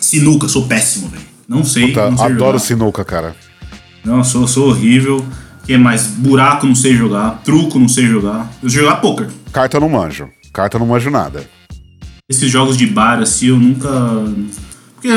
[0.00, 1.22] Sinuca, sou péssimo, velho.
[1.48, 1.88] Não sei.
[1.88, 2.58] Puta, não sei adoro jogar.
[2.58, 3.36] sinuca, cara.
[4.04, 5.24] Não, sou, sou horrível.
[5.64, 6.06] que mais?
[6.06, 7.40] Buraco não sei jogar.
[7.44, 8.50] Truco não sei jogar.
[8.62, 9.28] Eu sei jogar poker.
[9.52, 10.28] Carta não manjo.
[10.52, 11.44] Carta não manjo nada.
[12.28, 13.88] Esses jogos de bar, assim, eu nunca.
[14.94, 15.08] Porque,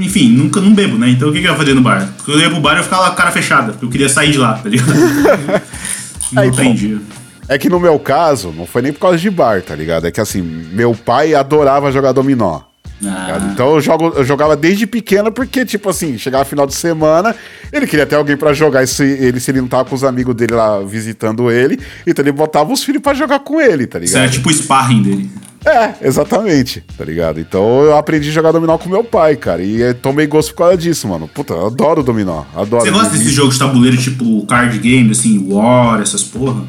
[0.00, 1.10] enfim, nunca não bebo, né?
[1.10, 2.08] Então o que, que eu ia fazer no bar?
[2.16, 4.08] Porque eu ia pro bar e eu ficava com a cara fechada, porque eu queria
[4.08, 4.92] sair de lá, tá ligado?
[6.30, 7.00] não Aí, entendi.
[7.48, 10.06] É que no meu caso, não foi nem por causa de bar, tá ligado?
[10.06, 12.60] É que assim, meu pai adorava jogar dominó.
[13.04, 13.50] Ah.
[13.52, 17.34] Então eu, jogo, eu jogava desde pequeno porque, tipo assim, chegava final de semana,
[17.72, 20.34] ele queria ter alguém para jogar, se ele, se ele não tava com os amigos
[20.34, 24.14] dele lá visitando ele, então ele botava os filhos para jogar com ele, tá ligado?
[24.14, 25.30] Isso é tipo o sparring dele.
[25.64, 27.40] É, exatamente, tá ligado?
[27.40, 30.76] Então eu aprendi a jogar dominó com meu pai, cara, e tomei gosto por causa
[30.76, 31.26] disso, mano.
[31.26, 32.84] Puta, eu adoro dominó, adoro.
[32.84, 36.64] Você gosta desses jogos de tabuleiro tipo card game, assim, War, essas porra?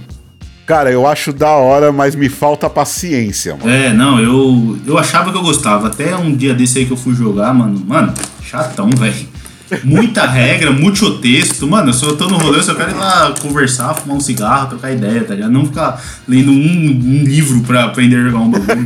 [0.65, 3.69] Cara, eu acho da hora, mas me falta paciência, mano.
[3.69, 5.87] É, não, eu, eu achava que eu gostava.
[5.87, 7.79] Até um dia desse aí que eu fui jogar, mano.
[7.85, 9.35] Mano, chatão, velho.
[9.83, 11.67] Muita regra, muito texto.
[11.67, 14.69] Mano, eu só tô no rolê, eu só quero ir lá conversar, fumar um cigarro,
[14.69, 15.51] trocar ideia, tá ligado?
[15.51, 18.83] Não ficar lendo um, um livro pra aprender a jogar um bagulho.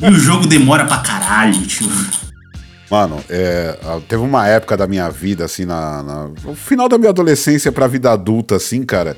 [0.00, 1.88] e o jogo demora pra caralho, tio.
[2.90, 3.78] Mano, é,
[4.08, 7.86] teve uma época da minha vida, assim, na, na, no final da minha adolescência pra
[7.86, 9.14] vida adulta, assim, cara,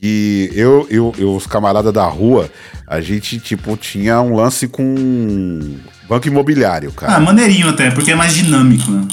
[0.00, 2.50] que eu, eu, eu, os camaradas da rua,
[2.86, 5.76] a gente, tipo, tinha um lance com
[6.08, 7.16] banco imobiliário, cara.
[7.16, 9.08] Ah, maneirinho até, porque é mais dinâmico, né?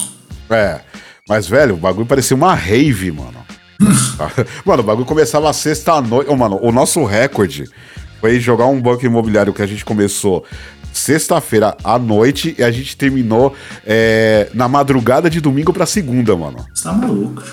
[0.49, 0.80] É.
[1.28, 3.45] Mas, velho, o bagulho parecia uma rave, mano.
[4.64, 6.30] mano, o bagulho começava sexta-noite.
[6.30, 7.66] Oh, mano, o nosso recorde
[8.22, 10.45] foi jogar um banco imobiliário que a gente começou
[10.94, 13.53] sexta-feira à noite e a gente terminou
[13.86, 16.66] é, na madrugada de domingo pra segunda, mano.
[16.74, 17.44] Você tá maluco,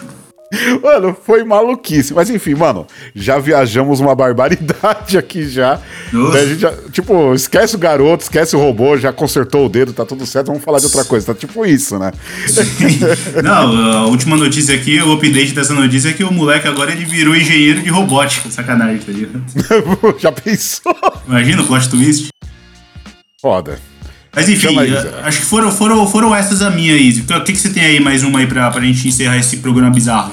[0.83, 2.13] Mano, foi maluquice.
[2.13, 5.81] Mas enfim, mano, já viajamos uma barbaridade aqui já.
[6.59, 6.73] já.
[6.91, 10.63] Tipo, esquece o garoto, esquece o robô, já consertou o dedo, tá tudo certo, vamos
[10.63, 11.27] falar de outra coisa.
[11.27, 12.13] Tá tipo isso, né?
[13.43, 17.05] Não, a última notícia aqui, o update dessa notícia é que o moleque agora ele
[17.05, 18.51] virou engenheiro de robótica.
[18.51, 19.43] Sacanagem, tá ligado?
[20.21, 20.95] já pensou?
[21.27, 22.29] Imagina o plot twist.
[23.41, 23.79] Foda.
[24.35, 24.75] Mas enfim,
[25.25, 27.21] acho que foram, foram, foram essas a minha, Izzy.
[27.21, 29.91] O que, que você tem aí mais uma aí pra, pra gente encerrar esse programa
[29.91, 30.33] bizarro?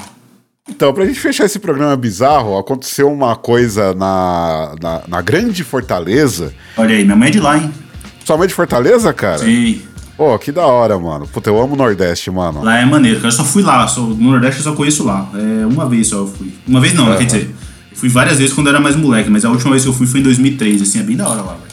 [0.70, 6.54] Então, pra gente fechar esse programa bizarro, aconteceu uma coisa na, na, na Grande Fortaleza.
[6.78, 7.72] Olha aí, minha mãe é de lá, hein?
[8.24, 9.40] Sua mãe é de Fortaleza, cara?
[9.40, 9.82] Sim.
[10.16, 11.26] Pô, oh, que da hora, mano.
[11.28, 12.62] Puta, eu amo o Nordeste, mano.
[12.62, 13.30] Lá é maneiro, cara.
[13.30, 13.88] Eu só fui lá.
[13.88, 15.30] Só, no Nordeste eu só conheço lá.
[15.34, 16.54] É, uma vez só eu fui.
[16.68, 17.18] Uma vez não, uhum.
[17.18, 17.56] quer dizer.
[17.94, 20.06] Fui várias vezes quando eu era mais moleque, mas a última vez que eu fui
[20.06, 20.82] foi em 2003.
[20.82, 21.69] Assim, é bem da hora lá, velho.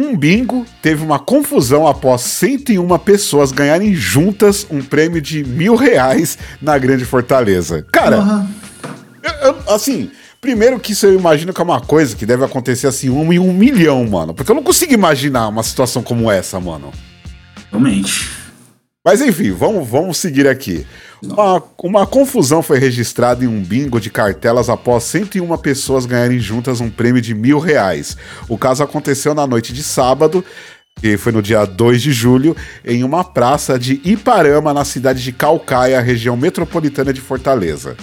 [0.00, 6.38] Um bingo teve uma confusão após 101 pessoas ganharem juntas um prêmio de mil reais
[6.58, 7.84] na Grande Fortaleza.
[7.92, 8.48] Cara, uhum.
[9.22, 10.10] eu, eu, assim,
[10.40, 13.38] primeiro que isso eu imagino que é uma coisa que deve acontecer assim, um em
[13.38, 14.32] um milhão, mano.
[14.32, 16.90] Porque eu não consigo imaginar uma situação como essa, mano.
[17.70, 18.39] Realmente.
[19.02, 20.86] Mas enfim, vamos, vamos seguir aqui.
[21.22, 26.82] Uma, uma confusão foi registrada em um bingo de cartelas após 101 pessoas ganharem juntas
[26.82, 28.16] um prêmio de mil reais.
[28.46, 30.44] O caso aconteceu na noite de sábado,
[31.00, 32.54] que foi no dia 2 de julho,
[32.84, 37.96] em uma praça de Iparama, na cidade de Calcaia, região metropolitana de Fortaleza.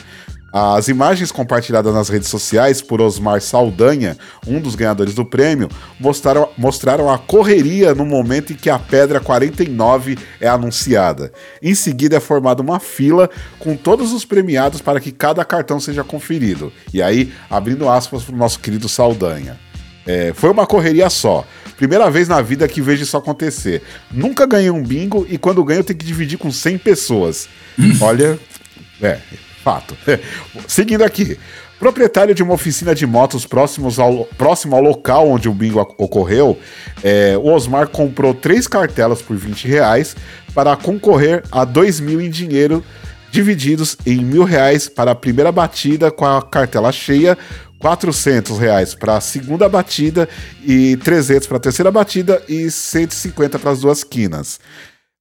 [0.52, 4.18] As imagens compartilhadas nas redes sociais por Osmar Saldanha,
[4.48, 5.68] um dos ganhadores do prêmio,
[6.00, 11.32] mostraram, mostraram a correria no momento em que a pedra 49 é anunciada.
[11.62, 13.30] Em seguida é formada uma fila
[13.60, 16.72] com todos os premiados para que cada cartão seja conferido.
[16.94, 19.60] E aí, abrindo aspas para o nosso querido Saldanha.
[20.06, 21.46] É, foi uma correria só.
[21.76, 23.84] Primeira vez na vida que vejo isso acontecer.
[24.10, 27.50] Nunca ganhei um bingo e quando ganho eu tenho que dividir com 100 pessoas.
[28.00, 28.40] Olha,
[29.02, 29.20] é,
[29.68, 29.98] Fato.
[30.66, 31.38] Seguindo aqui.
[31.78, 36.58] Proprietário de uma oficina de motos próximos ao, próximo ao local onde o bingo ocorreu,
[37.04, 40.16] é, o Osmar comprou três cartelas por 20 reais
[40.56, 42.82] para concorrer a 2 mil em dinheiro,
[43.30, 47.38] divididos em mil reais para a primeira batida com a cartela cheia,
[47.80, 50.30] 400 reais para a segunda batida
[50.64, 54.60] e 300 para a terceira batida e 150 para as duas quinas.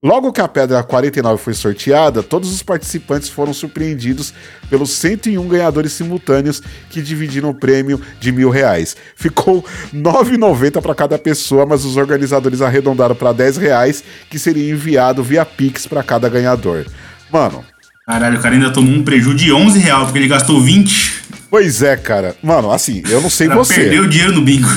[0.06, 4.32] Logo que a pedra 49 foi sorteada, todos os participantes foram surpreendidos
[4.70, 8.96] pelos 101 ganhadores simultâneos que dividiram o prêmio de mil reais.
[9.16, 15.24] Ficou 9,90 para cada pessoa, mas os organizadores arredondaram para 10 reais, que seria enviado
[15.24, 16.86] via Pix para cada ganhador.
[17.28, 17.64] Mano.
[18.06, 21.24] Caralho, o cara ainda tomou um prejuízo de 11 reais porque ele gastou 20.
[21.50, 22.36] Pois é, cara.
[22.40, 23.74] Mano, assim, eu não sei você.
[23.74, 24.68] Perdeu dinheiro no bingo.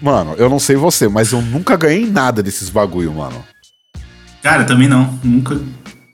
[0.00, 3.44] Mano, eu não sei você, mas eu nunca ganhei nada desses bagulho, mano.
[4.42, 5.18] Cara, também não.
[5.22, 5.58] Nunca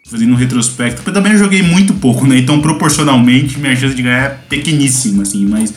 [0.09, 0.96] fazendo um retrospecto.
[0.96, 2.38] Porque eu também joguei muito pouco, né?
[2.38, 5.46] Então, proporcionalmente, minha chance de ganhar é pequeníssima, assim.
[5.46, 5.72] Mas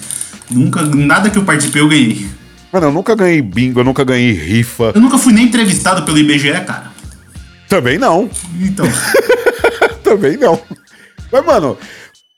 [0.49, 2.27] nunca, nada que eu participei eu ganhei.
[2.71, 4.91] Mano, eu nunca ganhei bingo, eu nunca ganhei rifa.
[4.93, 6.91] Eu nunca fui nem entrevistado pelo IBGE, cara.
[7.67, 8.29] Também não.
[8.61, 8.85] Então.
[10.03, 10.59] também não.
[11.31, 11.77] Mas, mano,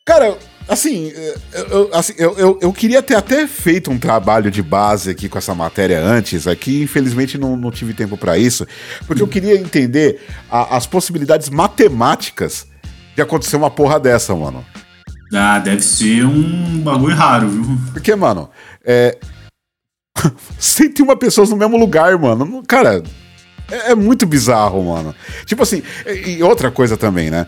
[0.05, 0.37] cara,
[0.69, 1.11] Assim,
[1.51, 5.39] eu, assim eu, eu, eu, queria ter até feito um trabalho de base aqui com
[5.39, 8.67] essa matéria antes, aqui infelizmente não, não tive tempo para isso,
[9.07, 12.67] porque eu queria entender a, as possibilidades matemáticas
[13.15, 14.63] de acontecer uma porra dessa, mano.
[15.33, 17.65] Ah, deve ser um bagulho raro, viu?
[17.91, 18.47] Porque, mano,
[18.85, 19.17] é.
[20.59, 22.61] 101 pessoas no mesmo lugar, mano.
[22.67, 23.01] Cara,
[23.71, 25.15] é, é, muito bizarro, mano.
[25.47, 27.47] Tipo assim, e outra coisa também, né?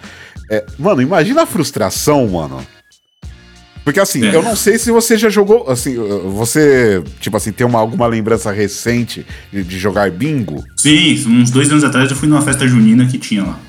[0.50, 2.66] É, mano, imagina a frustração, mano
[3.84, 4.36] porque assim, é.
[4.36, 5.96] eu não sei se você já jogou, assim,
[6.34, 10.64] você, tipo assim, tem uma, alguma lembrança recente de, de, jogar bingo?
[10.78, 13.60] Sim, uns dois anos atrás eu fui numa festa junina que tinha lá.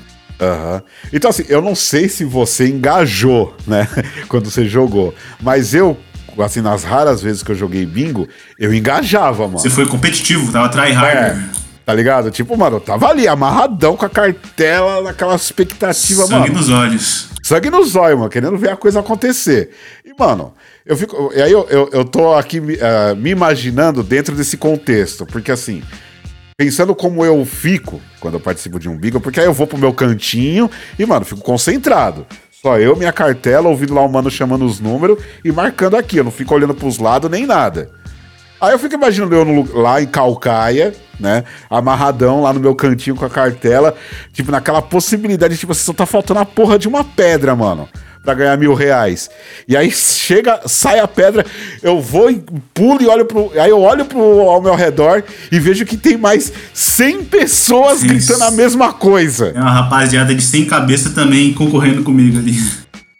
[0.41, 0.81] Uhum.
[1.11, 3.87] Então assim, eu não sei se você engajou, né,
[4.27, 5.97] quando você jogou, mas eu,
[6.39, 8.27] assim, nas raras vezes que eu joguei bingo,
[8.59, 9.59] eu engajava, mano.
[9.59, 11.39] Você foi competitivo, tava tryhard.
[11.59, 11.62] É.
[11.85, 12.31] Tá ligado?
[12.31, 16.45] Tipo, mano, eu tava ali, amarradão com a cartela, naquela expectativa, Sangue mano.
[16.45, 17.29] Sangue nos olhos.
[17.43, 19.71] Sangue nos olhos, mano, querendo ver a coisa acontecer.
[20.05, 20.53] E, mano,
[20.85, 21.31] eu fico.
[21.35, 25.83] E aí eu, eu, eu tô aqui uh, me imaginando dentro desse contexto, porque assim.
[26.55, 29.77] Pensando como eu fico quando eu participo de um bingo, porque aí eu vou pro
[29.77, 30.69] meu cantinho
[30.99, 32.27] e, mano, fico concentrado.
[32.51, 36.17] Só eu, minha cartela, ouvindo lá o mano chamando os números e marcando aqui.
[36.17, 37.91] Eu não fico olhando pros lados nem nada.
[38.63, 41.43] Aí eu fico imaginando eu no, lá em Calcaia, né?
[41.69, 43.93] Amarradão lá no meu cantinho com a cartela.
[44.31, 47.89] Tipo, naquela possibilidade, tipo, você só tá faltando a porra de uma pedra, mano
[48.23, 49.29] para ganhar mil reais.
[49.67, 51.45] E aí chega, sai a pedra,
[51.81, 52.41] eu vou e
[52.73, 53.51] pulo e olho pro.
[53.59, 55.21] Aí eu olho pro, ao meu redor
[55.51, 58.07] e vejo que tem mais 100 pessoas Isso.
[58.07, 59.51] gritando a mesma coisa.
[59.53, 62.55] É uma rapaziada de 100 cabeça também concorrendo comigo ali.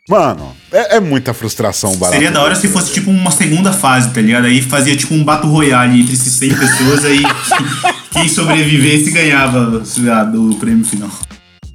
[0.10, 2.18] Mano, é, é, muita frustração barata.
[2.18, 4.48] Seria da hora se fosse tipo uma segunda fase, tá ligado?
[4.48, 7.22] Aí fazia tipo um bato royale entre esses 100 pessoas, aí
[8.12, 9.82] quem sobrevivesse ganhava
[10.36, 11.10] o prêmio final.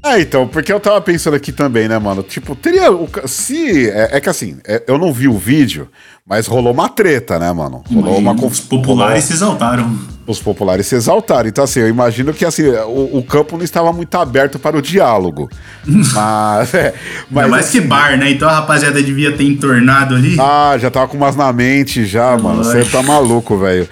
[0.04, 2.22] É, então, porque eu tava pensando aqui também, né, mano?
[2.22, 2.88] Tipo, teria.
[3.26, 3.88] Se.
[3.88, 5.88] É, é que assim, é, eu não vi o vídeo,
[6.26, 7.82] mas rolou uma treta, né, mano?
[7.90, 8.32] Rolou uma.
[8.32, 9.26] Os populares rolou...
[9.26, 10.17] se exaltaram.
[10.28, 11.48] Os populares se exaltaram.
[11.48, 14.82] Então, assim, eu imagino que assim, o, o campo não estava muito aberto para o
[14.82, 15.48] diálogo.
[15.84, 16.74] mas.
[16.74, 16.94] É,
[17.30, 18.30] mas é mais assim, que bar, né?
[18.30, 20.36] Então a rapaziada devia ter entornado ali.
[20.38, 22.62] Ah, já tava com umas na mente já, mano.
[22.62, 23.88] Você tá maluco, velho.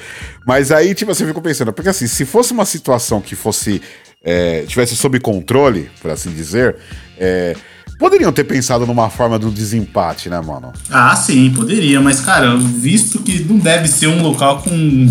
[0.46, 3.82] Mas aí, tipo, você ficou pensando, porque assim, se fosse uma situação que fosse
[4.26, 6.76] é, tivesse sob controle, por assim dizer,
[7.16, 7.56] é,
[7.96, 10.72] poderiam ter pensado numa forma do desempate, né, mano?
[10.90, 15.06] Ah, sim, poderia, mas, cara, visto que não deve ser um local com,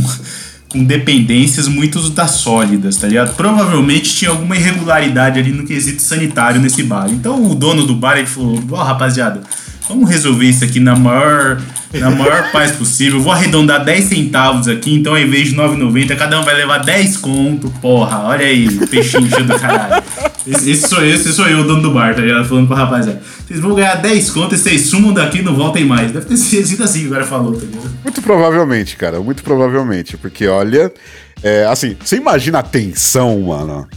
[0.75, 3.33] com dependências muito da sólidas, tá ligado?
[3.35, 7.07] Provavelmente tinha alguma irregularidade ali no quesito sanitário nesse bar.
[7.09, 9.41] Então o dono do bar ele falou: Ó, oh, rapaziada,
[9.87, 11.61] vamos resolver isso aqui na maior
[11.93, 13.21] na maior paz possível.
[13.21, 17.17] Vou arredondar 10 centavos aqui, então ao invés de 9,90, cada um vai levar 10
[17.17, 17.69] conto.
[17.81, 20.03] Porra, olha aí, peixinho do caralho.
[20.47, 22.47] Esse, esse, sou eu, esse sou eu, o dono do bar, tá ligado?
[22.47, 23.21] Falando pra rapaziada.
[23.47, 26.11] Vocês vão ganhar 10 conto e vocês sumam daqui e não voltem mais.
[26.11, 27.89] Deve ter sido assim que o cara falou, tá ligado?
[28.03, 30.17] Muito provavelmente, cara, muito provavelmente.
[30.17, 30.93] Porque olha,
[31.41, 33.87] é, assim, você imagina a tensão, mano.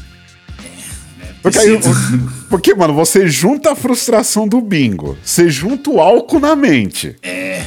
[1.43, 1.81] Porque, aí,
[2.49, 7.15] porque, mano, você junta a frustração do bingo, você junta o álcool na mente.
[7.23, 7.63] É.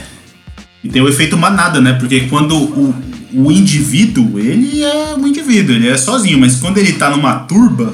[0.84, 1.94] E tem o efeito manada, né?
[1.94, 2.96] Porque quando o,
[3.34, 7.94] o indivíduo, ele é um indivíduo, ele é sozinho, mas quando ele tá numa turba,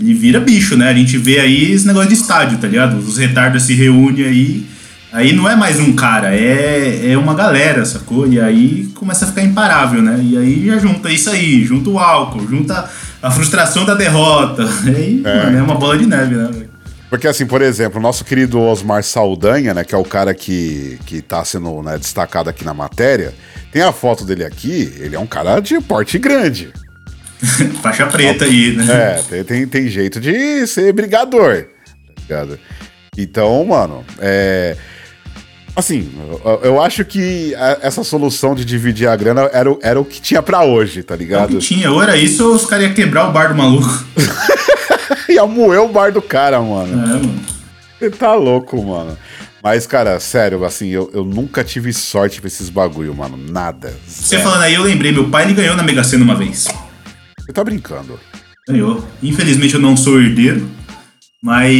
[0.00, 0.88] ele vira bicho, né?
[0.88, 2.96] A gente vê aí esse negócio de estádio, tá ligado?
[2.96, 4.66] Os retardos se reúnem aí.
[5.12, 8.28] Aí não é mais um cara, é, é uma galera, sacou?
[8.28, 10.20] E aí começa a ficar imparável, né?
[10.22, 12.88] E aí já junta isso aí, junta o álcool, junta
[13.20, 14.62] a frustração da derrota.
[14.86, 16.48] Aí, é, mano, é uma bola de neve, né?
[17.10, 20.96] Porque, assim, por exemplo, o nosso querido Osmar Saldanha, né, que é o cara que,
[21.04, 23.34] que tá sendo né, destacado aqui na matéria,
[23.72, 26.72] tem a foto dele aqui, ele é um cara de porte grande.
[27.82, 28.84] Faixa preta aí, né?
[29.30, 32.58] É, tem, tem, jeito de ser brigador, tá ligado?
[33.16, 34.76] Então, mano, é...
[35.74, 36.10] Assim,
[36.44, 40.04] eu, eu acho que a, essa solução de dividir a grana era, o- era o
[40.04, 41.48] que tinha pra hoje, tá É o ligado?
[41.48, 44.04] que tinha, ou era isso ou os caras iam quebrar o bar do maluco.
[45.28, 46.92] Ia moer o bar do cara, mano.
[46.92, 47.40] É, mano.
[47.98, 49.16] Você tá louco, mano.
[49.62, 53.36] Mas, cara, sério, assim, eu, eu nunca tive sorte pra esses bagulho, mano.
[53.36, 53.92] Nada.
[54.06, 56.66] Você falando aí, eu lembrei, meu pai ele ganhou na Mega Sena uma vez.
[57.50, 58.16] Você tá brincando.
[58.68, 59.04] Ganhou.
[59.20, 60.68] Infelizmente eu não sou herdeiro,
[61.42, 61.74] mas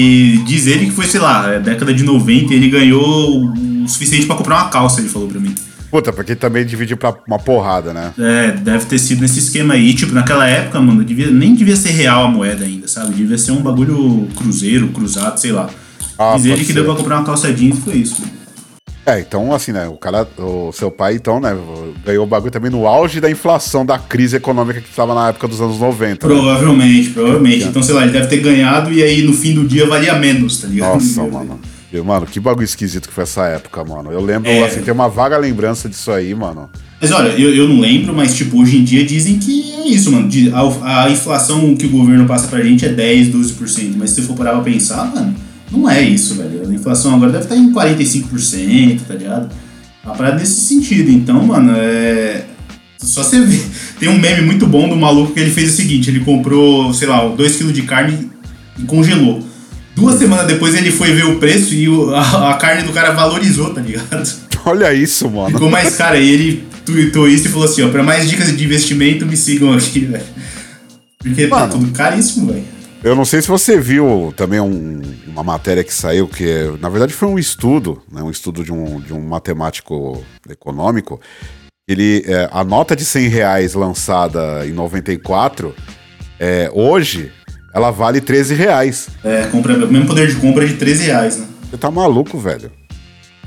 [0.45, 3.45] diz ele que foi, sei lá, é década de 90 ele ganhou
[3.85, 5.55] o suficiente pra comprar uma calça, ele falou pra mim.
[5.89, 8.13] Puta, porque também dividiu pra uma porrada, né?
[8.19, 9.95] É, deve ter sido nesse esquema aí.
[9.95, 13.15] Tipo, naquela época, mano, devia, nem devia ser real a moeda ainda, sabe?
[13.15, 15.71] Devia ser um bagulho cruzeiro, cruzado, sei lá.
[16.19, 16.73] Ah, Diz ele que ser.
[16.75, 18.21] deu pra comprar uma calça jeans e foi isso.
[18.21, 18.40] mano.
[19.11, 19.89] É, então, assim, né?
[19.89, 21.57] O cara, o seu pai, então, né?
[22.05, 25.49] Ganhou o bagulho também no auge da inflação, da crise econômica que estava na época
[25.49, 26.29] dos anos 90.
[26.29, 26.35] né?
[26.35, 27.65] Provavelmente, provavelmente.
[27.65, 30.61] Então, sei lá, ele deve ter ganhado e aí no fim do dia valia menos,
[30.61, 30.95] tá ligado?
[30.95, 31.59] Nossa, mano.
[32.05, 34.13] Mano, que bagulho esquisito que foi essa época, mano.
[34.13, 34.63] Eu lembro, É.
[34.65, 36.71] assim, tem uma vaga lembrança disso aí, mano.
[37.01, 40.13] Mas olha, eu, eu não lembro, mas tipo, hoje em dia dizem que é isso,
[40.13, 40.29] mano.
[40.85, 43.95] A, a inflação que o governo passa pra gente é 10, 12%.
[43.97, 45.35] Mas se você for parar pra pensar, mano,
[45.71, 46.69] não é isso, velho.
[46.69, 49.51] A inflação agora deve estar em 45%, tá ligado?
[50.05, 51.11] Uma parada nesse sentido.
[51.11, 52.45] Então, mano, é.
[52.99, 53.65] Só você ver.
[53.99, 57.09] Tem um meme muito bom do maluco que ele fez o seguinte: ele comprou, sei
[57.09, 58.31] lá, 2kg de carne
[58.79, 59.45] e congelou.
[59.95, 63.11] Duas semanas depois ele foi ver o preço e o- a, a carne do cara
[63.13, 64.31] valorizou, tá ligado?
[64.65, 65.51] Olha isso, mano.
[65.51, 66.19] Ficou mais cara.
[66.19, 69.73] E ele tweetou isso e falou assim: ó, pra mais dicas de investimento, me sigam
[69.73, 70.25] aqui, velho.
[71.19, 71.73] Porque tá Mano.
[71.73, 72.65] tudo caríssimo, velho.
[73.03, 76.89] Eu não sei se você viu também um- uma matéria que saiu, que é- na
[76.91, 81.19] verdade foi um estudo, né, um estudo de um, de um matemático econômico.
[81.89, 85.75] Ele, é, a nota de 100 reais lançada em 94,
[86.39, 87.33] é, hoje,
[87.75, 89.09] ela vale 13 reais.
[89.25, 91.47] É, compra, o mesmo poder de compra é de 13 reais, né?
[91.71, 92.71] Você tá maluco, velho.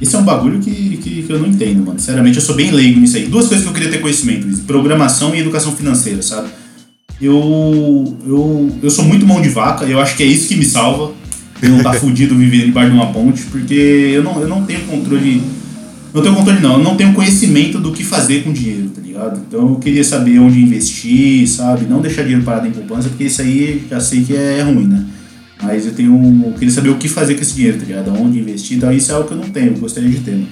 [0.02, 2.00] Isso é um bagulho que, que, que eu não entendo, mano.
[2.00, 3.28] Sinceramente, eu sou bem leigo nisso aí.
[3.28, 4.60] Duas coisas que eu queria ter conhecimento: Luiz.
[4.62, 6.50] programação e educação financeira, sabe?
[7.26, 10.66] Eu, eu, eu sou muito mão de vaca, eu acho que é isso que me
[10.66, 11.14] salva.
[11.62, 14.82] Eu não tá fudido vivendo debaixo de uma ponte, porque eu não, eu não tenho
[14.82, 15.42] controle.
[16.14, 16.74] Não tenho controle, não.
[16.74, 19.42] Eu não tenho conhecimento do que fazer com dinheiro, tá ligado?
[19.48, 21.86] Então eu queria saber onde investir, sabe?
[21.86, 25.06] Não deixar dinheiro parado em poupança, porque isso aí já sei que é ruim, né?
[25.62, 26.44] Mas eu tenho.
[26.46, 28.14] Eu queria saber o que fazer com esse dinheiro, tá ligado?
[28.20, 30.32] Onde investir, então isso é algo que eu não tenho, eu gostaria de ter.
[30.32, 30.48] Mano.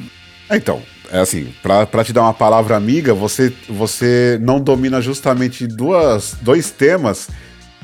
[0.50, 0.80] É, Então,
[1.12, 6.36] é assim, pra, pra te dar uma palavra amiga, você, você não domina justamente duas,
[6.42, 7.28] dois temas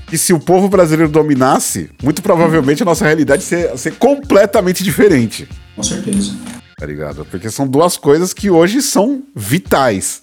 [0.07, 5.47] que se o povo brasileiro dominasse, muito provavelmente a nossa realidade ser, ser completamente diferente,
[5.75, 6.33] Com certeza.
[6.77, 7.25] tá ligado?
[7.29, 10.21] Porque são duas coisas que hoje são vitais.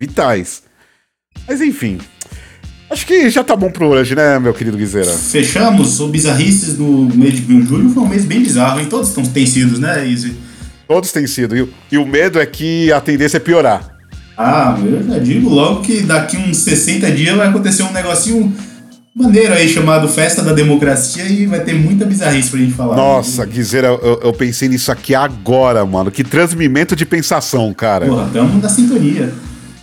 [0.00, 0.64] Vitais.
[1.46, 2.00] Mas enfim,
[2.90, 5.12] acho que já tá bom por hoje, né, meu querido Guizeira?
[5.12, 7.90] Fechamos o Bizarrices no mês de julho.
[7.90, 8.86] Foi um mês bem bizarro, hein?
[8.86, 10.36] Todos tão, têm sido, né, Izzy?
[10.92, 11.56] Todos têm sido.
[11.56, 13.96] E, o- e o medo é que a tendência é piorar.
[14.36, 18.52] Ah, eu já digo logo que daqui uns 60 dias vai acontecer um negocinho
[19.14, 22.94] maneiro aí chamado Festa da Democracia e vai ter muita bizarrice pra gente falar.
[22.96, 26.10] Nossa, Guizeira, eu, eu pensei nisso aqui agora, mano.
[26.10, 28.04] Que transmimento de pensação, cara.
[28.06, 29.32] Porra, tamo na sintonia.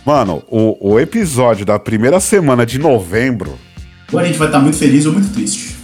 [0.06, 3.58] Mano, o, o episódio da primeira semana de novembro.
[4.12, 5.74] Ou a gente vai estar muito feliz ou muito triste.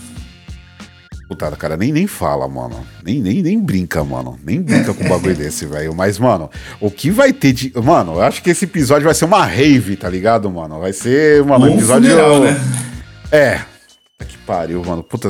[1.29, 2.87] Puta, cara, nem, nem fala, mano.
[3.05, 4.39] Nem, nem, nem brinca, mano.
[4.45, 5.93] Nem brinca com um bagulho desse, velho.
[5.93, 6.49] Mas, mano,
[6.81, 7.73] o que vai ter de.
[7.83, 10.79] Mano, eu acho que esse episódio vai ser uma rave, tá ligado, mano?
[10.79, 12.09] Vai ser, mano, um episódio.
[12.11, 12.61] funeral, né?
[13.33, 13.61] É.
[14.25, 15.03] Que pariu, mano.
[15.03, 15.29] Puta.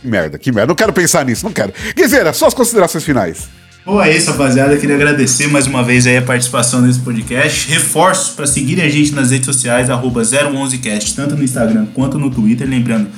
[0.00, 0.68] Que merda, que merda.
[0.68, 1.72] Não quero pensar nisso, não quero.
[1.96, 3.48] Guizeira, suas considerações finais.
[3.84, 4.76] Bom, é isso, rapaziada.
[4.76, 7.68] Queria agradecer mais uma vez aí a participação nesse podcast.
[7.68, 12.30] Reforço para seguirem a gente nas redes sociais, arroba 011cast, tanto no Instagram quanto no
[12.30, 12.68] Twitter.
[12.68, 13.08] Lembrando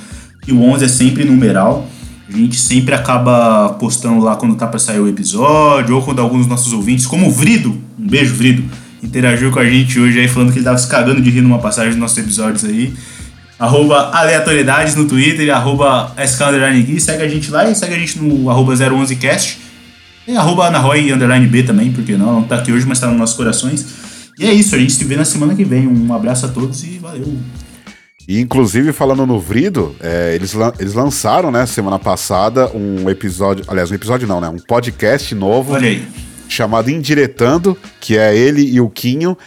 [0.41, 1.87] que o 11 é sempre numeral.
[2.29, 6.39] A gente sempre acaba postando lá quando tá para sair o episódio, ou quando alguns
[6.39, 8.63] dos nossos ouvintes, como o Vrido, um beijo, Vrido,
[9.01, 11.59] interagiu com a gente hoje aí, falando que ele tava se cagando de rir numa
[11.59, 12.93] passagem dos nossos episódios aí.
[13.57, 16.99] Arroba aleatoriedades no Twitter, arroba SK_Gui.
[16.99, 19.57] Segue a gente lá e segue a gente no arroba 011cast.
[20.27, 23.17] E arroba Anahoy underline B também, porque não, não tá aqui hoje, mas tá nos
[23.17, 23.85] nossos corações.
[24.37, 25.87] E é isso, a gente se vê na semana que vem.
[25.87, 27.35] Um abraço a todos e valeu.
[28.27, 33.63] E, inclusive, falando no Vrido, é, eles, lan- eles lançaram, né, semana passada, um episódio.
[33.67, 34.49] Aliás, um episódio não, né?
[34.49, 36.05] Um podcast novo Olha aí.
[36.49, 39.37] chamado Indiretando, que é ele e o Quinho.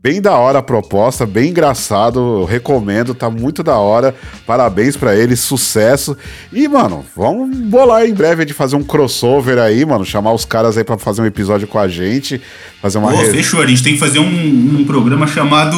[0.00, 4.14] Bem da hora a proposta, bem engraçado, eu recomendo, tá muito da hora.
[4.46, 6.16] Parabéns pra eles, sucesso.
[6.52, 10.78] E, mano, vamos bolar em breve de fazer um crossover aí, mano, chamar os caras
[10.78, 12.40] aí pra fazer um episódio com a gente,
[12.80, 15.74] fazer uma Pô, re- fechou, a gente tem que fazer um, um programa chamado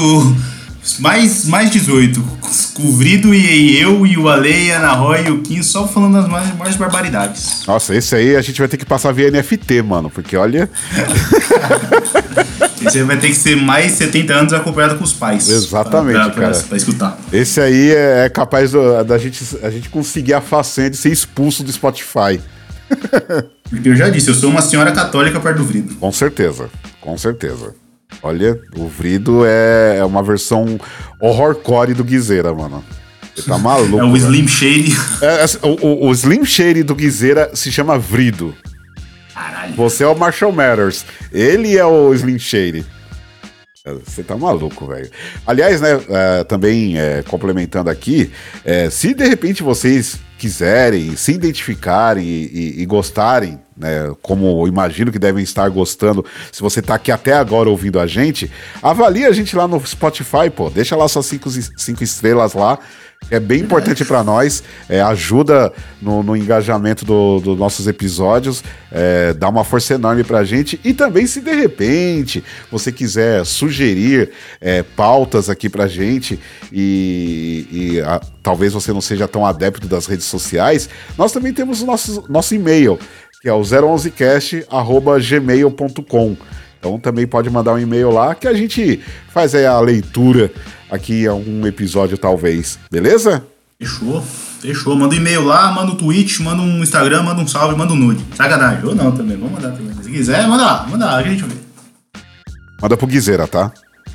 [0.99, 2.21] Mais, mais 18.
[2.75, 5.63] Com o Vrido e eu e o Ale, e a Ana Roy e o Kim
[5.63, 7.67] só falando as mais, mais barbaridades.
[7.67, 10.69] Nossa, esse aí a gente vai ter que passar via NFT, mano, porque olha.
[12.81, 15.49] Esse aí vai ter que ser mais 70 anos acompanhado com os pais.
[15.51, 16.55] Exatamente, pra, pra, cara.
[16.55, 17.19] Pra, pra escutar.
[17.31, 18.73] Esse aí é, é capaz
[19.07, 22.41] da gente, a gente conseguir a façanha de ser expulso do Spotify.
[23.69, 25.95] Porque eu já disse, eu sou uma senhora católica perto do Vrido.
[25.97, 26.71] Com certeza,
[27.01, 27.75] com certeza.
[28.23, 30.79] Olha, o Vrido é, é uma versão
[31.21, 32.85] horrorcore do Guizeira, mano.
[33.35, 33.99] Você tá maluco.
[33.99, 34.17] É o.
[34.17, 34.95] Slim Shady.
[35.23, 38.55] É, assim, o, o- Slim Shady do Guizeira se chama Vrido.
[39.35, 39.75] Caralho.
[39.75, 41.05] Você é o Marshall Matters.
[41.33, 42.85] Ele é o Slim Shady.
[43.87, 45.09] É, Você tá maluco, velho.
[45.47, 48.31] Aliás, né, é, também é, complementando aqui,
[48.65, 55.11] é, se de repente vocês quiserem se identificarem e, e- e gostarem, né, como imagino
[55.11, 58.51] que devem estar gostando, se você tá aqui até agora ouvindo a gente,
[58.83, 60.69] avalie a gente lá no Spotify, pô.
[60.71, 62.79] Deixa lá suas cinco, cinco estrelas lá.
[63.31, 65.71] É bem importante para nós, é, ajuda
[66.01, 70.81] no, no engajamento dos do nossos episódios, é, dá uma força enorme pra gente.
[70.83, 72.43] E também, se de repente
[72.73, 76.41] você quiser sugerir é, pautas aqui pra gente
[76.73, 80.89] e, e, a- talvez você não seja tão adepto das redes sociais,
[81.19, 82.99] nós também temos o nosso, nosso e-mail,
[83.41, 86.37] que é o 011cast.gmail.com.
[86.79, 89.01] Então também pode mandar um e-mail lá que a gente
[89.33, 90.51] faz aí a leitura
[90.91, 92.79] aqui em algum episódio, talvez.
[92.91, 93.45] Beleza?
[93.79, 94.23] Fechou.
[94.61, 94.97] Fechou.
[94.97, 97.97] Manda um e-mail lá, manda um tweet, manda um Instagram, manda um salve, manda um
[97.97, 98.25] nude.
[98.35, 98.85] Sacanagem.
[98.85, 99.37] Ou não também.
[99.37, 99.93] Vamos mandar também.
[100.03, 100.87] Se quiser, manda lá.
[100.89, 101.55] Manda lá, a gente vê.
[102.81, 103.71] Manda pro Guizeira, tá?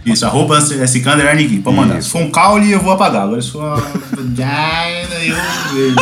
[0.05, 1.59] Isso, arroba SK Underline Gui.
[1.61, 2.01] Pode mandar.
[2.01, 3.23] Se for um caule, eu vou apagar.
[3.23, 5.35] Agora se for uma vagina, eu
[5.73, 5.95] vejo.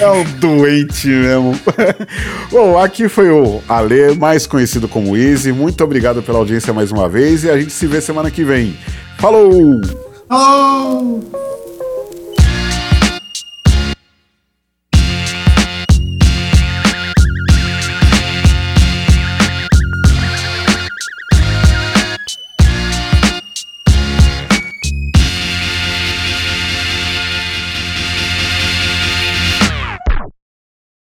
[0.00, 1.58] É o doente mesmo.
[2.50, 5.52] Bom, aqui foi o Ale, mais conhecido como Easy.
[5.52, 8.76] Muito obrigado pela audiência mais uma vez e a gente se vê semana que vem.
[9.18, 9.80] Falou!
[10.30, 11.61] Oh!